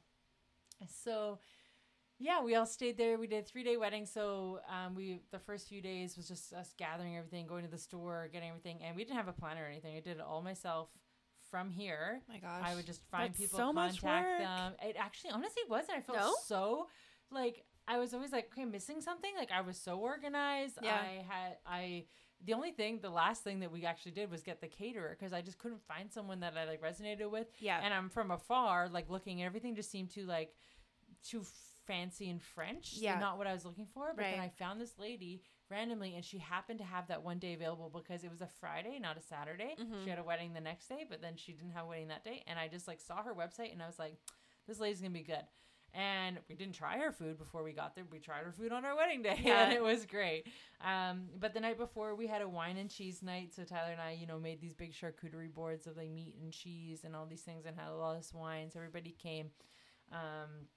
So 0.86 1.40
yeah, 2.18 2.42
we 2.42 2.54
all 2.54 2.66
stayed 2.66 2.96
there. 2.96 3.18
We 3.18 3.26
did 3.26 3.44
a 3.44 3.46
three 3.46 3.62
day 3.64 3.76
wedding. 3.76 4.06
So 4.06 4.60
um, 4.70 4.94
we 4.94 5.20
the 5.32 5.38
first 5.38 5.68
few 5.68 5.82
days 5.82 6.16
was 6.16 6.28
just 6.28 6.52
us 6.52 6.74
gathering 6.78 7.16
everything, 7.16 7.46
going 7.46 7.64
to 7.64 7.70
the 7.70 7.78
store, 7.78 8.28
getting 8.32 8.48
everything, 8.48 8.78
and 8.82 8.96
we 8.96 9.04
didn't 9.04 9.16
have 9.16 9.28
a 9.28 9.32
planner 9.32 9.64
or 9.64 9.66
anything. 9.66 9.96
I 9.96 10.00
did 10.00 10.16
it 10.18 10.22
all 10.22 10.42
myself 10.42 10.88
from 11.50 11.70
here. 11.70 12.20
my 12.28 12.38
gosh. 12.38 12.62
I 12.64 12.74
would 12.74 12.86
just 12.86 13.02
find 13.10 13.28
that's 13.30 13.38
people, 13.38 13.58
so 13.58 13.72
much 13.72 14.00
contact 14.00 14.40
them. 14.40 14.72
It 14.82 14.96
actually 14.98 15.30
honestly 15.30 15.62
wasn't. 15.68 15.98
I 15.98 16.00
felt 16.00 16.18
No? 16.18 16.34
so 16.46 16.86
like 17.30 17.64
I 17.88 17.98
was 17.98 18.14
always 18.14 18.32
like, 18.32 18.50
okay, 18.52 18.64
missing 18.64 19.00
something. 19.00 19.30
Like 19.36 19.50
I 19.52 19.60
was 19.60 19.76
so 19.78 19.98
organized. 19.98 20.78
Yeah. 20.82 20.96
I 20.96 21.24
had 21.28 21.56
I 21.66 22.04
the 22.44 22.52
only 22.52 22.70
thing, 22.72 22.98
the 23.00 23.10
last 23.10 23.44
thing 23.44 23.60
that 23.60 23.72
we 23.72 23.84
actually 23.86 24.12
did 24.12 24.30
was 24.30 24.42
get 24.42 24.60
the 24.60 24.66
caterer 24.68 25.16
because 25.18 25.32
I 25.32 25.40
just 25.40 25.58
couldn't 25.58 25.80
find 25.86 26.12
someone 26.12 26.40
that 26.40 26.54
I 26.56 26.64
like 26.64 26.82
resonated 26.82 27.30
with. 27.30 27.46
yeah. 27.60 27.80
And 27.82 27.94
I'm 27.94 28.08
from 28.10 28.30
afar, 28.30 28.88
like 28.88 29.08
looking, 29.08 29.40
and 29.40 29.46
everything 29.46 29.74
just 29.74 29.90
seemed 29.90 30.10
too 30.10 30.26
like 30.26 30.52
too 31.22 31.44
fancy 31.86 32.28
and 32.30 32.42
French. 32.42 32.94
Yeah. 32.94 33.18
not 33.20 33.38
what 33.38 33.46
I 33.46 33.52
was 33.52 33.64
looking 33.64 33.86
for. 33.94 34.12
But 34.14 34.22
then 34.24 34.40
I 34.40 34.48
found 34.48 34.80
this 34.80 34.98
lady 34.98 35.42
randomly, 35.70 36.14
and 36.16 36.24
she 36.24 36.38
happened 36.38 36.78
to 36.80 36.84
have 36.84 37.06
that 37.08 37.22
one 37.22 37.38
day 37.38 37.54
available 37.54 37.90
because 37.94 38.24
it 38.24 38.30
was 38.30 38.40
a 38.40 38.46
Friday, 38.46 38.98
not 39.00 39.16
a 39.16 39.20
Saturday. 39.20 39.74
Mhm. 39.80 40.04
She 40.04 40.10
had 40.10 40.18
a 40.18 40.24
wedding 40.24 40.52
the 40.52 40.60
next 40.60 40.88
day, 40.88 41.04
but 41.08 41.20
then 41.22 41.36
she 41.36 41.52
didn't 41.52 41.72
have 41.72 41.84
a 41.84 41.88
wedding 41.88 42.08
that 42.08 42.24
day. 42.24 42.42
And 42.46 42.58
I 42.58 42.68
just 42.68 42.86
like 42.88 43.00
saw 43.00 43.22
her 43.22 43.34
website, 43.34 43.72
and 43.72 43.82
I 43.82 43.86
was 43.86 43.98
like, 43.98 44.16
this 44.66 44.78
lady's 44.80 45.00
gonna 45.00 45.10
be 45.10 45.22
good. 45.22 45.44
And 45.94 46.38
we 46.48 46.54
didn't 46.56 46.74
try 46.74 46.98
her 46.98 47.10
food 47.10 47.38
before 47.38 47.62
we 47.62 47.72
got 47.72 47.94
there. 47.94 48.04
We 48.10 48.18
tried 48.18 48.44
her 48.44 48.52
food 48.52 48.70
on 48.70 48.84
our 48.84 48.94
wedding 48.96 49.22
day, 49.22 49.38
Yeah. 49.42 49.64
and 49.64 49.72
it 49.72 49.82
was 49.82 50.04
great. 50.06 50.46
Um, 50.82 51.28
but 51.38 51.54
the 51.54 51.60
night 51.60 51.78
before, 51.78 52.14
we 52.14 52.26
had 52.26 52.42
a 52.42 52.48
wine 52.48 52.76
and 52.76 52.90
cheese 52.90 53.22
night. 53.22 53.54
So 53.54 53.64
Tyler 53.64 53.92
and 53.92 54.00
I, 54.00 54.10
you 54.12 54.26
know, 54.26 54.38
made 54.38 54.60
these 54.60 54.74
big 54.74 54.92
charcuterie 54.92 55.52
boards 55.54 55.86
of 55.86 55.96
like 55.96 56.10
meat 56.10 56.34
and 56.42 56.52
cheese 56.52 57.04
and 57.04 57.14
all 57.16 57.26
these 57.26 57.42
things, 57.42 57.64
and 57.64 57.76
had 57.78 57.88
a 57.88 57.94
lot 57.96 58.16
of 58.16 58.34
wines. 58.34 58.74
Everybody 58.76 59.12
came. 59.12 59.50
um, 60.12 60.68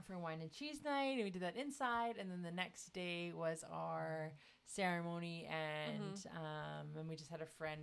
for 0.00 0.18
wine 0.18 0.40
and 0.40 0.50
cheese 0.50 0.82
night, 0.84 1.14
and 1.16 1.24
we 1.24 1.30
did 1.30 1.42
that 1.42 1.56
inside. 1.56 2.16
And 2.18 2.30
then 2.30 2.42
the 2.42 2.50
next 2.50 2.92
day 2.92 3.32
was 3.34 3.64
our 3.70 4.32
ceremony, 4.66 5.46
and 5.50 6.16
um, 6.36 6.86
and 6.98 7.08
we 7.08 7.16
just 7.16 7.30
had 7.30 7.42
a 7.42 7.46
friend 7.46 7.80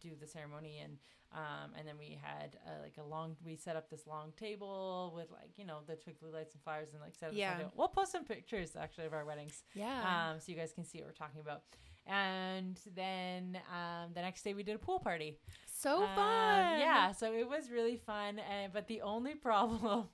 do 0.00 0.10
the 0.20 0.26
ceremony, 0.26 0.80
and 0.82 0.98
um, 1.32 1.72
and 1.78 1.86
then 1.86 1.96
we 1.98 2.18
had 2.22 2.56
uh, 2.66 2.82
like 2.82 2.94
a 2.98 3.02
long. 3.02 3.36
We 3.44 3.56
set 3.56 3.76
up 3.76 3.90
this 3.90 4.06
long 4.06 4.32
table 4.38 5.12
with 5.14 5.30
like 5.30 5.50
you 5.56 5.64
know 5.66 5.78
the 5.86 5.96
twinkly 5.96 6.30
lights 6.32 6.54
and 6.54 6.62
flowers, 6.62 6.88
and 6.92 7.02
like 7.02 7.14
set 7.14 7.28
up. 7.30 7.34
Yeah. 7.34 7.58
we'll 7.76 7.88
post 7.88 8.12
some 8.12 8.24
pictures 8.24 8.76
actually 8.78 9.06
of 9.06 9.12
our 9.12 9.24
weddings 9.24 9.62
Yeah. 9.74 10.30
um, 10.32 10.40
so 10.40 10.52
you 10.52 10.56
guys 10.58 10.72
can 10.72 10.84
see 10.84 10.98
what 10.98 11.08
we're 11.08 11.12
talking 11.12 11.40
about. 11.40 11.62
And 12.08 12.78
then 12.94 13.58
um, 13.72 14.12
the 14.14 14.20
next 14.22 14.42
day 14.42 14.54
we 14.54 14.62
did 14.62 14.76
a 14.76 14.78
pool 14.78 15.00
party. 15.00 15.38
so 15.66 16.02
Um, 16.04 16.14
fun. 16.14 16.78
yeah, 16.78 17.10
so 17.12 17.32
it 17.32 17.48
was 17.48 17.68
really 17.70 17.96
fun. 17.96 18.38
And 18.38 18.72
but 18.72 18.86
the 18.86 19.02
only 19.02 19.34
problem 19.48 20.04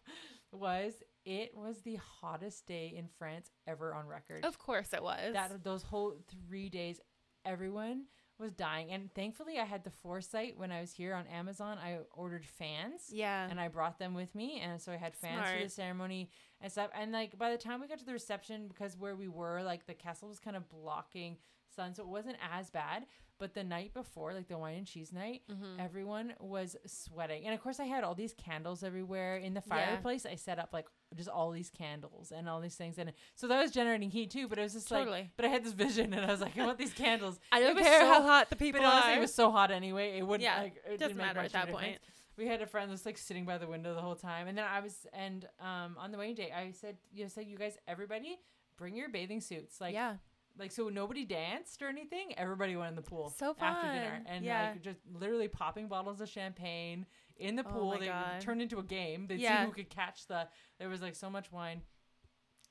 was 0.52 0.94
it 1.24 1.52
was 1.54 1.80
the 1.82 1.96
hottest 2.20 2.66
day 2.66 2.92
in 2.96 3.08
France 3.18 3.50
ever 3.66 3.94
on 3.94 4.06
record. 4.06 4.44
Of 4.44 4.58
course 4.58 4.92
it 4.92 5.02
was. 5.02 5.32
that 5.34 5.62
those 5.64 5.82
whole 5.82 6.16
three 6.48 6.68
days, 6.68 7.00
everyone 7.44 8.04
was 8.38 8.52
dying. 8.52 8.90
And 8.90 9.12
thankfully, 9.14 9.58
I 9.58 9.64
had 9.64 9.84
the 9.84 9.90
foresight 9.90 10.58
when 10.58 10.72
I 10.72 10.80
was 10.80 10.92
here 10.92 11.14
on 11.14 11.26
Amazon. 11.26 11.78
I 11.78 11.98
ordered 12.12 12.44
fans 12.44 13.04
yeah. 13.10 13.46
and 13.48 13.60
I 13.60 13.68
brought 13.68 13.98
them 13.98 14.14
with 14.14 14.34
me, 14.34 14.60
and 14.60 14.80
so 14.80 14.92
I 14.92 14.96
had 14.96 15.14
fans 15.14 15.48
for 15.48 15.62
the 15.62 15.70
ceremony 15.70 16.30
and 16.60 16.70
stuff. 16.70 16.90
And 16.94 17.12
like 17.12 17.38
by 17.38 17.50
the 17.50 17.58
time 17.58 17.80
we 17.80 17.88
got 17.88 17.98
to 18.00 18.04
the 18.04 18.12
reception, 18.12 18.68
because 18.68 18.96
where 18.96 19.16
we 19.16 19.28
were, 19.28 19.62
like 19.62 19.86
the 19.86 19.94
castle 19.94 20.28
was 20.28 20.40
kind 20.40 20.56
of 20.56 20.68
blocking 20.68 21.36
sun, 21.74 21.94
so 21.94 22.02
it 22.02 22.08
wasn't 22.08 22.36
as 22.52 22.70
bad. 22.70 23.06
But 23.38 23.54
the 23.54 23.64
night 23.64 23.92
before, 23.92 24.34
like 24.34 24.46
the 24.46 24.56
wine 24.56 24.76
and 24.76 24.86
cheese 24.86 25.12
night, 25.12 25.42
Mhm. 25.50 25.80
everyone 25.80 26.34
was 26.38 26.76
sweating, 26.86 27.44
and 27.44 27.52
of 27.54 27.60
course 27.60 27.80
I 27.80 27.84
had 27.86 28.04
all 28.04 28.14
these 28.14 28.32
candles 28.34 28.84
everywhere 28.84 29.36
in 29.38 29.54
the 29.54 29.62
Yeah. 29.66 29.74
fireplace. 29.86 30.24
I 30.24 30.36
set 30.36 30.58
up 30.60 30.72
like 30.72 30.86
just 31.16 31.28
all 31.28 31.50
these 31.50 31.68
candles 31.70 32.30
and 32.30 32.48
all 32.48 32.60
these 32.60 32.76
things, 32.76 32.98
and 32.98 33.12
so 33.34 33.48
that 33.48 33.60
was 33.60 33.72
generating 33.72 34.10
heat 34.10 34.30
too. 34.30 34.46
But 34.48 34.58
it 34.58 34.62
was 34.62 34.74
just 34.74 34.90
like, 34.92 35.30
but 35.36 35.44
I 35.44 35.48
had 35.48 35.64
this 35.64 35.72
vision, 35.72 36.12
and 36.14 36.24
I 36.24 36.30
was 36.30 36.40
like, 36.40 36.56
I 36.56 36.64
want 36.66 36.78
these 36.78 36.92
candles. 36.94 37.40
I 37.52 37.60
don't 37.60 37.76
care 37.76 38.00
so- 38.00 38.06
how 38.12 38.22
hot 38.22 38.48
the 38.50 38.56
people 38.56 38.80
But 38.80 38.86
honestly, 38.92 39.14
are. 39.14 39.16
it 39.16 39.20
was 39.20 39.34
so 39.34 39.50
hot 39.50 39.70
anyway. 39.72 40.18
It 40.18 40.22
wouldn't 40.22 40.42
Yeah, 40.44 40.60
like 40.62 40.76
it 40.86 40.98
doesn't 40.98 41.16
matter 41.16 41.40
at 41.40 41.52
much 41.52 41.54
of 41.54 41.68
a 41.68 41.72
that 41.72 41.72
point. 41.72 41.98
We 42.36 42.46
had 42.46 42.62
a 42.62 42.66
friend 42.66 42.90
that's 42.92 43.04
like 43.04 43.18
sitting 43.18 43.44
by 43.44 43.58
the 43.58 43.66
window 43.66 43.92
the 43.94 44.00
whole 44.00 44.14
time, 44.16 44.46
and 44.46 44.56
then 44.56 44.64
I 44.64 44.78
was 44.80 45.06
and 45.12 45.48
um 45.58 45.96
on 45.98 46.12
the 46.12 46.18
wedding 46.18 46.34
day 46.36 46.52
I 46.52 46.70
said 46.70 46.96
you 47.12 47.28
said 47.28 47.46
you 47.46 47.56
guys 47.58 47.76
everybody 47.88 48.38
bring 48.76 48.94
your 48.96 49.08
bathing 49.08 49.40
suits 49.40 49.80
like 49.80 49.92
yeah. 49.94 50.16
Like 50.58 50.70
so 50.72 50.88
nobody 50.88 51.24
danced 51.24 51.82
or 51.82 51.88
anything. 51.88 52.34
Everybody 52.36 52.76
went 52.76 52.90
in 52.90 52.96
the 52.96 53.02
pool 53.02 53.30
So 53.36 53.54
after 53.60 53.88
dinner 53.90 54.22
and 54.26 54.44
Yeah. 54.44 54.70
like 54.72 54.82
just 54.82 55.00
literally 55.12 55.48
popping 55.48 55.88
bottles 55.88 56.20
of 56.20 56.28
champagne 56.28 57.06
in 57.36 57.56
the 57.56 57.64
Oh 57.66 57.70
pool. 57.70 57.88
my 57.90 57.98
they 57.98 58.06
God. 58.06 58.40
turned 58.40 58.60
into 58.62 58.78
a 58.78 58.82
game. 58.82 59.26
They 59.26 59.36
Yeah. 59.36 59.60
see 59.60 59.66
who 59.66 59.72
could 59.72 59.88
catch 59.90 60.26
the. 60.26 60.48
There 60.78 60.88
was 60.88 61.00
like 61.02 61.14
so 61.16 61.30
much 61.30 61.50
wine. 61.52 61.82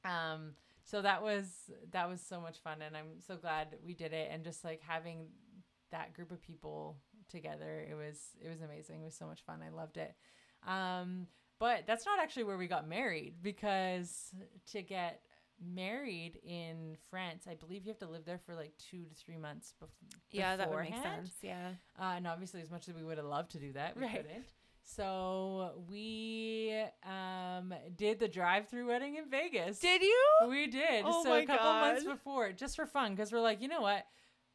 Um. 0.03 0.55
So 0.83 1.01
that 1.03 1.21
was 1.21 1.69
that 1.91 2.09
was 2.09 2.21
so 2.21 2.41
much 2.41 2.57
fun, 2.59 2.81
and 2.81 2.97
I'm 2.97 3.19
so 3.19 3.35
glad 3.37 3.77
we 3.85 3.93
did 3.93 4.13
it. 4.13 4.29
And 4.31 4.43
just 4.43 4.63
like 4.63 4.81
having 4.81 5.27
that 5.91 6.13
group 6.13 6.31
of 6.31 6.41
people 6.41 6.97
together, 7.29 7.85
it 7.89 7.93
was 7.93 8.19
it 8.43 8.49
was 8.49 8.61
amazing. 8.61 9.01
It 9.01 9.05
was 9.05 9.15
so 9.15 9.27
much 9.27 9.41
fun. 9.43 9.61
I 9.65 9.69
loved 9.69 9.97
it. 9.97 10.15
Um. 10.67 11.27
But 11.59 11.85
that's 11.85 12.07
not 12.07 12.17
actually 12.19 12.45
where 12.45 12.57
we 12.57 12.65
got 12.65 12.87
married 12.87 13.35
because 13.43 14.33
to 14.71 14.81
get 14.81 15.21
married 15.61 16.39
in 16.43 16.97
France, 17.09 17.45
I 17.49 17.53
believe 17.55 17.85
you 17.85 17.89
have 17.91 17.99
to 17.99 18.07
live 18.07 18.25
there 18.25 18.39
for 18.45 18.55
like 18.55 18.73
two 18.89 19.03
to 19.03 19.13
three 19.15 19.37
months 19.37 19.73
bef- 19.81 19.89
Yeah, 20.31 20.55
that 20.55 20.69
would 20.69 20.79
make 20.79 20.95
sense. 20.95 21.31
Yeah. 21.41 21.69
Uh, 21.99 22.13
and 22.15 22.27
obviously, 22.27 22.61
as 22.61 22.71
much 22.71 22.87
as 22.89 22.95
we 22.95 23.03
would 23.03 23.17
have 23.17 23.27
loved 23.27 23.51
to 23.51 23.59
do 23.59 23.73
that, 23.73 23.95
we 23.95 24.03
Right. 24.03 24.15
couldn't. 24.17 24.45
So 24.83 25.83
we 25.89 26.83
um, 27.05 27.73
did 27.95 28.19
the 28.19 28.27
drive-through 28.27 28.87
wedding 28.87 29.15
in 29.15 29.29
Vegas. 29.29 29.79
Did 29.79 30.01
you? 30.01 30.25
we 30.49 30.67
did? 30.67 31.03
Oh 31.05 31.23
so 31.23 31.33
a 31.35 31.45
couple 31.45 31.71
months 31.73 32.03
before, 32.03 32.51
just 32.51 32.75
for 32.75 32.85
fun, 32.87 33.11
because 33.15 33.31
we're 33.31 33.41
like, 33.41 33.61
you 33.61 33.67
know 33.67 33.81
what? 33.81 34.05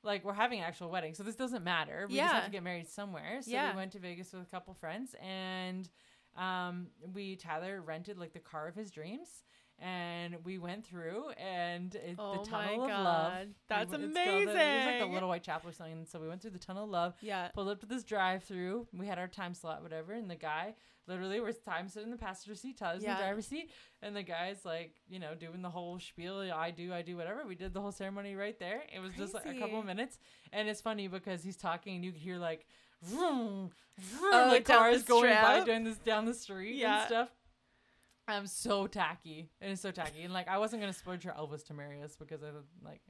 Like 0.03 0.25
we're 0.25 0.35
having 0.35 0.59
an 0.59 0.64
actual 0.66 0.90
wedding, 0.90 1.14
so 1.14 1.23
this 1.23 1.37
doesn't 1.37 1.64
matter. 1.64 2.07
We 2.11 2.16
just 2.16 2.33
have 2.35 2.45
to 2.45 2.51
get 2.51 2.62
married 2.64 2.88
somewhere. 2.88 3.38
So 3.42 3.51
Yeah. 3.53 3.71
we 3.73 3.77
went 3.77 3.92
to 3.92 3.99
Vegas 4.01 4.33
with 4.33 4.42
a 4.42 4.47
couple 4.47 4.75
friends, 4.75 5.14
and 5.21 5.88
um, 6.37 6.88
we 7.14 7.37
Tyler 7.37 7.81
rented 7.81 8.19
like 8.19 8.33
the 8.33 8.38
car 8.40 8.69
of 8.69 8.75
his 8.75 8.90
dreams, 8.90 9.29
and 9.78 10.36
we 10.44 10.58
went 10.58 10.86
through 10.86 11.28
and 11.30 11.94
it, 11.94 12.16
Oh 12.18 12.42
the 12.42 12.50
tunnel 12.50 12.84
of 12.84 12.88
love. 12.90 13.32
We 13.46 13.54
That's 13.68 13.90
went- 13.90 14.04
it's 14.04 14.14
called 14.14 14.28
It 14.28 14.46
was 14.46 14.54
like 14.56 14.98
the. 15.00 15.06
Little 15.06 15.28
White 15.28 15.42
Chapel 15.42 15.70
or 15.70 15.72
something. 15.72 16.04
So 16.06 16.18
we 16.20 16.28
went 16.28 16.40
through 16.42 16.50
the 16.52 16.58
tunnel 16.58 16.84
of 16.84 16.90
love 16.90 17.14
Yeah. 17.20 17.48
pulled 17.48 17.68
up 17.68 17.80
to 17.80 17.86
this 17.86 18.02
drive 18.04 18.42
through. 18.44 18.86
We 18.92 19.06
had 19.06 19.18
our 19.18 19.28
time 19.28 19.54
slot, 19.54 19.82
whatever, 19.82 20.12
and 20.12 20.30
the 20.30 20.34
guy 20.36 20.74
literally 21.06 21.38
was 21.40 21.58
time 21.58 21.88
sitting 21.88 22.08
in 22.08 22.10
the 22.10 22.16
passenger 22.18 22.54
seat, 22.56 22.78
Tyler's 22.78 23.04
in 23.04 23.10
the 23.10 23.16
driver's 23.16 23.46
seat, 23.46 23.70
and 24.02 24.16
the 24.16 24.22
guy's 24.24 24.64
like, 24.64 24.94
you 25.08 25.18
know, 25.20 25.34
doing 25.34 25.62
the 25.62 25.70
whole 25.70 25.98
spiel. 26.00 26.38
I 26.52 26.70
do, 26.72 26.92
I 26.92 27.02
do, 27.02 27.16
whatever. 27.16 27.44
We 27.46 27.54
did 27.54 27.72
the 27.74 27.80
whole 27.80 27.92
ceremony 27.92 28.34
right 28.34 28.58
there. 28.58 28.82
It 28.92 28.98
was 28.98 29.12
just 29.16 29.32
like 29.32 29.44
a 29.46 29.52
couple 29.54 29.68
Crazy. 29.82 29.86
minutes, 29.86 30.18
and 30.52 30.68
it's 30.68 30.80
funny 30.80 31.06
because 31.06 31.44
he's 31.44 31.56
talking 31.56 31.94
and 31.96 32.04
you 32.04 32.10
could 32.12 32.20
hear 32.20 32.38
like, 32.38 32.66
vroom, 33.02 33.70
vroom, 33.98 34.30
Oh, 34.34 34.48
like 34.48 34.64
cars 34.64 35.02
going 35.04 35.30
by 35.32 35.62
doing 35.64 35.84
this 35.84 35.98
down 35.98 36.24
the 36.24 36.34
street 36.34 36.74
Yeah. 36.76 36.98
and 37.00 37.06
stuff. 37.06 37.28
I'm 38.28 38.46
so 38.46 38.86
tacky. 38.86 39.50
It 39.60 39.70
is 39.70 39.80
so 39.80 39.90
tacky, 39.90 40.22
and 40.22 40.32
like 40.32 40.48
I 40.48 40.58
wasn't 40.58 40.82
gonna 40.82 40.92
splurge 40.92 41.22
for 41.22 41.30
Elvis 41.30 41.64
to 41.66 41.74
marry 41.74 42.02
us 42.02 42.16
because 42.16 42.42
I 42.42 42.48
like. 42.84 43.00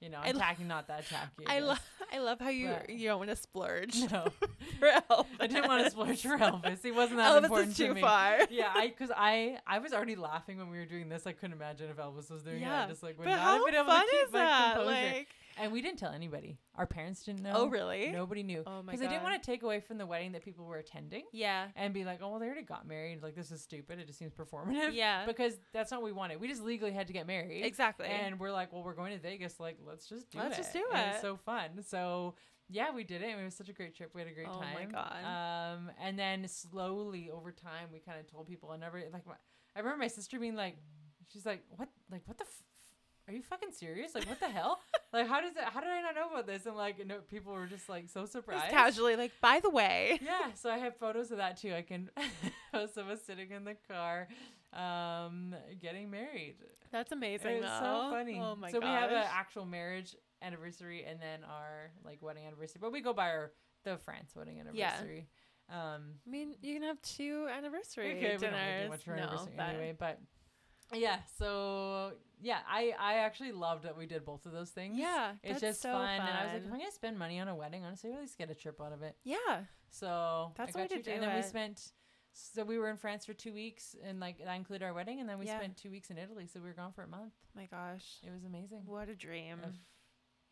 You 0.00 0.10
know, 0.10 0.18
I 0.22 0.28
I'm 0.28 0.34
lo- 0.34 0.40
tacky, 0.42 0.64
not 0.64 0.88
that 0.88 1.08
tacky. 1.08 1.44
I 1.46 1.60
love 1.60 1.80
I 2.12 2.18
love 2.18 2.38
how 2.38 2.50
you 2.50 2.68
But- 2.78 2.90
you 2.90 3.08
don't 3.08 3.18
want 3.18 3.30
to 3.30 3.36
splurge 3.36 3.94
No. 4.10 4.26
for 4.78 4.88
Elvis. 5.10 5.26
I 5.40 5.46
didn't 5.46 5.66
want 5.68 5.82
to 5.84 5.90
splurge 5.90 6.20
for 6.20 6.36
Elvis. 6.36 6.82
He 6.82 6.90
wasn't 6.90 7.18
that 7.18 7.32
Elvis 7.40 7.44
important 7.44 7.70
is 7.70 7.76
to 7.78 7.86
too 7.86 7.94
me. 7.94 8.00
far. 8.02 8.38
Yeah, 8.50 8.70
I 8.74 8.88
because 8.88 9.10
I 9.16 9.60
I 9.66 9.78
was 9.78 9.94
already 9.94 10.16
laughing 10.16 10.58
when 10.58 10.68
we 10.68 10.76
were 10.78 10.84
doing 10.84 11.08
this. 11.08 11.26
I 11.26 11.32
couldn't 11.32 11.54
imagine 11.56 11.88
if 11.88 11.96
Elvis 11.96 12.30
was 12.30 12.42
doing 12.42 12.56
it. 12.56 12.62
Yeah. 12.62 12.84
I 12.84 12.88
just 12.88 13.02
like 13.02 13.16
would 13.18 13.24
But 13.24 13.30
not 13.30 13.38
how 13.40 13.52
have 13.56 13.64
been 13.64 13.74
able 13.76 13.86
fun 13.86 14.04
to 14.04 14.10
keep 14.10 14.26
is 14.26 14.32
my 14.32 14.38
that? 14.40 14.74
composure. 14.74 14.90
Like, 15.14 15.28
and 15.58 15.72
we 15.72 15.80
didn't 15.82 15.98
tell 15.98 16.12
anybody. 16.12 16.58
Our 16.74 16.86
parents 16.86 17.22
didn't 17.22 17.42
know. 17.42 17.52
oh 17.54 17.66
really? 17.66 18.10
Nobody 18.10 18.42
knew. 18.42 18.62
Oh 18.66 18.82
my 18.82 18.92
Because 18.92 19.06
I 19.06 19.10
didn't 19.10 19.22
want 19.22 19.40
to 19.40 19.44
take 19.46 19.62
away 19.62 19.80
from 19.80 19.98
the 19.98 20.06
wedding 20.06 20.32
that 20.32 20.44
people 20.44 20.64
were 20.64 20.78
attending 20.78 21.24
Yeah. 21.32 21.68
and 21.76 21.92
be 21.94 22.04
like, 22.04 22.20
oh 22.22 22.30
well, 22.30 22.40
they 22.40 22.46
already 22.46 22.62
got 22.62 22.86
married. 22.86 23.22
Like 23.22 23.34
this 23.34 23.50
is 23.50 23.62
stupid. 23.62 23.98
It 23.98 24.06
just 24.06 24.18
seems 24.18 24.32
performative. 24.32 24.90
Yeah. 24.94 25.24
Because 25.26 25.58
that's 25.72 25.90
not 25.90 26.00
what 26.02 26.06
we 26.06 26.12
wanted. 26.12 26.40
We 26.40 26.48
just 26.48 26.62
legally 26.62 26.92
had 26.92 27.06
to 27.08 27.12
get 27.12 27.26
married. 27.26 27.64
Exactly. 27.64 28.06
And 28.06 28.38
we're 28.38 28.52
like, 28.52 28.72
well, 28.72 28.82
we're 28.82 28.94
going 28.94 29.12
to 29.12 29.18
Vegas. 29.20 29.58
Like, 29.60 29.78
let's 29.86 30.08
just 30.08 30.30
do 30.30 30.38
Let's 30.38 30.58
it. 30.58 30.62
just 30.62 30.72
do 30.72 30.84
And 30.92 31.00
it. 31.00 31.12
It's 31.14 31.20
so 31.22 31.36
fun. 31.36 31.82
So 31.86 32.34
yeah, 32.68 32.90
we 32.94 33.04
did 33.04 33.22
it. 33.22 33.30
and 33.30 33.40
It 33.40 33.44
was 33.44 33.54
such 33.54 33.68
a 33.68 33.72
great 33.74 33.94
trip. 33.94 34.10
We 34.14 34.22
had 34.22 34.30
a 34.30 34.34
great 34.34 34.46
time. 34.46 34.76
Oh 34.76 34.78
my. 34.78 34.84
God. 34.86 35.74
Um, 35.74 35.90
and 36.02 36.18
then 36.18 36.46
slowly 36.48 37.30
over 37.30 37.52
time, 37.52 37.88
we 37.92 37.98
kind 38.00 38.18
of 38.18 38.26
told 38.30 38.46
people. 38.46 38.70
I 38.70 38.76
never 38.76 38.98
like. 39.12 39.26
My, 39.26 39.34
I 39.76 39.80
remember 39.80 39.98
my 39.98 40.06
sister 40.08 40.38
being 40.38 40.54
like, 40.56 40.76
she's 41.32 41.44
like, 41.44 41.62
what? 41.76 41.88
Like, 42.10 42.22
what 42.26 42.38
the? 42.38 42.44
F- 42.44 42.62
are 43.26 43.34
you 43.34 43.42
fucking 43.42 43.70
serious? 43.72 44.14
Like, 44.14 44.28
what 44.28 44.40
the 44.40 44.48
hell? 44.48 44.80
Like, 45.14 45.28
how 45.28 45.40
does 45.40 45.52
it? 45.52 45.62
How 45.62 45.78
did 45.78 45.90
I 45.90 46.02
not 46.02 46.16
know 46.16 46.28
about 46.28 46.44
this? 46.48 46.66
And 46.66 46.74
like, 46.74 47.06
no, 47.06 47.18
people 47.30 47.52
were 47.52 47.66
just 47.66 47.88
like 47.88 48.08
so 48.08 48.26
surprised. 48.26 48.62
Just 48.62 48.72
casually, 48.72 49.14
like, 49.14 49.30
by 49.40 49.60
the 49.60 49.70
way. 49.70 50.18
Yeah, 50.20 50.52
so 50.56 50.68
I 50.68 50.78
have 50.78 50.96
photos 50.96 51.30
of 51.30 51.36
that 51.36 51.56
too. 51.56 51.72
I 51.72 51.82
can 51.82 52.10
post 52.72 52.96
of 52.96 53.08
us 53.08 53.20
sitting 53.24 53.52
in 53.52 53.62
the 53.62 53.76
car, 53.88 54.26
um, 54.72 55.54
getting 55.80 56.10
married. 56.10 56.56
That's 56.90 57.12
amazing. 57.12 57.58
It 57.58 57.62
was 57.62 57.70
so 57.78 58.08
funny. 58.10 58.40
Oh 58.42 58.56
my 58.56 58.72
god. 58.72 58.72
so 58.72 58.80
we 58.80 58.86
have 58.92 59.12
an 59.12 59.24
actual 59.32 59.64
marriage 59.66 60.16
anniversary 60.42 61.04
and 61.04 61.20
then 61.20 61.44
our 61.44 61.92
like 62.04 62.20
wedding 62.20 62.44
anniversary, 62.46 62.80
but 62.80 62.90
we 62.90 63.00
go 63.00 63.12
by 63.12 63.28
our 63.28 63.52
the 63.84 63.98
France 63.98 64.32
wedding 64.34 64.60
Yeah. 64.72 64.86
anniversary. 64.88 65.28
Um, 65.70 66.14
I 66.26 66.30
mean, 66.30 66.56
you 66.60 66.74
can 66.74 66.82
have 66.82 67.00
two 67.02 67.46
anniversary 67.56 68.14
we 68.14 68.20
could 68.20 68.40
we 68.40 68.46
don't 68.48 68.52
really 68.52 68.82
do 68.82 68.88
much 68.90 69.04
for 69.04 69.14
no, 69.16 69.22
anniversary 69.22 69.52
but 69.56 69.68
anyway, 69.68 69.94
but 69.96 70.18
yeah. 70.92 71.18
So 71.38 72.12
yeah, 72.40 72.58
I 72.68 72.92
I 72.98 73.14
actually 73.14 73.52
loved 73.52 73.84
that 73.84 73.96
we 73.96 74.06
did 74.06 74.24
both 74.24 74.44
of 74.46 74.52
those 74.52 74.70
things. 74.70 74.96
yeah, 74.98 75.32
It's 75.42 75.60
just 75.60 75.80
so 75.82 75.92
fun, 75.92 76.08
and 76.08 76.22
I 76.22 76.44
was 76.44 76.52
like, 76.54 76.62
if. 76.64 76.72
I'm 76.72 76.78
gonna 76.78 76.92
spend 76.92 77.18
money 77.18 77.40
on 77.40 77.48
a 77.48 77.54
wedding, 77.54 77.84
honestly, 77.84 78.12
at 78.12 78.20
least 78.20 78.36
get 78.38 78.50
a 78.50 78.54
trip 78.54 78.80
out 78.80 78.92
of 78.92 79.02
it. 79.02 79.16
yeah, 79.24 79.64
So 79.90 80.52
That's 80.56 80.70
I 80.70 80.72
the 80.72 80.72
got 80.72 80.90
way 80.96 81.02
to 81.02 81.10
you- 81.10 81.14
and 81.14 81.22
then 81.22 81.36
we 81.36 81.42
spent. 81.42 81.92
So 82.36 82.64
we 82.64 82.78
were 82.78 82.90
in 82.90 82.96
France 82.96 83.24
for 83.24 83.32
two 83.32 83.52
weeks, 83.54 83.94
and 84.02 84.18
like 84.18 84.38
that 84.44 84.54
included 84.56 84.84
our 84.84 84.92
wedding, 84.92 85.20
and 85.20 85.28
then 85.28 85.38
we 85.38 85.46
Yeah. 85.46 85.58
spent 85.58 85.76
two 85.76 85.90
weeks 85.90 86.10
in 86.10 86.18
Italy. 86.18 86.46
So 86.48 86.58
we 86.60 86.66
were 86.66 86.74
gone 86.74 86.92
for 86.92 87.02
a 87.04 87.08
month. 87.08 87.32
my 87.54 87.66
gosh, 87.66 88.18
It 88.24 88.32
was 88.32 88.44
amazing. 88.44 88.82
what 88.86 89.08
a 89.08 89.14
dream. 89.14 89.60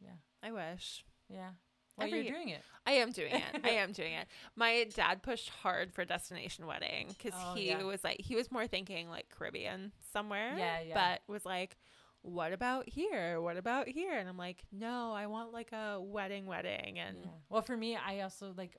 Yeah, 0.00 0.12
I 0.42 0.52
wish. 0.52 1.04
yeah. 1.28 1.50
Well, 1.96 2.06
Every- 2.06 2.26
you're 2.26 2.34
doing 2.34 2.48
it. 2.48 2.62
I 2.86 2.92
am 2.92 3.12
doing 3.12 3.32
it. 3.34 3.42
I 3.62 3.70
am 3.82 3.92
doing 3.92 4.12
it. 4.14 4.26
My 4.56 4.86
dad 4.94 5.22
pushed 5.22 5.50
hard 5.50 5.92
for 5.92 6.04
destination 6.04 6.66
wedding 6.66 7.08
because 7.08 7.32
Oh, 7.36 7.54
he 7.54 7.68
yeah. 7.68 7.82
was 7.82 8.02
like 8.02 8.20
he 8.20 8.34
was 8.34 8.50
more 8.50 8.66
thinking 8.66 9.08
like 9.08 9.26
Caribbean 9.28 9.92
somewhere. 10.12 10.54
Yeah, 10.56 10.80
yeah. 10.80 10.94
But 10.94 11.22
was 11.32 11.44
like, 11.44 11.76
what 12.22 12.52
about 12.52 12.88
here? 12.88 13.40
What 13.40 13.56
about 13.56 13.88
here? 13.88 14.12
And 14.18 14.28
I'm 14.28 14.36
like, 14.38 14.62
no, 14.72 15.12
I 15.12 15.26
want 15.26 15.52
like 15.52 15.72
a 15.72 16.00
wedding, 16.00 16.46
wedding, 16.46 16.98
and 16.98 17.18
Yeah. 17.20 17.30
Well, 17.50 17.62
for 17.62 17.76
me, 17.76 17.96
I 17.96 18.20
also 18.20 18.52
like. 18.56 18.76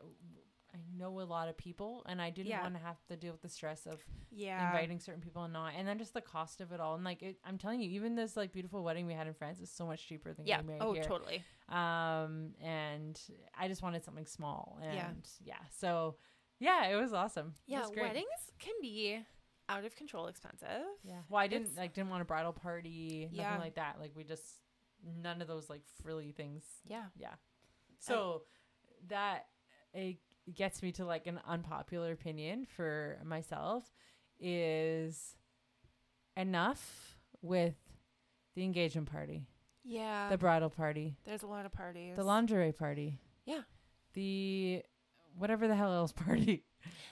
I 0.75 0.79
know 0.97 1.21
a 1.21 1.23
lot 1.23 1.47
of 1.49 1.57
people, 1.57 2.03
and 2.07 2.21
I 2.21 2.29
didn't 2.31 2.47
Yeah. 2.49 2.61
want 2.63 2.73
to 2.75 2.79
have 2.81 2.97
to 3.07 3.15
deal 3.15 3.31
with 3.31 3.41
the 3.41 3.49
stress 3.49 3.85
of 3.85 4.03
yeah, 4.31 4.67
inviting 4.67 4.99
certain 4.99 5.21
people 5.21 5.43
and 5.43 5.53
not, 5.53 5.73
and 5.77 5.87
then 5.87 5.99
just 5.99 6.13
the 6.13 6.21
cost 6.21 6.61
of 6.61 6.71
it 6.71 6.79
all. 6.79 6.95
And 6.95 7.03
like, 7.03 7.21
it, 7.21 7.37
I'm 7.45 7.57
telling 7.59 7.79
you, 7.81 7.91
even 7.91 8.15
this 8.15 8.35
like 8.35 8.51
beautiful 8.51 8.83
wedding 8.83 9.05
we 9.05 9.13
had 9.13 9.27
in 9.27 9.33
France 9.35 9.59
is 9.59 9.69
so 9.71 9.85
much 9.85 10.07
cheaper 10.07 10.33
than 10.33 10.45
yeah. 10.47 10.55
getting 10.55 10.67
married 10.67 10.81
Oh, 10.81 10.93
here. 10.93 11.03
totally. 11.03 11.43
Um, 11.69 12.55
and 12.61 13.19
I 13.57 13.67
just 13.67 13.83
wanted 13.83 14.03
something 14.03 14.25
small, 14.25 14.79
and 14.81 14.95
Yeah. 14.95 15.11
yeah, 15.43 15.59
so 15.69 16.15
yeah, 16.59 16.87
it 16.87 16.95
was 16.95 17.13
awesome. 17.13 17.55
Yeah, 17.67 17.81
was 17.81 17.91
great. 17.91 18.03
weddings 18.07 18.51
can 18.59 18.73
be 18.81 19.23
out 19.69 19.85
of 19.85 19.95
control 19.95 20.27
expensive. 20.27 20.85
Yeah. 21.03 21.21
Well, 21.29 21.39
I 21.39 21.47
didn't 21.47 21.65
It's- 21.67 21.77
like 21.77 21.93
didn't 21.93 22.09
want 22.09 22.21
a 22.21 22.25
bridal 22.25 22.53
party, 22.53 23.25
nothing 23.31 23.37
Yeah. 23.39 23.57
like 23.59 23.75
that. 23.75 23.99
Like 23.99 24.15
we 24.15 24.23
just 24.23 24.61
none 25.03 25.41
of 25.41 25.47
those 25.47 25.69
like 25.69 25.83
frilly 26.01 26.31
things. 26.31 26.63
Yeah. 26.85 27.05
Yeah. 27.15 27.35
So 27.99 28.43
that 29.07 29.47
it 29.93 30.17
gets 30.53 30.81
me 30.83 30.91
to 30.93 31.05
like 31.05 31.27
an 31.27 31.39
unpopular 31.47 32.11
opinion 32.11 32.65
for 32.65 33.17
myself 33.23 33.83
is 34.39 35.35
enough 36.35 37.15
with 37.41 37.75
the 38.55 38.63
engagement 38.63 39.09
party, 39.11 39.45
Yeah. 39.83 40.29
the 40.29 40.37
bridal 40.37 40.69
party, 40.69 41.15
There's 41.25 41.43
a 41.43 41.47
lot 41.47 41.65
of 41.65 41.71
parties. 41.71 42.15
the 42.15 42.23
lingerie 42.23 42.71
party. 42.73 43.19
Yeah. 43.45 43.61
The 44.13 44.83
whatever 45.37 45.67
the 45.67 45.75
hell 45.75 45.93
else 45.93 46.11
party. 46.25 46.63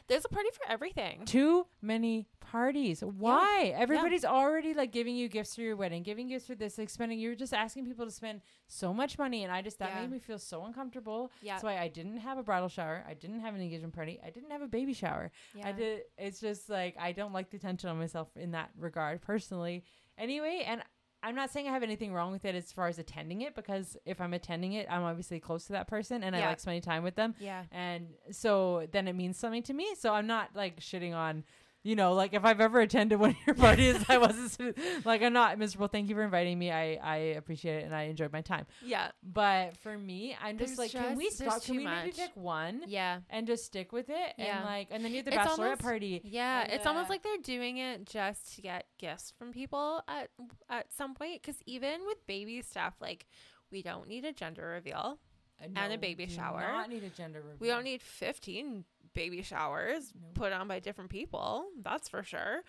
There's 0.07 0.26
a 0.26 0.30
party 0.30 0.49
for 0.53 0.69
everything. 0.69 1.26
Too 1.26 1.67
many 1.82 2.28
parties. 2.39 3.01
Why? 3.01 3.74
Everybody's 3.76 4.26
already 4.26 4.74
like 4.74 4.91
giving 4.91 5.15
you 5.15 5.30
gifts 5.30 5.55
for 5.55 5.61
your 5.61 5.76
wedding, 5.76 6.03
giving 6.03 6.28
gifts 6.28 6.45
for 6.47 6.55
this, 6.55 6.78
like 6.78 6.89
spending. 6.89 7.19
You're 7.19 7.36
just 7.36 7.53
asking 7.53 7.86
people 7.86 8.05
to 8.05 8.11
spend 8.11 8.41
so 8.67 8.93
much 8.93 9.17
money, 9.17 9.43
and 9.43 9.51
I 9.53 9.61
just 9.61 9.80
that 9.80 9.91
Yeah. 9.95 10.01
made 10.01 10.11
me 10.11 10.19
feel 10.19 10.39
so 10.39 10.65
uncomfortable. 10.65 11.32
Yeah. 11.41 11.53
That's 11.53 11.63
why 11.63 11.78
I 11.78 11.88
didn't 11.88 12.17
have 12.17 12.38
a 12.38 12.43
bridal 12.43 12.67
shower. 12.69 13.03
I 13.07 13.13
didn't 13.13 13.39
have 13.41 13.55
an 13.55 13.61
engagement 13.61 13.93
party. 13.93 14.19
I 14.26 14.30
didn't 14.30 14.51
have 14.51 14.61
a 14.61 14.67
baby 14.67 14.93
shower. 14.93 15.32
yeah. 15.55 15.67
I 15.67 15.72
did. 15.72 16.01
It's 16.17 16.39
just 16.41 16.69
like 16.69 16.95
I 16.99 17.11
don't 17.13 17.34
like 17.34 17.49
the 17.49 17.57
attention 17.57 17.89
on 17.89 17.97
myself 17.97 18.30
in 18.36 18.51
that 18.51 18.72
regard 18.78 19.22
personally. 19.22 19.84
Anyway, 20.17 20.63
and 20.67 20.84
I'm 21.24 21.36
not 21.36 21.51
saying 21.51 21.67
I 21.67 21.72
have 21.72 21.84
anything 21.84 22.13
wrong 22.13 22.32
with 22.32 22.45
it 22.45 22.55
as 22.55 22.72
far 22.72 22.88
as 22.88 22.97
attending 22.97 23.41
it 23.41 23.55
because 23.55 23.95
if 24.05 24.19
I'm 24.19 24.34
attending 24.34 24.74
it, 24.74 24.88
I'm 24.89 25.03
obviously 25.03 25.39
close 25.39 25.65
to 25.65 25.74
that 25.74 25.88
person 25.88 26.24
and 26.24 26.36
I 26.36 26.45
like 26.45 26.59
spending 26.59 26.82
time 26.82 27.03
with 27.03 27.15
them. 27.15 27.36
Yeah. 27.39 27.63
And 27.72 28.07
so 28.32 28.88
then 28.91 29.07
it 29.07 29.13
means 29.13 29.38
something 29.38 29.63
to 29.63 29.74
me. 29.74 29.95
So 29.97 30.13
I'm 30.13 30.28
not 30.28 30.49
like 30.55 30.80
shitting 30.80 31.15
on, 31.15 31.43
you 31.84 31.95
know, 31.95 32.13
like 32.13 32.34
if 32.34 32.45
I've 32.45 32.61
ever 32.61 32.79
attended 32.79 33.19
one 33.19 33.32
of 33.32 33.36
your 33.45 33.55
parties, 33.55 34.03
I 34.07 34.17
wasn't 34.19 34.77
like 35.05 35.21
I'm 35.21 35.34
not 35.34 35.57
miserable. 35.57 35.88
Thank 35.88 36.09
you 36.09 36.15
for 36.15 36.21
inviting 36.23 36.59
me. 36.59 36.71
I 36.71 36.99
I 37.01 37.15
appreciate 37.38 37.77
it 37.77 37.86
and 37.86 37.95
I 37.95 38.03
enjoyed 38.03 38.32
my 38.32 38.41
time. 38.41 38.65
Yeah. 38.84 39.11
But 39.23 39.77
for 39.77 39.97
me, 39.97 40.36
I'm 40.41 40.57
just 40.57 40.77
There's 40.77 40.79
like, 40.79 40.91
can 40.91 41.17
we 41.17 41.25
just- 41.25 41.38
stop? 41.38 41.63
Can 41.63 41.77
we 41.77 41.86
maybe 41.86 42.11
pick 42.11 42.32
one 42.36 42.84
Yeah. 42.88 43.19
and 43.29 43.47
just 43.47 43.65
stick 43.65 43.91
with 43.91 44.09
it? 44.09 44.34
Yeah. 44.38 44.57
And 44.57 44.65
like, 44.65 44.88
and 44.91 45.03
then 45.03 45.11
you 45.11 45.17
have 45.17 45.25
the 45.25 45.34
It's 45.34 45.41
bachelorette 45.41 45.59
almost- 45.59 45.82
party. 45.82 46.21
Yeah, 46.23 46.61
And, 46.63 46.71
it's 46.73 46.86
almost 46.86 47.09
uh, 47.09 47.13
like 47.13 47.23
they're 47.23 47.38
doing 47.43 47.77
it 47.77 48.05
just 48.05 48.55
to 48.55 48.61
get 48.61 48.86
gifts 48.99 49.34
from 49.38 49.51
people 49.51 50.03
at 50.07 50.29
at 50.69 50.93
some 50.93 51.15
point. 51.15 51.41
Because 51.41 51.57
even 51.65 52.01
with 52.05 52.25
baby 52.27 52.61
stuff, 52.61 52.93
like 53.01 53.25
we 53.71 53.82
don't 53.82 54.07
need 54.07 54.25
a 54.25 54.34
gender 54.34 54.67
reveal. 54.67 55.17
Uh, 55.64 55.89
a 55.93 55.97
baby 55.97 56.28
shower. 56.28 56.62
Not 56.62 56.89
need 56.89 57.03
a 57.03 57.09
gender 57.09 57.39
reveal. 57.39 57.57
We 57.59 57.68
don't 57.68 57.84
need 57.84 58.01
fifteen 58.01 58.86
baby 59.14 59.41
showers 59.41 60.14
No. 60.20 60.28
put 60.34 60.53
on 60.53 60.68
by 60.68 60.80
different 60.80 61.09
people. 61.09 61.66
That's 61.82 62.07
for 62.09 62.24
sure. 62.24 62.64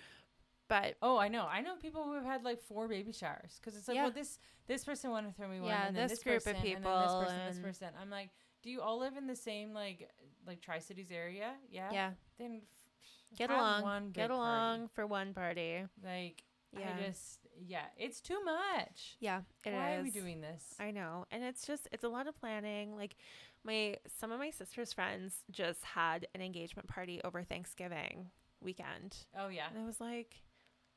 But 0.69 0.97
Oh, 1.03 1.19
I 1.19 1.29
know. 1.29 1.47
I 1.47 1.61
know 1.61 1.77
people 1.77 2.05
who 2.05 2.15
have 2.15 2.25
had 2.25 2.45
like 2.45 2.61
four 2.61 2.89
baby 2.89 3.13
showers 3.13 3.59
because 3.61 3.77
it's 3.77 3.89
like, 3.89 3.95
Yeah. 3.97 4.05
well, 4.05 4.13
this 4.13 4.39
this 4.67 4.85
person 4.85 5.11
wanted 5.11 5.29
to 5.29 5.35
throw 5.35 5.49
me 5.49 5.61
one, 5.61 5.69
Yeah, 5.69 5.87
and 5.89 5.97
then 5.97 6.09
this 6.09 6.19
this, 6.19 6.23
group 6.25 6.47
of 6.57 6.63
people, 6.63 6.77
and 6.77 6.85
then 6.85 7.03
this 7.03 7.33
person, 7.33 7.47
this 7.49 7.59
person. 7.59 7.89
I'm 8.01 8.11
like, 8.11 8.31
do 8.63 8.71
you 8.71 8.81
all 8.81 8.99
live 8.99 9.17
in 9.17 9.27
the 9.27 9.37
same 9.37 9.73
like 9.75 10.09
like 10.47 10.61
Tri 10.61 10.79
Cities 10.79 11.11
area? 11.13 11.53
Yeah. 11.71 11.91
yeah, 11.93 12.11
Then 12.39 12.63
f- 12.63 13.39
get 13.39 13.51
along, 13.51 14.11
get 14.13 14.29
big 14.29 14.29
party. 14.31 14.35
along 14.35 14.89
for 14.89 15.07
one 15.07 15.35
party. 15.35 15.85
Like, 16.03 16.43
Yeah, 16.79 16.95
I 16.99 17.03
just 17.07 17.41
yeah, 17.67 17.85
it's 17.97 18.21
too 18.21 18.43
much. 18.45 19.17
yeah, 19.21 19.41
it 19.65 19.71
is. 19.71 19.75
Why 19.75 19.97
are 19.97 20.03
we 20.03 20.11
doing 20.11 20.41
this? 20.41 20.65
I 20.81 20.91
know. 20.91 21.27
And 21.31 21.43
it's 21.45 21.67
just 21.67 21.89
it's 21.93 22.05
a 22.05 22.09
lot 22.09 22.27
of 22.27 22.39
planning. 22.39 22.97
Like 22.97 23.17
my 23.65 23.97
some 24.19 24.33
of 24.33 24.39
my 24.39 24.51
sister's 24.51 24.93
friends 24.93 25.35
just 25.51 25.85
had 25.85 26.27
an 26.35 26.41
engagement 26.43 26.89
party 26.89 27.21
over 27.25 27.43
Thanksgiving 27.43 28.31
weekend. 28.61 29.17
oh 29.39 29.49
yeah. 29.49 29.67
And 29.75 29.83
I 29.83 29.87
was 29.87 30.01
like, 30.01 30.37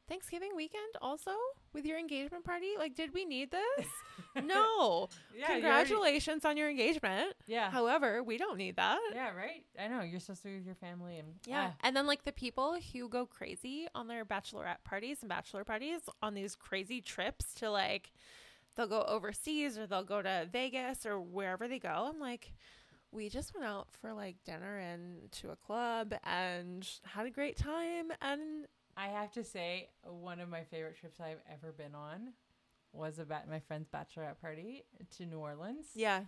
Thanksgiving 0.07 0.51
weekend 0.55 0.93
also 1.01 1.31
with 1.73 1.85
your 1.85 1.97
engagement 1.97 2.43
party? 2.43 2.71
Like 2.77 2.95
did 2.95 3.13
we 3.13 3.25
need 3.25 3.51
this? 3.51 3.87
no. 4.43 5.09
Yeah. 5.35 5.37
you 5.37 5.43
already- 5.43 5.61
Congratulations 5.61 6.45
on 6.45 6.57
your 6.57 6.69
engagement. 6.69 7.33
Yeah. 7.47 7.71
However, 7.71 8.21
we 8.23 8.37
don't 8.37 8.57
need 8.57 8.75
that. 8.77 8.99
yeah. 9.13 9.31
Right. 9.31 9.63
I 9.79 9.87
know. 9.87 10.01
You're 10.01 10.19
supposed 10.19 10.43
to 10.43 10.49
be 10.49 10.57
with 10.57 10.65
your 10.65 10.75
family 10.75 11.17
and 11.17 11.35
Yeah. 11.45 11.71
ah, 11.71 11.77
And 11.83 11.95
then 11.95 12.05
like 12.07 12.23
the 12.23 12.31
people 12.31 12.77
who 12.93 13.09
go 13.09 13.25
crazy 13.25 13.87
on 13.95 14.07
their 14.07 14.25
bachelorette 14.25 14.83
parties 14.83 15.17
and 15.21 15.29
bachelor 15.29 15.63
parties 15.63 16.01
on 16.21 16.33
these 16.33 16.55
crazy 16.55 17.01
trips 17.01 17.53
to 17.55 17.69
like 17.71 18.11
they'll 18.75 18.87
go 18.87 19.03
overseas 19.03 19.77
or 19.77 19.87
they'll 19.87 20.03
go 20.03 20.21
to 20.21 20.47
Vegas 20.51 21.05
or 21.05 21.19
wherever 21.19 21.67
they 21.67 21.79
go. 21.79 22.09
I'm 22.13 22.19
like 22.19 22.53
we 23.11 23.29
just 23.29 23.53
went 23.53 23.65
out 23.65 23.87
for 24.01 24.11
like 24.11 24.35
dinner 24.43 24.77
and 24.77 25.31
to 25.31 25.49
a 25.51 25.55
club 25.55 26.13
and 26.25 26.85
had 27.05 27.25
a 27.25 27.29
great 27.29 27.55
time 27.55 28.11
and 28.21 28.67
I 28.97 29.07
have 29.09 29.31
to 29.33 29.43
say, 29.43 29.89
one 30.03 30.39
of 30.39 30.49
my 30.49 30.63
favorite 30.63 30.97
trips 30.99 31.19
I've 31.19 31.41
ever 31.51 31.71
been 31.71 31.95
on 31.95 32.33
was 32.93 33.19
about 33.19 33.49
my 33.49 33.59
friend's 33.59 33.89
bachelorette 33.89 34.39
party 34.39 34.85
to 35.17 35.25
New 35.25 35.39
Orleans. 35.39 35.87
yeah. 35.95 36.21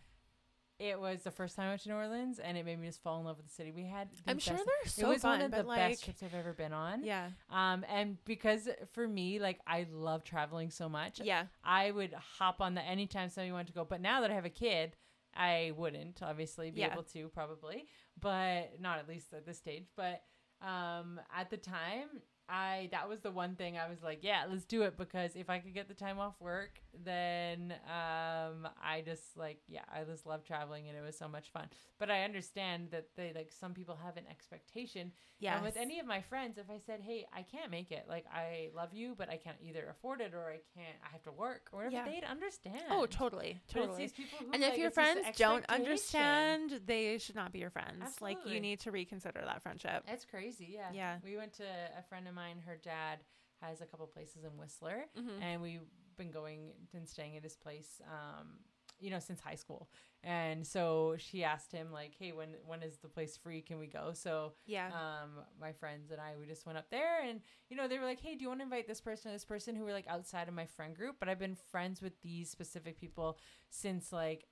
It 0.79 0.99
was 0.99 1.23
the 1.23 1.31
first 1.31 1.55
time 1.55 1.65
I 1.65 1.69
went 1.69 1.81
to 1.81 1.89
New 1.89 1.95
Orleans, 1.95 2.37
and 2.37 2.55
it 2.55 2.63
made 2.63 2.79
me 2.79 2.85
just 2.85 3.01
fall 3.01 3.17
in 3.19 3.25
love 3.25 3.37
with 3.37 3.47
the 3.47 3.51
city. 3.51 3.71
We 3.71 3.85
had. 3.85 4.09
The 4.25 4.29
I'm 4.29 4.37
sure 4.37 4.55
they're 4.57 4.65
it 4.85 4.89
so 4.91 5.09
was 5.09 5.23
fun, 5.23 5.39
one 5.39 5.45
of 5.45 5.49
but 5.51 5.63
the 5.63 5.67
like 5.67 5.89
best 5.93 6.03
trips 6.03 6.21
I've 6.21 6.35
ever 6.35 6.53
been 6.53 6.71
on. 6.71 7.03
yeah. 7.03 7.29
Um, 7.49 7.83
and 7.89 8.23
because 8.25 8.69
for 8.93 9.07
me, 9.07 9.39
like 9.39 9.59
I 9.65 9.87
love 9.91 10.23
traveling 10.23 10.69
so 10.69 10.87
much, 10.87 11.19
Yeah. 11.19 11.45
I 11.63 11.89
would 11.89 12.13
hop 12.13 12.61
on 12.61 12.75
the 12.75 12.83
anytime 12.83 13.29
somebody 13.29 13.51
wanted 13.51 13.67
to 13.67 13.73
go. 13.73 13.85
But 13.85 14.01
now 14.01 14.21
that 14.21 14.29
I 14.29 14.35
have 14.35 14.45
a 14.45 14.51
kid, 14.51 14.95
I 15.35 15.71
wouldn't 15.75 16.21
obviously 16.21 16.69
be 16.69 16.81
Yeah. 16.81 16.91
able 16.93 17.01
to 17.05 17.27
probably, 17.29 17.87
but 18.21 18.79
not 18.79 18.99
at 18.99 19.09
least 19.09 19.33
at 19.33 19.47
this 19.47 19.57
stage. 19.57 19.87
But 19.95 20.21
um, 20.61 21.19
at 21.35 21.49
the 21.49 21.57
time, 21.57 22.21
I 22.49 22.89
that 22.91 23.09
was 23.09 23.19
the 23.21 23.31
one 23.31 23.55
thing 23.55 23.77
I 23.77 23.89
was 23.89 24.01
like, 24.03 24.19
yeah, 24.21 24.45
let's 24.49 24.65
do 24.65 24.83
it 24.83 24.97
because 24.97 25.35
if 25.35 25.49
I 25.49 25.59
could 25.59 25.73
get 25.73 25.87
the 25.87 25.93
time 25.93 26.19
off 26.19 26.35
work, 26.39 26.81
then 27.03 27.73
um, 27.85 28.67
I 28.83 29.01
just 29.05 29.37
like 29.37 29.59
yeah, 29.67 29.81
I 29.93 30.03
just 30.03 30.25
love 30.25 30.43
traveling 30.43 30.87
and 30.87 30.97
it 30.97 31.01
was 31.01 31.17
so 31.17 31.27
much 31.27 31.49
fun. 31.51 31.67
But 31.99 32.09
I 32.11 32.23
understand 32.23 32.89
that 32.91 33.07
they 33.15 33.31
like 33.33 33.51
some 33.51 33.73
people 33.73 33.97
have 34.03 34.17
an 34.17 34.25
expectation 34.29 35.11
Yeah. 35.39 35.55
and 35.55 35.63
with 35.65 35.77
any 35.77 35.99
of 35.99 36.05
my 36.05 36.21
friends, 36.21 36.57
if 36.57 36.69
I 36.69 36.79
said, 36.85 37.01
"Hey, 37.01 37.25
I 37.33 37.43
can't 37.43 37.71
make 37.71 37.91
it. 37.91 38.05
Like, 38.07 38.25
I 38.33 38.69
love 38.75 38.93
you, 38.93 39.15
but 39.17 39.29
I 39.29 39.37
can't 39.37 39.57
either 39.61 39.87
afford 39.89 40.21
it, 40.21 40.33
or 40.33 40.49
I 40.49 40.59
can't. 40.75 40.97
I 41.03 41.09
have 41.11 41.23
to 41.23 41.31
work, 41.31 41.69
or 41.71 41.85
whatever," 41.85 41.95
Yeah. 41.95 42.05
they'd 42.05 42.23
understand. 42.25 42.81
Oh, 42.89 43.05
totally. 43.05 43.59
Totally. 43.67 44.11
who, 44.39 44.51
And 44.53 44.63
if 44.63 44.77
your 44.77 44.91
friends 44.91 45.25
don't 45.37 45.65
understand, 45.69 46.81
they 46.85 47.17
should 47.17 47.35
not 47.35 47.51
be 47.51 47.59
your 47.59 47.69
friends. 47.69 48.21
Like 48.21 48.37
you 48.45 48.59
need 48.59 48.79
to 48.81 48.91
reconsider 48.91 49.41
that 49.45 49.61
friendship. 49.61 50.03
It's 50.07 50.25
crazy. 50.25 50.69
Yeah. 50.73 50.89
Yeah. 50.93 51.17
We 51.23 51.37
went 51.37 51.53
to 51.53 51.63
a 51.63 52.03
friend 52.09 52.27
of 52.27 52.33
mine. 52.33 52.59
Her 52.65 52.77
dad 52.81 53.19
has 53.61 53.81
a 53.81 53.85
couple 53.85 54.05
places 54.07 54.43
in 54.43 54.55
Whistler, 54.57 55.05
Mhm. 55.17 55.41
and 55.41 55.61
we've 55.61 55.81
been 56.17 56.31
going 56.31 56.71
and 56.93 57.07
staying 57.07 57.37
at 57.37 57.43
his 57.43 57.55
place. 57.55 58.01
Um, 58.05 58.59
you 58.99 59.11
know, 59.11 59.19
since 59.19 59.39
high 59.39 59.55
school, 59.55 59.89
and 60.23 60.65
so 60.65 61.15
she 61.19 61.43
asked 61.43 61.71
him 61.71 61.91
like, 61.91 62.13
"Hey, 62.17 62.31
when 62.31 62.55
when 62.65 62.81
is 62.81 62.97
the 62.97 63.07
place 63.07 63.37
free? 63.37 63.61
Can 63.61 63.77
we 63.77 63.85
go?" 63.85 64.11
So 64.13 64.53
Yeah. 64.65 64.89
um, 64.89 65.43
my 65.61 65.71
friends 65.71 66.09
and 66.09 66.19
I, 66.19 66.35
we 66.39 66.47
just 66.47 66.65
went 66.65 66.77
up 66.79 66.89
there 66.89 67.21
and, 67.23 67.41
you 67.69 67.75
know, 67.77 67.87
they 67.87 67.99
were 67.99 68.05
like, 68.05 68.19
Hey, 68.21 68.35
do 68.35 68.41
you 68.43 68.47
want 68.47 68.61
to 68.61 68.63
invite 68.63 68.87
this 68.87 69.01
person 69.01 69.29
or 69.29 69.33
this 69.33 69.45
person 69.45 69.75
who 69.75 69.83
were 69.83 69.91
like 69.91 70.07
outside 70.07 70.47
of 70.47 70.53
my 70.53 70.65
friend 70.65 70.95
group? 70.95 71.17
But 71.19 71.29
I've 71.29 71.39
been 71.39 71.55
friends 71.55 72.01
with 72.01 72.19
these 72.21 72.49
specific 72.49 72.97
people 72.97 73.37
since 73.69 74.11
like 74.13 74.45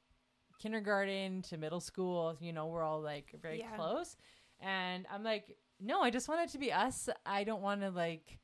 kindergarten 0.59 1.41
to 1.43 1.57
middle 1.57 1.80
school. 1.80 2.36
You 2.39 2.53
know, 2.53 2.68
we're 2.68 2.84
all 2.84 3.01
like 3.01 3.34
very 3.41 3.59
Yeah. 3.59 3.76
close. 3.76 4.16
And 4.59 5.05
I'm 5.11 5.24
like, 5.24 5.57
no, 5.80 6.01
I 6.01 6.09
just 6.09 6.28
want 6.30 6.41
it 6.41 6.51
to 6.51 6.57
be 6.57 6.72
us. 6.72 7.09
I 7.26 7.43
don't 7.43 7.61
want 7.61 7.82
to 7.82 7.89
like, 7.89 8.39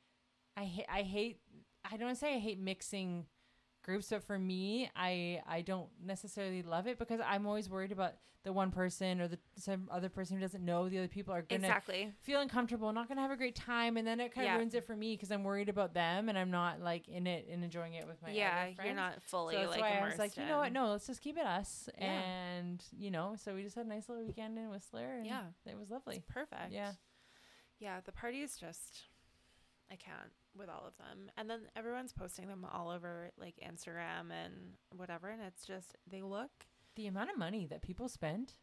I 0.56 0.64
hate, 0.64 0.86
I 0.92 1.02
hate, 1.02 1.40
I 1.92 1.96
don't 1.96 2.06
want 2.06 2.16
to 2.18 2.20
say 2.24 2.34
I 2.36 2.38
hate 2.38 2.58
mixing 2.58 3.26
groups, 3.84 4.08
but 4.10 4.22
for 4.24 4.38
me, 4.38 4.90
I 4.96 5.42
I 5.46 5.60
don't 5.60 5.88
necessarily 6.04 6.62
love 6.62 6.86
it 6.86 6.98
because 6.98 7.20
I'm 7.24 7.46
always 7.46 7.68
worried 7.68 7.92
about 7.92 8.14
the 8.44 8.52
one 8.52 8.72
person 8.72 9.20
or 9.20 9.28
the 9.28 9.38
some 9.56 9.88
other 9.90 10.08
person 10.08 10.36
who 10.36 10.40
doesn't 10.40 10.64
know 10.64 10.88
the 10.88 10.98
other 10.98 11.06
people 11.08 11.32
are 11.32 11.42
gonna 11.42 11.66
Exactly. 11.66 12.10
feel 12.22 12.40
uncomfortable, 12.40 12.92
not 12.92 13.08
gonna 13.08 13.20
have 13.20 13.30
a 13.30 13.36
great 13.36 13.54
time, 13.54 13.96
and 13.96 14.06
then 14.06 14.18
it 14.20 14.34
kind 14.34 14.46
of 14.46 14.52
Yeah. 14.52 14.56
ruins 14.56 14.74
it 14.74 14.84
for 14.84 14.96
me 14.96 15.14
because 15.14 15.30
I'm 15.30 15.44
worried 15.44 15.68
about 15.68 15.94
them 15.94 16.28
and 16.28 16.36
I'm 16.38 16.50
not 16.50 16.80
like 16.80 17.06
in 17.08 17.26
it 17.28 17.46
and 17.48 17.62
enjoying 17.62 17.94
it 17.94 18.06
with 18.06 18.20
my 18.22 18.32
yeah, 18.32 18.68
you're 18.84 18.94
not 18.94 19.22
fully 19.22 19.54
So 19.54 19.60
that's 19.60 19.70
like 19.72 19.80
why 19.80 19.98
I 20.00 20.08
was 20.08 20.18
like, 20.18 20.36
you 20.36 20.44
know 20.46 20.58
what? 20.58 20.72
No, 20.72 20.88
let's 20.90 21.06
just 21.06 21.20
keep 21.20 21.36
it 21.36 21.46
us. 21.46 21.88
Yeah. 22.00 22.06
And 22.22 22.82
you 22.98 23.10
know, 23.12 23.34
so 23.36 23.54
we 23.54 23.62
just 23.62 23.76
had 23.76 23.86
a 23.86 23.88
nice 23.88 24.08
little 24.08 24.24
weekend 24.24 24.58
in 24.58 24.70
Whistler, 24.70 25.18
and 25.18 25.26
Yeah. 25.26 25.42
it 25.66 25.78
was 25.78 25.90
lovely. 25.90 26.16
It's 26.16 26.24
perfect. 26.32 26.72
Yeah. 26.72 26.92
Yeah, 27.78 28.00
the 28.04 28.12
parties 28.12 28.56
just 28.56 29.02
I 29.92 29.96
can't 29.96 30.32
with 30.56 30.68
all 30.68 30.84
of 30.86 30.96
them. 30.96 31.30
And 31.36 31.48
then 31.50 31.60
everyone's 31.76 32.12
posting 32.12 32.48
them 32.48 32.66
all 32.70 32.90
over 32.90 33.30
like 33.38 33.54
Instagram 33.66 34.30
and 34.32 34.54
whatever 34.96 35.28
and 35.30 35.42
it's 35.42 35.64
just 35.66 35.96
they 36.10 36.22
look 36.22 36.50
The 36.96 37.06
amount 37.06 37.30
of 37.30 37.38
money 37.38 37.66
that 37.70 37.82
people 37.82 38.08
spend 38.08 38.54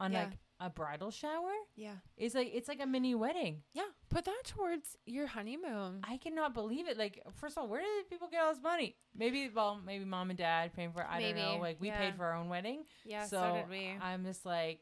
on 0.00 0.12
Yeah. 0.12 0.24
like 0.24 0.38
a 0.60 0.70
bridal 0.70 1.10
shower 1.10 1.52
yeah. 1.76 1.94
is 2.16 2.34
like 2.34 2.50
it's 2.52 2.68
like 2.68 2.80
a 2.80 2.86
mini 2.86 3.14
wedding. 3.14 3.62
Yeah, 3.74 3.82
put 4.10 4.24
that 4.24 4.42
towards 4.44 4.96
your 5.06 5.26
honeymoon. 5.28 6.00
I 6.02 6.16
cannot 6.16 6.52
believe 6.52 6.88
it. 6.88 6.98
Like, 6.98 7.22
first 7.36 7.56
of 7.56 7.62
all, 7.62 7.68
where 7.68 7.80
did 7.80 8.08
people 8.10 8.26
get 8.28 8.42
all 8.42 8.52
this 8.52 8.62
money? 8.62 8.96
Maybe, 9.16 9.48
well, 9.48 9.80
maybe 9.84 10.04
mom 10.04 10.30
and 10.30 10.38
dad 10.38 10.72
paying 10.74 10.90
for. 10.92 11.06
I 11.06 11.20
don't 11.20 11.36
know. 11.36 11.58
Like, 11.60 11.76
we 11.80 11.88
yeah. 11.88 11.98
paid 11.98 12.16
for 12.16 12.24
our 12.24 12.34
own 12.34 12.48
wedding. 12.48 12.84
yeah, 13.04 13.24
so, 13.24 13.54
did 13.54 13.70
we. 13.70 13.92
I'm 14.02 14.24
just 14.24 14.44
like, 14.44 14.80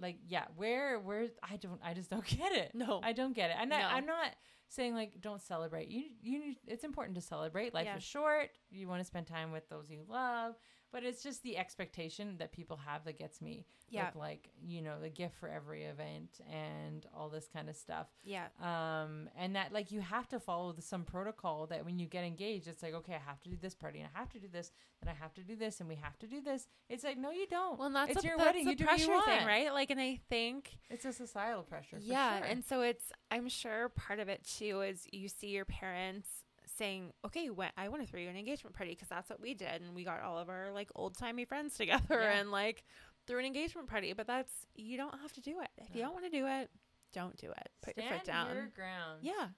like 0.00 0.18
yeah, 0.28 0.44
where 0.56 1.00
where 1.00 1.26
I 1.42 1.56
don't 1.56 1.80
I 1.84 1.94
just 1.94 2.10
don't 2.10 2.24
get 2.38 2.52
it. 2.52 2.70
No. 2.74 3.00
I 3.02 3.12
don't 3.12 3.34
get 3.34 3.50
it. 3.50 3.56
And 3.60 3.70
No. 3.70 3.76
I, 3.76 3.94
I'm 3.94 4.06
not 4.06 4.34
saying 4.68 4.94
like 4.94 5.20
don't 5.20 5.40
celebrate. 5.42 5.88
You 5.88 6.04
you 6.22 6.54
it's 6.66 6.84
important 6.84 7.14
to 7.16 7.20
celebrate. 7.20 7.74
Life 7.74 7.86
Yeah. 7.86 7.96
is 7.96 8.02
short. 8.02 8.50
You 8.70 8.88
want 8.88 9.00
to 9.00 9.04
spend 9.04 9.26
time 9.26 9.52
with 9.52 9.68
those 9.68 9.90
you 9.90 10.04
love. 10.08 10.54
But 10.92 11.04
it's 11.04 11.22
just 11.22 11.42
the 11.42 11.58
expectation 11.58 12.36
that 12.38 12.52
people 12.52 12.78
have 12.86 13.04
that 13.04 13.18
gets 13.18 13.42
me. 13.42 13.66
Yeah. 13.88 14.06
With 14.06 14.16
like, 14.16 14.48
you 14.66 14.82
know, 14.82 15.00
the 15.00 15.08
gift 15.08 15.36
for 15.38 15.48
every 15.48 15.84
event 15.84 16.40
and 16.50 17.06
all 17.14 17.28
this 17.28 17.48
kind 17.52 17.68
of 17.68 17.76
stuff. 17.76 18.08
Yeah. 18.24 18.46
Um, 18.60 19.28
and 19.36 19.54
that 19.54 19.72
like 19.72 19.92
you 19.92 20.00
have 20.00 20.28
to 20.28 20.40
follow 20.40 20.72
the, 20.72 20.82
some 20.82 21.04
protocol 21.04 21.66
that 21.68 21.84
when 21.84 21.98
you 21.98 22.06
get 22.06 22.24
engaged, 22.24 22.66
it's 22.66 22.82
like, 22.82 22.94
okay, 22.94 23.14
I 23.14 23.28
have 23.28 23.40
to 23.42 23.48
do 23.50 23.56
this 23.60 23.74
party 23.74 24.00
and 24.00 24.08
I 24.14 24.18
have 24.18 24.30
to 24.30 24.38
do 24.38 24.48
this, 24.52 24.72
and 25.00 25.10
I 25.10 25.14
have 25.14 25.34
to 25.34 25.42
do 25.42 25.54
this, 25.54 25.80
and 25.80 25.88
we 25.88 25.94
have 25.96 26.18
to 26.18 26.26
do 26.26 26.40
this. 26.40 26.66
It's 26.88 27.04
like, 27.04 27.18
no, 27.18 27.30
you 27.30 27.46
don't. 27.46 27.78
Well, 27.78 27.90
that's 27.90 28.12
it's 28.12 28.24
a, 28.24 28.26
your 28.26 28.36
that's 28.36 28.46
wedding. 28.46 28.68
you 28.68 28.74
do 28.74 28.84
what 28.84 28.96
pressure 28.96 29.12
you 29.12 29.24
thing, 29.24 29.46
right? 29.46 29.72
Like, 29.72 29.90
and 29.90 30.00
I 30.00 30.20
think 30.28 30.70
It's 30.90 31.04
a 31.04 31.12
societal 31.12 31.62
pressure. 31.62 31.96
For 31.98 32.02
yeah, 32.02 32.38
sure. 32.38 32.46
and 32.46 32.64
so 32.64 32.80
it's 32.80 33.12
I'm 33.30 33.48
sure 33.48 33.88
part 33.90 34.18
of 34.18 34.28
it 34.28 34.44
too 34.44 34.80
is 34.80 35.06
you 35.12 35.28
see 35.28 35.48
your 35.48 35.64
parents 35.64 36.28
saying, 36.76 37.12
"Okay, 37.24 37.50
when 37.50 37.70
I 37.76 37.88
want 37.88 38.02
to 38.02 38.08
throw 38.08 38.20
you 38.20 38.28
an 38.28 38.36
engagement 38.36 38.76
party 38.76 38.92
because 38.92 39.08
that's 39.08 39.28
what 39.30 39.40
we 39.40 39.54
did, 39.54 39.82
and 39.82 39.94
we 39.94 40.04
got 40.04 40.22
all 40.22 40.38
of 40.38 40.48
our 40.48 40.70
like 40.72 40.90
old 40.94 41.16
timey 41.16 41.44
friends 41.44 41.76
together 41.76 42.20
Yeah. 42.20 42.38
and 42.38 42.50
like 42.50 42.84
threw 43.26 43.38
an 43.38 43.44
engagement 43.44 43.88
party." 43.88 44.12
But 44.12 44.26
that's 44.26 44.52
you 44.74 44.96
don't 44.96 45.18
have 45.20 45.32
to 45.34 45.40
do 45.40 45.60
it. 45.60 45.68
If 45.78 45.94
you 45.94 46.02
don't 46.02 46.12
want 46.12 46.24
to 46.24 46.30
do 46.30 46.46
it, 46.46 46.70
don't 47.12 47.36
do 47.36 47.50
it. 47.50 47.68
Put 47.82 47.94
Stand 47.94 48.08
your 48.10 48.18
foot 48.18 48.26
down. 48.26 48.54
your 48.54 48.66
ground. 48.74 49.18
Yeah. 49.22 49.48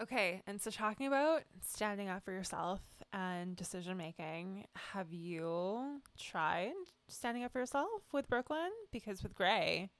Okay, 0.00 0.42
and 0.46 0.60
so 0.62 0.70
talking 0.70 1.08
about 1.08 1.42
standing 1.60 2.08
up 2.08 2.24
for 2.24 2.30
yourself 2.30 2.80
and 3.12 3.56
decision 3.56 3.96
making, 3.96 4.64
have 4.92 5.12
you 5.12 6.00
tried 6.16 6.70
standing 7.08 7.42
up 7.42 7.50
for 7.52 7.58
yourself 7.58 7.88
with 8.12 8.28
Brooklyn? 8.28 8.70
Because 8.92 9.24
with 9.24 9.34
Gray, 9.34 9.90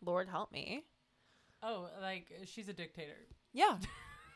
Lord 0.00 0.28
help 0.28 0.52
me. 0.52 0.84
Oh, 1.60 1.88
like 2.00 2.30
she's 2.44 2.68
a 2.68 2.72
dictator. 2.72 3.16
Yeah. 3.52 3.78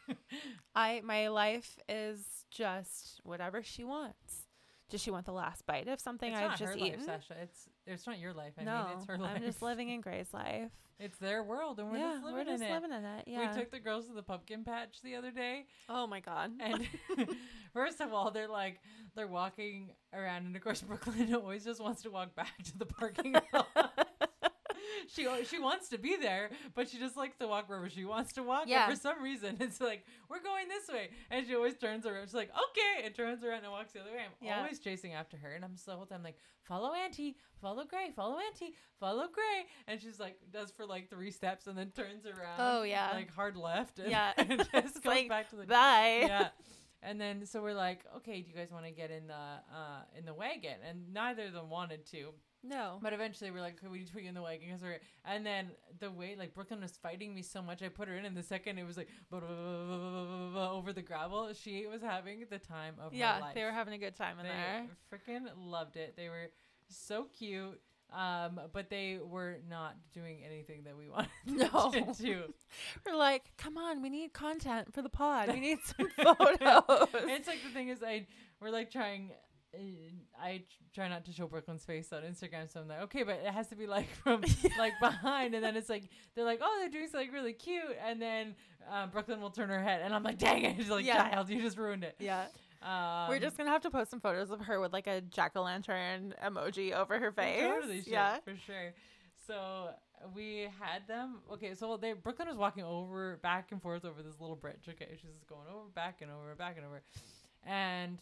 I 0.74 1.00
my 1.04 1.28
life 1.28 1.78
is 1.88 2.44
just 2.50 3.20
whatever 3.24 3.62
she 3.62 3.84
wants. 3.84 4.46
Does 4.90 5.00
she 5.00 5.10
want 5.10 5.24
the 5.24 5.32
last 5.32 5.64
bite 5.64 5.88
of 5.88 6.00
something 6.00 6.34
I've 6.34 6.58
just 6.58 6.76
eaten? 6.76 7.00
life, 7.06 7.06
Sasha. 7.06 7.34
It's 7.42 7.68
it's 7.86 8.06
not 8.06 8.18
your 8.18 8.34
life. 8.34 8.52
I 8.58 8.64
no, 8.64 8.84
mean, 8.84 8.98
it's 8.98 9.06
her 9.06 9.16
life. 9.16 9.36
I'm 9.36 9.42
just 9.42 9.62
living 9.62 9.88
in 9.94 10.00
Gray's 10.00 10.32
life. 10.34 10.70
It's 10.98 11.18
their 11.18 11.42
world, 11.42 11.80
and 11.80 11.90
we're 11.90 11.96
yeah, 11.96 12.12
just 12.12 12.24
living 12.24 12.38
we're 12.38 12.44
just 12.44 12.62
in 12.62 12.68
it. 12.68 12.72
living 12.72 12.92
in 12.92 13.04
it. 13.04 13.24
Yeah. 13.26 13.52
We 13.52 13.58
took 13.58 13.70
the 13.70 13.80
girls 13.80 14.06
to 14.06 14.12
the 14.12 14.22
pumpkin 14.22 14.62
patch 14.64 15.00
the 15.02 15.16
other 15.16 15.30
day, 15.30 15.64
oh 15.88 16.06
my 16.06 16.20
god. 16.20 16.52
and 16.60 16.86
first 17.72 18.00
of 18.00 18.12
all, 18.12 18.30
they're 18.30 18.48
like 18.48 18.80
they're 19.16 19.26
walking 19.26 19.90
around, 20.12 20.46
and 20.46 20.54
of 20.54 20.62
course, 20.62 20.82
Brooklyn 20.82 21.34
always 21.34 21.64
just 21.64 21.80
wants 21.80 22.02
to 22.02 22.10
walk 22.10 22.34
back 22.34 22.62
to 22.64 22.78
the 22.78 22.86
parking 22.86 23.34
lot. 23.52 23.91
she 25.14 25.26
she 25.44 25.58
wants 25.58 25.88
to 25.90 25.98
be 25.98 26.16
there, 26.16 26.50
but 26.74 26.88
she 26.88 26.98
just 26.98 27.16
likes 27.16 27.36
to 27.38 27.46
walk 27.48 27.68
wherever 27.68 27.88
she 27.88 28.04
wants 28.04 28.32
to 28.34 28.42
walk. 28.42 28.64
Yeah. 28.66 28.86
But 28.86 28.94
for 28.94 29.00
some 29.00 29.22
reason, 29.22 29.56
it's 29.60 29.80
like 29.80 30.04
we're 30.28 30.42
going 30.42 30.68
this 30.68 30.88
way, 30.92 31.10
and 31.30 31.46
she 31.46 31.54
always 31.54 31.74
turns 31.76 32.06
around. 32.06 32.24
She's 32.26 32.34
like, 32.34 32.50
okay, 32.50 33.06
and 33.06 33.14
turns 33.14 33.44
around 33.44 33.62
and 33.64 33.70
walks 33.72 33.92
the 33.92 34.00
other 34.00 34.10
way. 34.12 34.18
I'm 34.24 34.46
Yeah. 34.46 34.58
always 34.60 34.78
chasing 34.78 35.12
after 35.14 35.36
her, 35.36 35.50
and 35.52 35.64
I'm 35.64 35.72
just 35.74 35.86
the 35.86 35.92
whole 35.96 36.06
time 36.06 36.22
like, 36.22 36.36
follow 36.64 36.92
Auntie, 36.94 37.36
follow 37.60 37.84
Gray, 37.84 38.10
follow 38.14 38.38
Auntie, 38.38 38.74
follow 38.98 39.26
Gray, 39.32 39.66
and 39.86 40.00
she's 40.00 40.18
like 40.20 40.36
does 40.52 40.70
for 40.70 40.86
like 40.86 41.10
three 41.10 41.30
steps 41.30 41.66
and 41.66 41.76
then 41.76 41.90
turns 41.90 42.24
around. 42.26 42.58
Oh, 42.58 42.82
yeah. 42.82 43.10
like 43.12 43.32
hard 43.34 43.56
left. 43.56 43.98
And, 43.98 44.10
Yeah. 44.10 44.32
and 44.38 44.58
just 44.58 44.70
goes 45.02 45.04
like, 45.04 45.28
back 45.28 45.50
to 45.50 45.56
the 45.56 45.64
Bye. 45.66 46.24
yeah. 46.26 46.48
And 47.02 47.20
then 47.20 47.44
so 47.46 47.62
we're 47.62 47.74
like, 47.74 48.04
okay, 48.18 48.40
do 48.42 48.48
you 48.50 48.54
guys 48.56 48.70
want 48.70 48.84
to 48.84 48.92
get 48.92 49.10
in 49.10 49.26
the 49.26 49.34
uh 49.34 50.02
in 50.16 50.24
the 50.24 50.34
wagon? 50.34 50.76
And 50.88 51.12
neither 51.12 51.46
of 51.46 51.52
them 51.52 51.68
wanted 51.68 52.06
to. 52.12 52.32
No. 52.64 53.00
But 53.02 53.12
eventually 53.12 53.50
we're 53.50 53.60
like, 53.60 53.78
okay, 53.78 53.88
we 53.90 53.98
need 53.98 54.06
to 54.06 54.12
put 54.12 54.22
you 54.22 54.28
in 54.28 54.34
the 54.36 54.42
wagon 54.42 54.68
because 54.68 54.82
we're. 54.82 55.00
And 55.24 55.44
then 55.44 55.70
the 55.98 56.10
way 56.12 56.36
like 56.38 56.54
Brooklyn 56.54 56.80
was 56.80 56.92
fighting 56.92 57.34
me 57.34 57.42
so 57.42 57.60
much, 57.60 57.82
I 57.82 57.88
put 57.88 58.06
her 58.06 58.14
in, 58.14 58.24
and 58.24 58.36
the 58.36 58.42
second 58.42 58.78
it 58.78 58.86
was 58.86 58.96
like 58.96 59.08
over 59.32 60.92
the 60.92 61.02
gravel, 61.02 61.52
she 61.54 61.86
was 61.86 62.02
having 62.02 62.44
the 62.48 62.58
time 62.58 62.94
of 62.98 63.12
her 63.12 63.18
life. 63.18 63.18
Yeah, 63.18 63.40
they 63.54 63.64
were 63.64 63.72
having 63.72 63.94
a 63.94 63.98
good 63.98 64.14
time 64.14 64.38
in 64.38 64.46
They 64.46 64.52
there. 64.52 64.86
freaking 65.12 65.46
loved 65.56 65.96
it. 65.96 66.14
They 66.16 66.28
were 66.28 66.50
so 66.88 67.24
cute. 67.36 67.80
Um, 68.14 68.60
but 68.72 68.90
they 68.90 69.18
were 69.22 69.56
not 69.70 69.96
doing 70.12 70.42
anything 70.44 70.84
that 70.84 70.96
we 70.96 71.08
wanted 71.10 71.30
No. 71.46 71.90
them 71.90 72.14
to 72.14 72.22
do. 72.22 72.42
We're 73.06 73.16
like, 73.16 73.44
come 73.56 73.78
on, 73.78 74.02
we 74.02 74.10
need 74.10 74.32
content 74.32 74.92
for 74.92 75.00
the 75.02 75.08
pod. 75.08 75.48
We 75.48 75.60
need 75.60 75.78
some 75.84 76.08
photos. 76.16 77.08
it's 77.14 77.48
like 77.48 77.62
the 77.62 77.70
thing 77.72 77.88
is, 77.88 78.02
I 78.02 78.26
we're 78.60 78.70
like 78.70 78.90
trying. 78.90 79.30
Uh, 79.74 79.78
I 80.38 80.64
try 80.94 81.08
not 81.08 81.24
to 81.24 81.32
show 81.32 81.46
Brooklyn's 81.46 81.82
face 81.84 82.12
on 82.12 82.22
Instagram, 82.24 82.70
so 82.70 82.80
I'm 82.80 82.88
like, 82.88 83.00
okay, 83.04 83.22
but 83.22 83.40
it 83.42 83.50
has 83.54 83.68
to 83.68 83.76
be 83.76 83.86
like 83.86 84.06
from 84.22 84.42
like 84.78 84.92
behind, 85.00 85.54
and 85.54 85.64
then 85.64 85.76
it's 85.76 85.88
like 85.88 86.04
they're 86.34 86.44
like, 86.44 86.60
oh, 86.62 86.76
they're 86.80 86.90
doing 86.90 87.08
something 87.08 87.32
really 87.32 87.54
cute, 87.54 87.82
and 88.06 88.20
then 88.20 88.54
um, 88.90 89.08
Brooklyn 89.08 89.40
will 89.40 89.48
turn 89.50 89.70
her 89.70 89.82
head, 89.82 90.02
and 90.04 90.14
I'm 90.14 90.22
like, 90.22 90.36
dang 90.36 90.62
it, 90.64 90.76
She's 90.76 90.90
like, 90.90 91.06
Yeah. 91.06 91.30
child, 91.30 91.48
you 91.48 91.62
just 91.62 91.78
ruined 91.78 92.04
it. 92.04 92.16
yeah. 92.18 92.44
Um, 92.82 93.28
We're 93.28 93.38
just 93.38 93.56
gonna 93.56 93.70
have 93.70 93.82
to 93.82 93.90
post 93.90 94.10
some 94.10 94.20
photos 94.20 94.50
of 94.50 94.60
her 94.62 94.80
with 94.80 94.92
like 94.92 95.06
a 95.06 95.20
jack 95.20 95.52
o' 95.54 95.62
lantern 95.62 96.34
emoji 96.44 96.92
over 96.92 97.18
her 97.18 97.30
face. 97.32 97.62
Totally 97.62 98.02
should, 98.02 98.12
yeah. 98.12 98.38
for 98.44 98.56
sure. 98.66 98.92
So 99.46 99.90
we 100.34 100.68
had 100.80 101.06
them. 101.06 101.38
Okay, 101.52 101.74
so 101.74 101.96
they 101.96 102.12
Brooklyn 102.12 102.48
was 102.48 102.56
walking 102.56 102.84
over 102.84 103.38
back 103.42 103.72
and 103.72 103.80
forth 103.80 104.04
over 104.04 104.22
this 104.22 104.40
little 104.40 104.56
bridge. 104.56 104.88
Okay, 104.88 105.08
she's 105.20 105.32
just 105.32 105.46
going 105.46 105.66
over, 105.72 105.88
back 105.94 106.22
and 106.22 106.30
over, 106.30 106.54
back 106.54 106.76
and 106.76 106.86
over, 106.86 107.02
and 107.64 108.18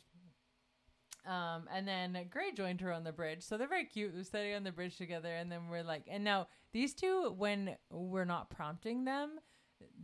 um, 1.26 1.64
and 1.72 1.86
then 1.86 2.16
Gray 2.30 2.52
joined 2.52 2.80
her 2.80 2.92
on 2.92 3.04
the 3.04 3.12
bridge. 3.12 3.42
So 3.42 3.56
they're 3.56 3.68
very 3.68 3.84
cute. 3.84 4.14
They're 4.14 4.24
standing 4.24 4.54
on 4.54 4.64
the 4.64 4.72
bridge 4.72 4.96
together, 4.96 5.34
and 5.34 5.50
then 5.50 5.68
we're 5.70 5.82
like, 5.82 6.04
and 6.08 6.24
now 6.24 6.48
these 6.72 6.94
two, 6.94 7.34
when 7.36 7.76
we're 7.90 8.24
not 8.24 8.50
prompting 8.50 9.04
them, 9.04 9.38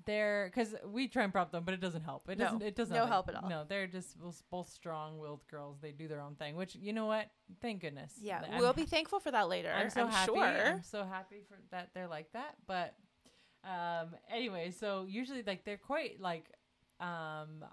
they're 0.05 0.47
because 0.53 0.74
we 0.87 1.09
try 1.09 1.24
and 1.24 1.33
prop 1.33 1.51
them, 1.51 1.64
but 1.64 1.74
it 1.74 1.81
doesn't 1.81 2.03
help. 2.03 2.29
It 2.29 2.39
No. 2.39 2.45
doesn't. 2.45 2.62
It 2.62 2.77
doesn't. 2.77 2.95
No 2.95 3.07
help 3.07 3.29
at 3.29 3.35
all. 3.35 3.49
No, 3.49 3.64
they're 3.64 3.87
just 3.87 4.18
both- 4.18 4.43
both 4.51 4.68
strong-willed 4.68 5.47
girls. 5.49 5.81
They 5.81 5.93
do 5.93 6.07
their 6.09 6.20
own 6.20 6.37
thing, 6.37 6.57
which 6.57 6.74
you 6.77 6.93
know 6.93 7.07
what? 7.07 7.29
Thank 7.61 7.81
goodness. 7.83 8.14
Yeah, 8.20 8.43
I'm 8.51 8.59
we'll 8.61 8.72
be 8.72 8.85
thankful 8.87 9.20
for 9.20 9.31
that 9.31 9.49
later. 9.49 9.72
I'm 9.72 9.91
so 9.91 10.07
happy. 10.07 10.33
Sure. 10.33 10.45
I'm 10.45 10.83
so 10.83 11.05
happy 11.05 11.41
for 11.49 11.57
that 11.70 11.91
they're 11.95 12.09
like 12.09 12.33
that. 12.33 12.57
But 12.66 12.95
um 13.64 14.14
anyway, 14.31 14.70
so 14.70 15.05
usually 15.09 15.43
like 15.43 15.64
they're 15.64 15.77
quite 15.77 16.20
like 16.20 16.51
um 17.01 17.64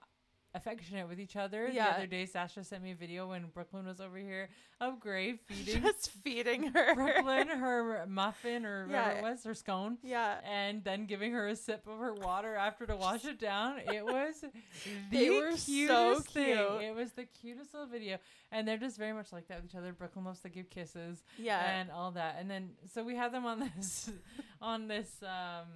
affectionate 0.55 1.07
with 1.09 1.19
each 1.19 1.35
other. 1.35 1.67
Yeah. 1.71 1.89
The 1.91 1.97
other 1.97 2.07
day 2.07 2.25
Sasha 2.25 2.63
sent 2.63 2.83
me 2.83 2.91
a 2.91 2.95
video 2.95 3.27
when 3.29 3.45
Brooklyn 3.53 3.85
was 3.87 3.99
over 3.99 4.17
here 4.17 4.49
of 4.79 4.99
Gray 4.99 5.33
feeding 5.47 5.81
Just 5.81 6.11
feeding 6.23 6.63
her. 6.67 6.93
Brooklyn 6.95 7.47
her 7.47 8.05
muffin 8.07 8.65
or 8.65 8.85
whatever 8.87 9.09
Yeah. 9.11 9.17
it 9.17 9.23
was, 9.23 9.43
her 9.45 9.53
scone. 9.53 9.97
Yeah. 10.03 10.35
And 10.49 10.83
then 10.83 11.05
giving 11.05 11.31
her 11.33 11.47
a 11.47 11.55
sip 11.55 11.87
of 11.87 11.97
her 11.99 12.13
water 12.13 12.55
after 12.55 12.85
to 12.85 12.95
wash 12.95 13.25
it 13.25 13.39
down. 13.39 13.79
It 13.91 14.05
was 14.05 14.41
the 15.11 15.17
They 15.17 15.29
were 15.29 15.57
so 15.57 15.65
cutest 15.65 16.29
thing. 16.31 16.45
cute. 16.45 16.81
It 16.83 16.95
was 16.95 17.11
the 17.13 17.25
cutest 17.25 17.73
little 17.73 17.87
video. 17.89 18.17
And 18.51 18.67
they're 18.67 18.77
just 18.77 18.97
very 18.97 19.13
much 19.13 19.31
like 19.33 19.47
that 19.47 19.61
with 19.63 19.71
each 19.71 19.75
other. 19.77 19.91
Brooklyn 19.93 20.25
loves 20.25 20.41
to 20.41 20.49
give 20.49 20.69
kisses 20.69 21.23
Yeah. 21.37 21.59
and 21.79 21.89
all 21.89 22.11
that. 22.11 22.37
And 22.39 22.49
then 22.49 22.71
so 22.93 23.03
we 23.03 23.15
had 23.15 23.31
them 23.33 23.45
on 23.45 23.59
this 23.75 24.11
on 24.61 24.87
this 24.87 25.09
um 25.23 25.67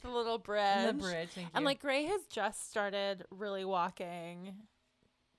the 0.00 0.10
little 0.10 0.38
bridge. 0.38 0.86
the 0.86 0.92
bridge. 0.94 1.28
Thank 1.34 1.46
you. 1.48 1.52
And 1.54 1.64
like 1.64 1.80
Gray 1.80 2.04
has 2.04 2.26
just 2.26 2.70
started 2.70 3.24
really 3.30 3.64
walking 3.64 4.54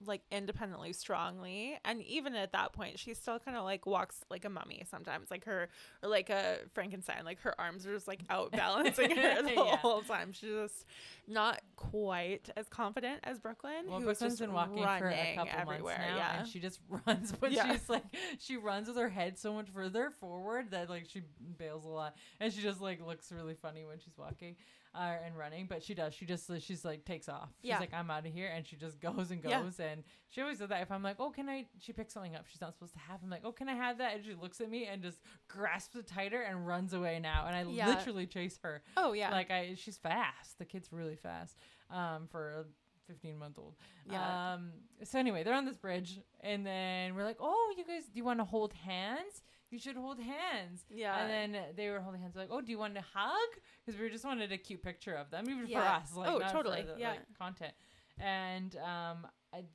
like 0.07 0.21
independently 0.31 0.93
strongly. 0.93 1.77
And 1.85 2.01
even 2.03 2.35
at 2.35 2.51
that 2.53 2.73
point 2.73 2.99
she 2.99 3.13
still 3.13 3.39
kind 3.39 3.55
of 3.57 3.63
like 3.63 3.85
walks 3.85 4.21
like 4.29 4.45
a 4.45 4.49
mummy 4.49 4.83
sometimes. 4.89 5.29
Like 5.31 5.45
her 5.45 5.69
or 6.03 6.09
like 6.09 6.29
a 6.29 6.57
frankenstein. 6.73 7.23
Like 7.25 7.39
her 7.41 7.59
arms 7.59 7.85
are 7.85 7.93
just 7.93 8.07
like 8.07 8.21
out 8.29 8.51
balancing 8.53 9.11
her 9.15 9.41
the 9.41 9.53
Yeah. 9.53 9.77
whole 9.77 10.01
time. 10.01 10.31
She's 10.33 10.49
just 10.49 10.85
not 11.27 11.61
quite 11.75 12.49
as 12.57 12.67
confident 12.67 13.19
as 13.23 13.39
brooklyn 13.39 13.85
well, 13.87 13.97
who's 13.97 14.05
Brooklyn's 14.05 14.39
been 14.39 14.53
walking 14.53 14.83
for 14.83 15.09
a 15.09 15.35
couple 15.35 15.53
everywhere. 15.59 15.97
months 15.97 16.09
now, 16.11 16.17
yeah. 16.17 16.39
and 16.39 16.47
she 16.47 16.59
just 16.59 16.79
runs. 17.07 17.31
But 17.39 17.51
Yeah. 17.51 17.71
she's 17.71 17.89
like, 17.89 18.03
she 18.39 18.57
runs 18.57 18.87
with 18.87 18.97
her 18.97 19.09
head 19.09 19.37
so 19.37 19.53
much 19.53 19.69
further 19.69 20.09
forward 20.19 20.71
that 20.71 20.89
like 20.89 21.05
she 21.09 21.21
bails 21.57 21.85
a 21.85 21.89
lot, 21.89 22.15
and 22.39 22.51
she 22.51 22.61
just 22.61 22.81
like 22.81 23.05
looks 23.05 23.31
really 23.31 23.55
funny 23.55 23.85
when 23.85 23.99
she's 23.99 24.17
walking 24.17 24.55
uh, 24.93 25.13
and 25.25 25.37
running. 25.37 25.67
But 25.67 25.83
she 25.83 25.93
does. 25.93 26.13
She 26.13 26.25
just 26.25 26.49
she's 26.61 26.83
like 26.85 27.05
takes 27.05 27.29
off. 27.29 27.49
She's 27.61 27.69
Yeah. 27.69 27.79
like, 27.79 27.93
I'm 27.93 28.09
out 28.11 28.25
of 28.25 28.33
here, 28.33 28.51
and 28.53 28.65
she 28.65 28.75
just 28.75 28.99
goes 29.01 29.31
and 29.31 29.43
Yeah. 29.43 29.61
goes. 29.61 29.79
And 29.79 30.03
she 30.29 30.41
always 30.41 30.59
does 30.59 30.69
that. 30.69 30.81
If 30.81 30.91
I'm 30.91 31.03
like, 31.03 31.17
oh, 31.19 31.29
can 31.29 31.47
I? 31.49 31.67
She 31.79 31.93
picks 31.93 32.13
something 32.13 32.35
up 32.35 32.45
she's 32.49 32.61
not 32.61 32.73
supposed 32.73 32.93
to 32.93 32.99
have. 32.99 33.19
I'm 33.23 33.29
like, 33.29 33.41
oh, 33.43 33.51
can 33.51 33.69
I 33.69 33.73
have 33.75 33.97
that? 33.99 34.15
And 34.15 34.25
she 34.25 34.33
looks 34.33 34.59
at 34.61 34.69
me 34.69 34.85
and 34.85 35.01
just 35.01 35.19
grasps 35.47 35.95
it 35.95 36.07
tighter 36.07 36.41
and 36.41 36.67
runs 36.67 36.93
away 36.93 37.19
now. 37.19 37.45
And 37.47 37.55
I 37.55 37.63
Yeah. 37.71 37.87
literally 37.87 38.25
chase 38.27 38.59
her. 38.63 38.83
oh 38.97 39.13
yeah 39.13 39.31
Like 39.31 39.51
I, 39.51 39.75
she's 39.75 39.97
fast. 39.97 40.57
The 40.59 40.65
kid's 40.65 40.91
really 40.91 41.15
fast. 41.15 41.57
Um, 41.89 42.27
for 42.31 42.51
a 42.51 42.65
15 43.07 43.37
month 43.37 43.57
old. 43.59 43.75
Yeah. 44.09 44.53
Um. 44.53 44.71
So 45.03 45.19
anyway, 45.19 45.43
they're 45.43 45.53
on 45.55 45.65
this 45.65 45.75
bridge, 45.77 46.19
and 46.41 46.65
then 46.65 47.15
we're 47.15 47.23
like, 47.25 47.37
"Oh, 47.41 47.73
you 47.77 47.83
guys, 47.83 48.05
do 48.05 48.11
you 48.17 48.23
want 48.23 48.39
to 48.39 48.45
hold 48.45 48.71
hands? 48.73 49.41
You 49.71 49.79
should 49.79 49.95
hold 49.95 50.19
hands." 50.19 50.85
yeah 50.89 51.17
And 51.23 51.53
then 51.53 51.61
they 51.75 51.89
were 51.89 51.99
holding 52.01 52.21
hands. 52.21 52.35
Like, 52.35 52.49
"Oh, 52.51 52.61
do 52.61 52.71
you 52.71 52.77
want 52.77 52.93
to 52.95 53.03
hug?" 53.13 53.49
Because 53.85 53.99
we 53.99 54.09
just 54.09 54.25
wanted 54.25 54.51
a 54.51 54.57
cute 54.57 54.83
picture 54.83 55.13
of 55.15 55.31
them, 55.31 55.49
even 55.49 55.67
for 55.67 55.79
us. 55.79 56.13
Like, 56.15 56.29
Oh, 56.29 56.37
not 56.37 56.51
totally, 56.51 56.81
For 56.81 56.93
the, 56.93 56.99
yeah. 56.99 57.09
like, 57.11 57.21
content. 57.37 57.73
And 58.19 58.75
um, 58.77 59.25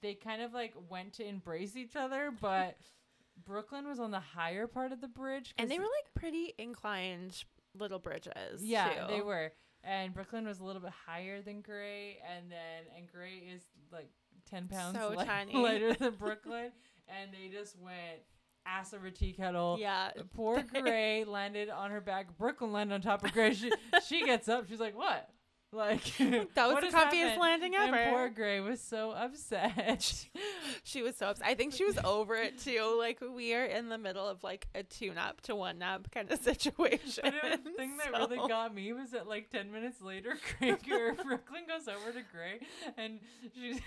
they 0.02 0.14
kind 0.14 0.42
of 0.42 0.52
like 0.54 0.74
went 0.88 1.14
to 1.14 1.26
embrace 1.26 1.76
each 1.76 1.96
other, 1.96 2.30
but 2.40 2.76
Brooklyn 3.44 3.86
was 3.88 3.98
on 3.98 4.10
the 4.10 4.20
higher 4.20 4.66
part 4.66 4.92
of 4.92 5.00
the 5.00 5.08
bridge. 5.08 5.54
And 5.58 5.70
they 5.70 5.78
were 5.78 5.84
like 5.84 6.14
pretty 6.14 6.54
inclined 6.58 7.42
little 7.74 7.98
bridges. 7.98 8.62
yeah, 8.62 9.06
too. 9.06 9.12
they 9.14 9.20
were. 9.20 9.52
And 9.84 10.12
Brooklyn 10.14 10.46
was 10.46 10.58
a 10.60 10.64
little 10.64 10.80
bit 10.82 10.92
higher 11.06 11.40
than 11.42 11.60
Gray, 11.60 12.18
and 12.36 12.50
then 12.50 12.84
and 12.96 13.06
Gray 13.10 13.36
is 13.54 13.62
like 13.92 14.10
ten 14.50 14.66
pounds 14.68 14.98
So 14.98 15.10
light- 15.10 15.28
lighter 15.54 15.94
than 15.94 16.14
Brooklyn, 16.18 16.72
and 17.08 17.30
they 17.32 17.48
just 17.56 17.78
went 17.78 18.22
ass 18.66 18.92
over 18.94 19.06
a 19.06 19.10
tea 19.10 19.32
kettle. 19.32 19.76
Yeah. 19.80 20.10
Poor 20.34 20.62
Gray 20.80 21.24
landed 21.24 21.70
on 21.70 21.90
her 21.90 22.00
back. 22.00 22.36
Brooklyn 22.36 22.72
landed 22.72 22.94
on 22.94 23.00
top 23.00 23.24
of 23.24 23.32
Gray. 23.32 23.54
She 23.54 23.70
she 24.06 24.24
gets 24.24 24.48
up. 24.48 24.68
She's 24.68 24.80
like, 24.80 24.96
"What? 24.96 25.28
Like 25.72 26.02
That 26.18 26.68
was 26.68 26.80
the 26.80 26.96
comfiest 26.96 27.38
landing 27.38 27.74
ever. 27.74 27.96
And 27.96 28.10
poor 28.14 28.28
Gray 28.30 28.60
was 28.60 28.80
so 28.80 29.10
upset. 29.10 30.26
She 30.84 31.02
was 31.02 31.16
so 31.16 31.26
upset. 31.26 31.46
I 31.48 31.54
think 31.54 31.72
she 31.72 31.84
was 31.84 31.98
over 32.04 32.36
it 32.36 32.58
too. 32.58 32.96
Like 32.96 33.20
we 33.20 33.52
are 33.54 33.64
in 33.64 33.88
the 33.88 33.98
middle 33.98 34.26
of 34.26 34.44
like 34.44 34.68
a 34.74 34.84
tune 34.84 35.18
up 35.18 35.40
to 35.42 35.56
one 35.56 35.82
up 35.82 36.08
kind 36.12 36.30
of 36.30 36.38
situation. 36.40 37.24
But 37.24 37.34
it, 37.52 37.64
the 37.64 37.72
thing 37.72 37.96
that 37.96 38.10
So- 38.12 38.18
really 38.28 38.48
got 38.48 38.72
me 38.72 38.92
was 38.92 39.10
that 39.10 39.26
like 39.26 39.50
ten 39.50 39.72
minutes 39.72 40.00
later, 40.00 40.36
Gray 40.60 40.70
or 40.70 41.12
Brooklyn 41.14 41.62
goes 41.66 41.88
over 41.88 42.12
to 42.12 42.22
Gray 42.32 42.60
and 42.96 43.18
she 43.52 43.80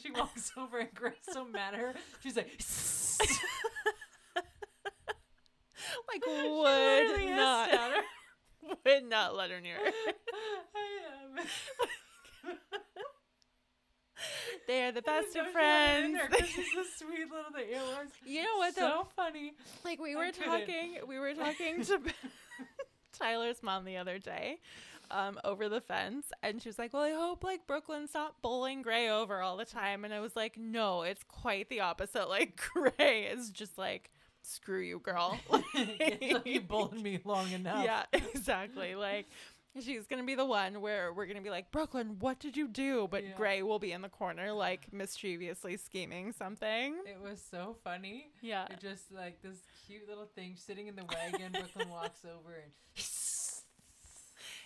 she 0.00 0.12
walks 0.12 0.52
over 0.56 0.78
and 0.78 0.94
Gray's 0.94 1.14
so 1.22 1.44
mad 1.44 1.74
at 1.74 1.80
her. 1.80 1.94
She's 2.22 2.36
like, 2.36 2.52
like 6.12 6.26
would 6.26 7.36
not 7.36 7.70
would 8.84 9.04
not 9.04 9.36
let 9.36 9.50
her 9.50 9.60
near. 9.60 9.76
her. 9.76 10.12
I 10.74 11.38
am. 11.38 11.46
They 14.66 14.84
are 14.84 14.92
the 14.92 15.02
best 15.02 15.36
of 15.36 15.48
friends. 15.48 16.18
she's 16.46 16.56
a 16.56 16.84
sweet 16.96 17.28
little 17.30 17.52
was 17.52 18.08
You 18.24 18.42
know 18.42 18.56
what 18.56 18.74
though? 18.74 19.02
so 19.02 19.08
funny. 19.14 19.52
Like 19.84 20.00
we 20.00 20.16
were 20.16 20.30
talking, 20.30 20.98
we 21.06 21.18
were 21.18 21.34
talking 21.34 21.84
to 21.84 22.00
Tyler's 23.12 23.62
mom 23.62 23.84
the 23.84 23.98
other 23.98 24.18
day, 24.18 24.60
um, 25.10 25.38
over 25.44 25.68
the 25.68 25.80
fence, 25.80 26.26
and 26.42 26.62
she 26.62 26.68
was 26.68 26.78
like, 26.78 26.92
"Well, 26.94 27.02
I 27.02 27.10
hope 27.12 27.44
like 27.44 27.66
Brooklyn's 27.66 28.14
not 28.14 28.40
bowling 28.42 28.82
Gray 28.82 29.10
over 29.10 29.40
all 29.40 29.56
the 29.56 29.64
time." 29.64 30.04
And 30.04 30.14
I 30.14 30.20
was 30.20 30.34
like, 30.34 30.56
"No, 30.56 31.02
it's 31.02 31.22
quite 31.24 31.68
the 31.68 31.80
opposite. 31.80 32.28
Like 32.28 32.58
Gray 32.74 33.24
is 33.24 33.50
just 33.50 33.76
like, 33.78 34.10
screw 34.44 34.80
you, 34.80 34.98
girl. 34.98 35.38
you 36.44 36.60
bullied 36.60 37.02
me 37.02 37.20
long 37.24 37.50
enough. 37.52 37.84
yeah, 37.84 38.04
exactly. 38.12 38.94
Like." 38.94 39.26
She's 39.82 40.06
gonna 40.06 40.22
be 40.22 40.36
the 40.36 40.44
one 40.44 40.80
where 40.82 41.12
we're 41.12 41.26
gonna 41.26 41.40
be 41.40 41.50
like, 41.50 41.72
Brooklyn, 41.72 42.18
what 42.20 42.38
did 42.38 42.56
you 42.56 42.68
do? 42.68 43.08
But 43.10 43.24
Yeah. 43.24 43.30
Gray 43.36 43.60
will 43.64 43.80
be 43.80 43.90
in 43.90 44.02
the 44.02 44.08
corner, 44.08 44.52
like 44.52 44.92
mischievously 44.92 45.76
scheming 45.78 46.30
something. 46.30 46.94
It 47.04 47.20
was 47.20 47.42
so 47.50 47.74
funny. 47.82 48.28
Yeah. 48.40 48.66
It 48.70 48.78
just 48.78 49.10
like 49.10 49.42
this 49.42 49.58
cute 49.84 50.08
little 50.08 50.26
thing 50.36 50.54
sitting 50.56 50.86
in 50.86 50.94
the 50.94 51.04
wagon. 51.04 51.50
Brooklyn 51.50 51.88
walks 51.90 52.20
over 52.24 52.54
and 52.54 52.70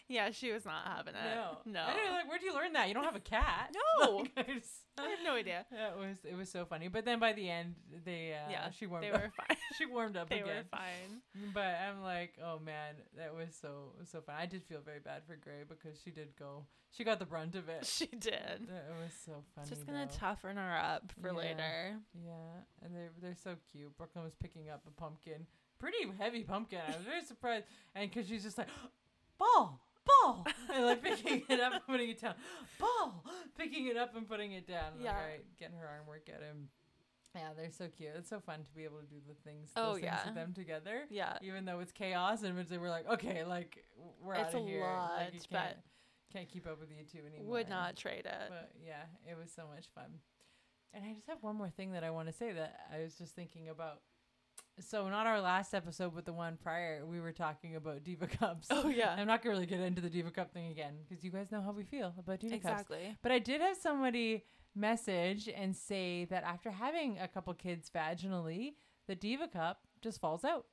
Yeah, 0.08 0.30
she 0.30 0.52
was 0.52 0.64
not 0.64 0.86
having 0.86 1.14
it. 1.14 1.34
no, 1.34 1.58
No. 1.70 1.80
I 1.82 1.94
know, 1.94 2.12
like, 2.12 2.28
where'd 2.28 2.42
you 2.42 2.54
learn 2.54 2.72
that? 2.72 2.88
You 2.88 2.94
don't 2.94 3.04
have 3.04 3.14
a 3.16 3.20
cat. 3.20 3.74
No. 4.00 4.24
Like, 4.36 4.48
I 4.48 4.54
just- 4.54 4.84
I 4.98 5.10
have 5.10 5.18
no 5.24 5.34
idea. 5.34 5.64
Yeah, 5.72 5.90
it 5.92 5.96
was 5.98 6.16
it 6.24 6.34
was 6.36 6.48
so 6.50 6.64
funny. 6.64 6.88
But 6.88 7.04
then 7.04 7.20
by 7.20 7.32
the 7.32 7.48
end, 7.48 7.74
they 8.04 8.32
uh, 8.34 8.50
yeah, 8.50 8.70
she 8.70 8.86
warmed 8.86 9.04
they 9.04 9.10
up. 9.12 9.22
were 9.22 9.30
fine. 9.36 9.56
she 9.78 9.86
warmed 9.86 10.16
up 10.16 10.28
they 10.28 10.40
again. 10.40 10.56
were 10.56 10.64
fine. 10.78 11.20
But 11.54 11.76
I'm 11.86 12.02
like, 12.02 12.34
oh 12.44 12.58
man, 12.58 12.94
that 13.16 13.32
was 13.34 13.54
so 13.60 13.92
so 14.10 14.20
fun. 14.22 14.34
I 14.38 14.46
did 14.46 14.64
feel 14.64 14.80
very 14.84 14.98
bad 14.98 15.22
for 15.26 15.36
Gray 15.36 15.62
because 15.68 16.00
she 16.02 16.10
did 16.10 16.34
go. 16.36 16.64
She 16.90 17.04
got 17.04 17.18
the 17.20 17.26
brunt 17.26 17.54
of 17.54 17.68
it. 17.68 17.84
She 17.86 18.06
did. 18.06 18.32
It 18.32 18.96
was 19.00 19.12
so 19.24 19.44
funny. 19.54 19.68
Just 19.68 19.86
gonna 19.86 20.08
though. 20.10 20.16
toughen 20.18 20.56
her 20.56 20.76
up 20.78 21.12
for 21.22 21.28
Yeah. 21.28 21.34
later. 21.36 21.96
Yeah, 22.24 22.62
and 22.82 22.92
they're 22.96 23.10
they're 23.22 23.36
so 23.40 23.54
cute. 23.70 23.96
Brooklyn 23.98 24.24
was 24.24 24.34
picking 24.34 24.68
up 24.70 24.82
a 24.88 24.90
pumpkin, 25.00 25.46
pretty 25.78 25.98
heavy 26.18 26.42
pumpkin. 26.42 26.80
I 26.88 26.96
was 26.96 27.04
very 27.06 27.22
surprised, 27.22 27.66
and 27.94 28.10
because 28.10 28.26
she's 28.26 28.42
just 28.42 28.58
like, 28.58 28.68
ball, 29.38 29.80
ball, 30.08 30.46
and 30.74 30.84
like 30.86 31.02
picking 31.02 31.42
it 31.48 31.60
up 31.60 31.72
and 31.74 31.86
putting 31.86 32.10
it 32.10 32.20
down, 32.20 32.34
ball, 32.78 33.24
picking 33.56 33.86
it 33.86 33.96
up 33.96 34.16
and 34.16 34.28
putting 34.28 34.52
it 34.52 34.66
down. 34.66 34.94
Like, 34.96 35.04
Yeah. 35.04 35.10
all 35.16 35.22
right, 35.22 35.44
getting 35.58 35.76
her 35.76 35.86
arm 35.86 36.06
work 36.06 36.28
at 36.34 36.42
him. 36.42 36.68
Yeah, 37.34 37.50
they're 37.56 37.70
so 37.70 37.88
cute. 37.88 38.10
It's 38.16 38.30
so 38.30 38.40
fun 38.40 38.64
to 38.64 38.72
be 38.72 38.84
able 38.84 38.98
to 39.00 39.06
do 39.06 39.16
the 39.28 39.34
things, 39.48 39.70
Oh, 39.76 39.92
those 39.92 39.94
things 40.00 40.04
yeah. 40.06 40.24
with 40.26 40.34
them 40.34 40.52
together. 40.54 41.02
Yeah. 41.10 41.36
Even 41.42 41.64
though 41.66 41.80
it's 41.80 41.92
chaos, 41.92 42.42
and 42.42 42.58
it's- 42.58 42.76
we're 42.78 42.88
like, 42.90 43.06
okay, 43.08 43.44
like 43.44 43.84
we're 44.22 44.34
It's 44.34 44.54
out 44.54 44.60
of 44.62 44.66
a 44.66 44.68
here. 44.68 44.80
lot, 44.82 45.12
like, 45.16 45.34
you 45.34 45.40
but- 45.50 45.58
can't, 45.58 45.76
can't 46.32 46.48
keep 46.48 46.66
up 46.66 46.80
with 46.80 46.90
you 46.90 47.04
two 47.04 47.26
anymore. 47.26 47.46
Would 47.52 47.68
not 47.68 47.96
trade 47.96 48.24
it. 48.26 48.48
But 48.48 48.72
yeah, 48.84 49.04
it 49.30 49.36
was 49.36 49.52
so 49.52 49.66
much 49.72 49.86
fun. 49.94 50.20
And 50.94 51.04
I 51.04 51.12
just 51.12 51.26
have 51.28 51.42
one 51.42 51.54
more 51.56 51.68
thing 51.70 51.92
that 51.92 52.02
I 52.02 52.10
want 52.10 52.28
to 52.28 52.32
say 52.32 52.50
that 52.52 52.80
I 52.92 53.00
was 53.02 53.14
just 53.14 53.34
thinking 53.36 53.68
about. 53.68 54.00
So 54.80 55.08
not 55.08 55.26
our 55.26 55.40
last 55.40 55.74
episode, 55.74 56.14
but 56.14 56.24
the 56.24 56.32
one 56.32 56.56
prior, 56.62 57.04
we 57.06 57.20
were 57.20 57.32
talking 57.32 57.76
about 57.76 58.04
Diva 58.04 58.26
Cups. 58.38 58.68
Oh 58.70 58.88
yeah. 58.88 59.14
I'm 59.18 59.26
not 59.26 59.42
gonna 59.42 59.54
really 59.54 59.66
get 59.66 59.80
into 59.80 60.00
the 60.00 60.10
Diva 60.10 60.30
Cup 60.30 60.52
thing 60.52 60.70
again 60.70 60.94
because 61.08 61.24
you 61.24 61.30
guys 61.30 61.50
know 61.50 61.60
how 61.62 61.72
we 61.72 61.84
feel 61.84 62.14
about 62.18 62.40
Diva 62.40 62.54
Cups. 62.58 62.64
exactly. 62.64 63.16
But 63.22 63.32
I 63.32 63.38
did 63.38 63.60
have 63.60 63.76
somebody 63.76 64.44
message 64.74 65.48
and 65.54 65.74
say 65.74 66.24
that 66.26 66.44
after 66.44 66.70
having 66.70 67.18
a 67.18 67.26
couple 67.28 67.52
kids 67.54 67.90
vaginally, 67.94 68.74
the 69.06 69.14
Diva 69.16 69.48
Cup 69.48 69.80
just 70.00 70.20
falls 70.20 70.44
out. 70.44 70.66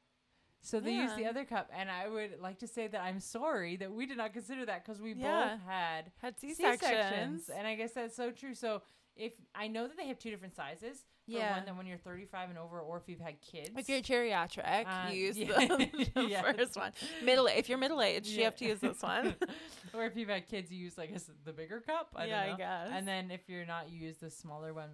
So 0.62 0.80
they 0.80 0.93
use 0.93 1.14
the 1.16 1.28
other 1.28 1.45
cup, 1.45 1.70
and 1.78 1.91
I 1.91 2.08
would 2.10 2.39
like 2.41 2.58
to 2.60 2.68
say 2.68 2.88
that 2.88 2.99
I'm 2.99 3.20
sorry 3.20 3.76
that 3.78 3.91
we 3.91 4.08
did 4.08 4.18
not 4.18 4.34
consider 4.34 4.66
that 4.66 4.84
because 4.84 4.99
we 4.99 5.14
Yeah. 5.14 5.58
both 5.58 5.62
had 5.70 6.12
Had 6.18 6.39
C 6.39 6.56
C-sections, 6.56 7.49
and 7.49 7.68
I 7.68 7.76
guess 7.76 7.91
that's 7.91 8.16
so 8.16 8.32
true. 8.32 8.56
So 8.56 8.82
if 9.16 9.34
I 9.53 9.68
know 9.68 9.88
that 9.88 9.95
they 9.95 10.08
have 10.08 10.18
two 10.18 10.32
different 10.32 10.56
sizes, 10.56 11.06
Yeah. 11.28 11.55
one 11.57 11.65
that 11.65 11.76
when 11.78 11.88
you're 11.88 11.97
35 11.97 12.49
and 12.49 12.59
over, 12.59 12.80
or 12.80 12.97
if 12.97 13.03
you've 13.07 13.19
had 13.19 13.41
kids, 13.41 13.71
If 13.76 13.89
you're 13.89 14.01
geriatric, 14.01 14.86
Uh, 14.86 15.09
use 15.11 15.38
yeah. 15.38 15.47
the, 15.67 16.09
the 16.15 16.26
Yeah. 16.28 16.51
first 16.53 16.76
one. 16.76 16.91
Middle. 17.23 17.47
If 17.47 17.67
you're 17.69 17.78
middle 17.78 18.01
aged, 18.01 18.28
you 18.28 18.43
have 18.43 18.55
to 18.57 18.65
use 18.65 18.80
this 18.80 19.01
one. 19.01 19.36
or 19.93 20.05
if 20.05 20.15
you've 20.15 20.30
had 20.30 20.47
kids, 20.47 20.71
you 20.71 20.78
use 20.78 20.97
like 20.97 21.09
I 21.09 21.13
guess 21.13 21.30
the 21.43 21.53
bigger 21.53 21.80
cup. 21.82 22.09
I 22.15 22.26
yeah, 22.26 22.39
don't 22.45 22.47
know. 22.47 22.53
I 22.53 22.57
guess. 22.86 22.89
And 22.93 23.07
then 23.07 23.32
if 23.32 23.41
you're 23.47 23.65
not, 23.65 23.89
you 23.89 23.97
use 23.99 24.17
the 24.17 24.30
smaller 24.30 24.73
one. 24.73 24.89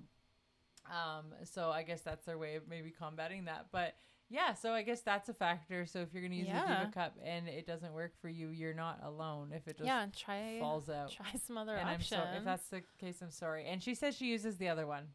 Um, 0.89 1.25
so 1.43 1.69
I 1.71 1.83
guess 1.83 2.01
that's 2.01 2.25
their 2.25 2.37
way 2.37 2.55
of 2.55 2.67
maybe 2.67 2.91
combating 2.91 3.45
that. 3.45 3.67
But 3.71 3.95
yeah, 4.29 4.53
so 4.53 4.71
I 4.73 4.81
guess 4.81 5.01
that's 5.01 5.29
a 5.29 5.33
factor. 5.33 5.85
So 5.85 5.99
if 5.99 6.13
you're 6.13 6.23
gonna 6.23 6.35
use 6.35 6.47
the 6.47 6.53
Yeah. 6.53 6.79
Diva 6.79 6.91
Cup 6.93 7.17
and 7.23 7.47
it 7.47 7.67
doesn't 7.67 7.93
work 7.93 8.13
for 8.21 8.29
you, 8.29 8.49
you're 8.49 8.73
not 8.73 8.99
alone. 9.03 9.51
If 9.53 9.67
it 9.67 9.77
just 9.77 9.85
yeah, 9.87 10.05
try 10.15 10.57
falls 10.59 10.89
out. 10.89 11.11
try 11.11 11.33
some 11.45 11.57
other 11.57 11.75
and 11.75 11.87
I'm 11.89 11.95
options. 11.95 12.23
if 12.37 12.43
that's 12.45 12.67
the 12.67 12.81
case. 12.99 13.21
I'm 13.21 13.31
sorry. 13.31 13.65
And 13.67 13.81
she 13.83 13.93
says 13.95 14.15
she 14.15 14.27
uses 14.27 14.57
the 14.57 14.69
other 14.69 14.87
one. 14.87 15.09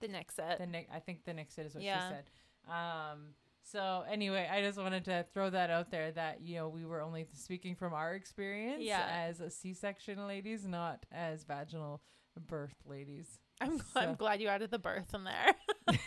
The 0.00 0.08
Nixit. 0.08 0.58
The 0.58 0.66
Nick, 0.66 0.88
I 0.92 0.98
think 1.00 1.24
the 1.24 1.32
Nixit 1.34 1.66
is 1.66 1.74
what 1.74 1.82
Yeah. 1.84 2.08
she 2.08 2.14
said. 2.14 2.24
Um, 2.72 3.28
so 3.62 4.04
anyway, 4.10 4.48
I 4.50 4.60
just 4.62 4.78
wanted 4.78 5.04
to 5.06 5.24
throw 5.32 5.50
that 5.50 5.70
out 5.70 5.90
there 5.90 6.12
that 6.12 6.40
you 6.42 6.56
know 6.56 6.68
we 6.68 6.84
were 6.84 7.00
only 7.02 7.26
speaking 7.32 7.74
from 7.74 7.92
our 7.94 8.14
experience 8.14 8.82
Yeah. 8.82 9.06
as 9.10 9.40
a 9.40 9.50
C-section 9.50 10.26
ladies, 10.26 10.66
not 10.66 11.04
as 11.12 11.44
vaginal 11.44 12.00
birth 12.48 12.74
ladies. 12.84 13.38
I'm, 13.60 13.78
so- 13.78 13.84
I'm 14.00 14.14
glad 14.16 14.40
you 14.40 14.48
added 14.48 14.70
the 14.70 14.78
birth 14.78 15.14
in 15.14 15.24
there. 15.24 15.54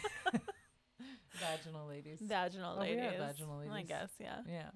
Vaginal 1.39 1.87
ladies. 1.87 2.19
vaginal 2.21 2.75
Oh, 2.77 2.81
ladies. 2.81 3.17
vaginal 3.17 3.61
I 3.71 3.83
guess, 3.83 4.09
yeah. 4.19 4.39
yeah. 4.47 4.69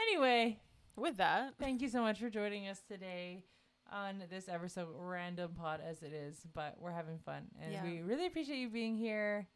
Anyway, 0.00 0.58
With 0.96 1.18
that, 1.18 1.54
thank 1.60 1.80
you 1.80 1.88
so 1.88 2.00
much 2.02 2.18
for 2.18 2.28
joining 2.28 2.66
us 2.66 2.80
today 2.88 3.44
on 3.90 4.22
this 4.30 4.48
ever 4.48 4.68
so 4.68 4.88
random 4.94 5.52
pod 5.56 5.80
as 5.86 6.02
it 6.02 6.12
is, 6.12 6.38
but 6.54 6.76
we're 6.80 6.92
having 6.92 7.18
fun 7.18 7.44
and 7.60 7.72
Yeah. 7.72 7.82
we 7.84 8.00
really 8.02 8.26
appreciate 8.26 8.58
you 8.58 8.68
being 8.68 8.96
here. 8.96 9.46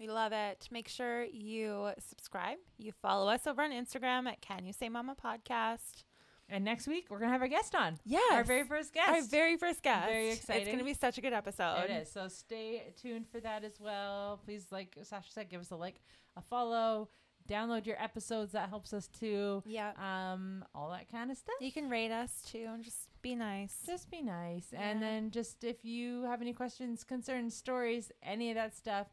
we 0.00 0.08
love 0.08 0.32
it. 0.32 0.66
Make 0.72 0.88
sure 0.88 1.22
you 1.24 1.92
subscribe. 1.98 2.58
You 2.76 2.90
follow 2.90 3.28
us 3.30 3.46
over 3.46 3.62
on 3.62 3.70
Instagram 3.70 4.26
at 4.26 4.40
Can 4.40 4.64
You 4.64 4.72
Say 4.72 4.88
Mama 4.88 5.14
Podcast. 5.14 6.02
And 6.48 6.64
next 6.64 6.88
week 6.88 7.06
we're 7.08 7.20
gonna 7.20 7.30
have 7.30 7.42
a 7.42 7.48
guest 7.48 7.74
on. 7.76 7.98
Yeah, 8.04 8.18
Our 8.32 8.42
very 8.42 8.64
first 8.64 8.92
guest. 8.92 9.08
Our 9.08 9.22
very 9.22 9.56
first 9.56 9.80
guest. 9.82 10.06
Very 10.08 10.30
exciting. 10.30 10.62
It's 10.62 10.70
gonna 10.72 10.82
be 10.84 10.94
such 10.94 11.18
a 11.18 11.20
good 11.20 11.32
episode. 11.32 11.84
It 11.84 11.90
is. 11.90 12.10
So 12.10 12.26
stay 12.28 12.92
tuned 13.00 13.28
for 13.28 13.38
that 13.40 13.62
as 13.62 13.78
well. 13.78 14.40
Please, 14.44 14.66
like 14.72 14.96
Sasha 15.04 15.30
said, 15.30 15.48
give 15.48 15.60
us 15.60 15.70
a 15.70 15.76
like, 15.76 16.00
a 16.36 16.42
follow, 16.42 17.08
download 17.48 17.86
your 17.86 18.02
episodes. 18.02 18.52
That 18.52 18.70
helps 18.70 18.92
us 18.92 19.06
too. 19.08 19.62
Yeah. 19.66 19.92
Um, 19.98 20.64
all 20.74 20.90
that 20.90 21.08
kind 21.12 21.30
of 21.30 21.36
stuff. 21.38 21.54
You 21.60 21.70
can 21.70 21.88
rate 21.88 22.10
us 22.10 22.42
too 22.50 22.66
and 22.68 22.82
just 22.82 23.08
be 23.22 23.34
nice. 23.34 23.74
Just 23.86 24.10
be 24.10 24.22
nice. 24.22 24.72
And 24.72 25.02
then 25.02 25.30
just 25.30 25.64
if 25.64 25.84
you 25.84 26.24
have 26.24 26.42
any 26.42 26.52
questions, 26.52 27.04
concerns, 27.04 27.54
stories, 27.54 28.10
any 28.22 28.50
of 28.50 28.56
that 28.56 28.76
stuff, 28.76 29.06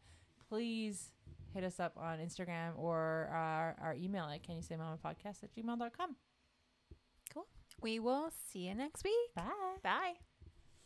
please 0.49 1.11
hit 1.53 1.63
us 1.63 1.79
up 1.79 1.93
on 1.97 2.19
Instagram 2.19 2.77
or 2.77 3.29
our, 3.31 3.75
our 3.81 3.95
email 3.95 4.25
at 4.25 4.43
can 4.43 4.55
you 4.55 4.61
say 4.61 4.75
mama 4.75 4.97
podcast 5.03 5.43
at 5.43 5.53
gmail.com. 5.55 6.15
Cool. 7.33 7.47
We 7.81 7.99
will 7.99 8.31
see 8.51 8.67
you 8.67 8.75
next 8.75 9.03
week. 9.03 9.35
Bye. 9.35 9.77
Bye. 9.83 10.28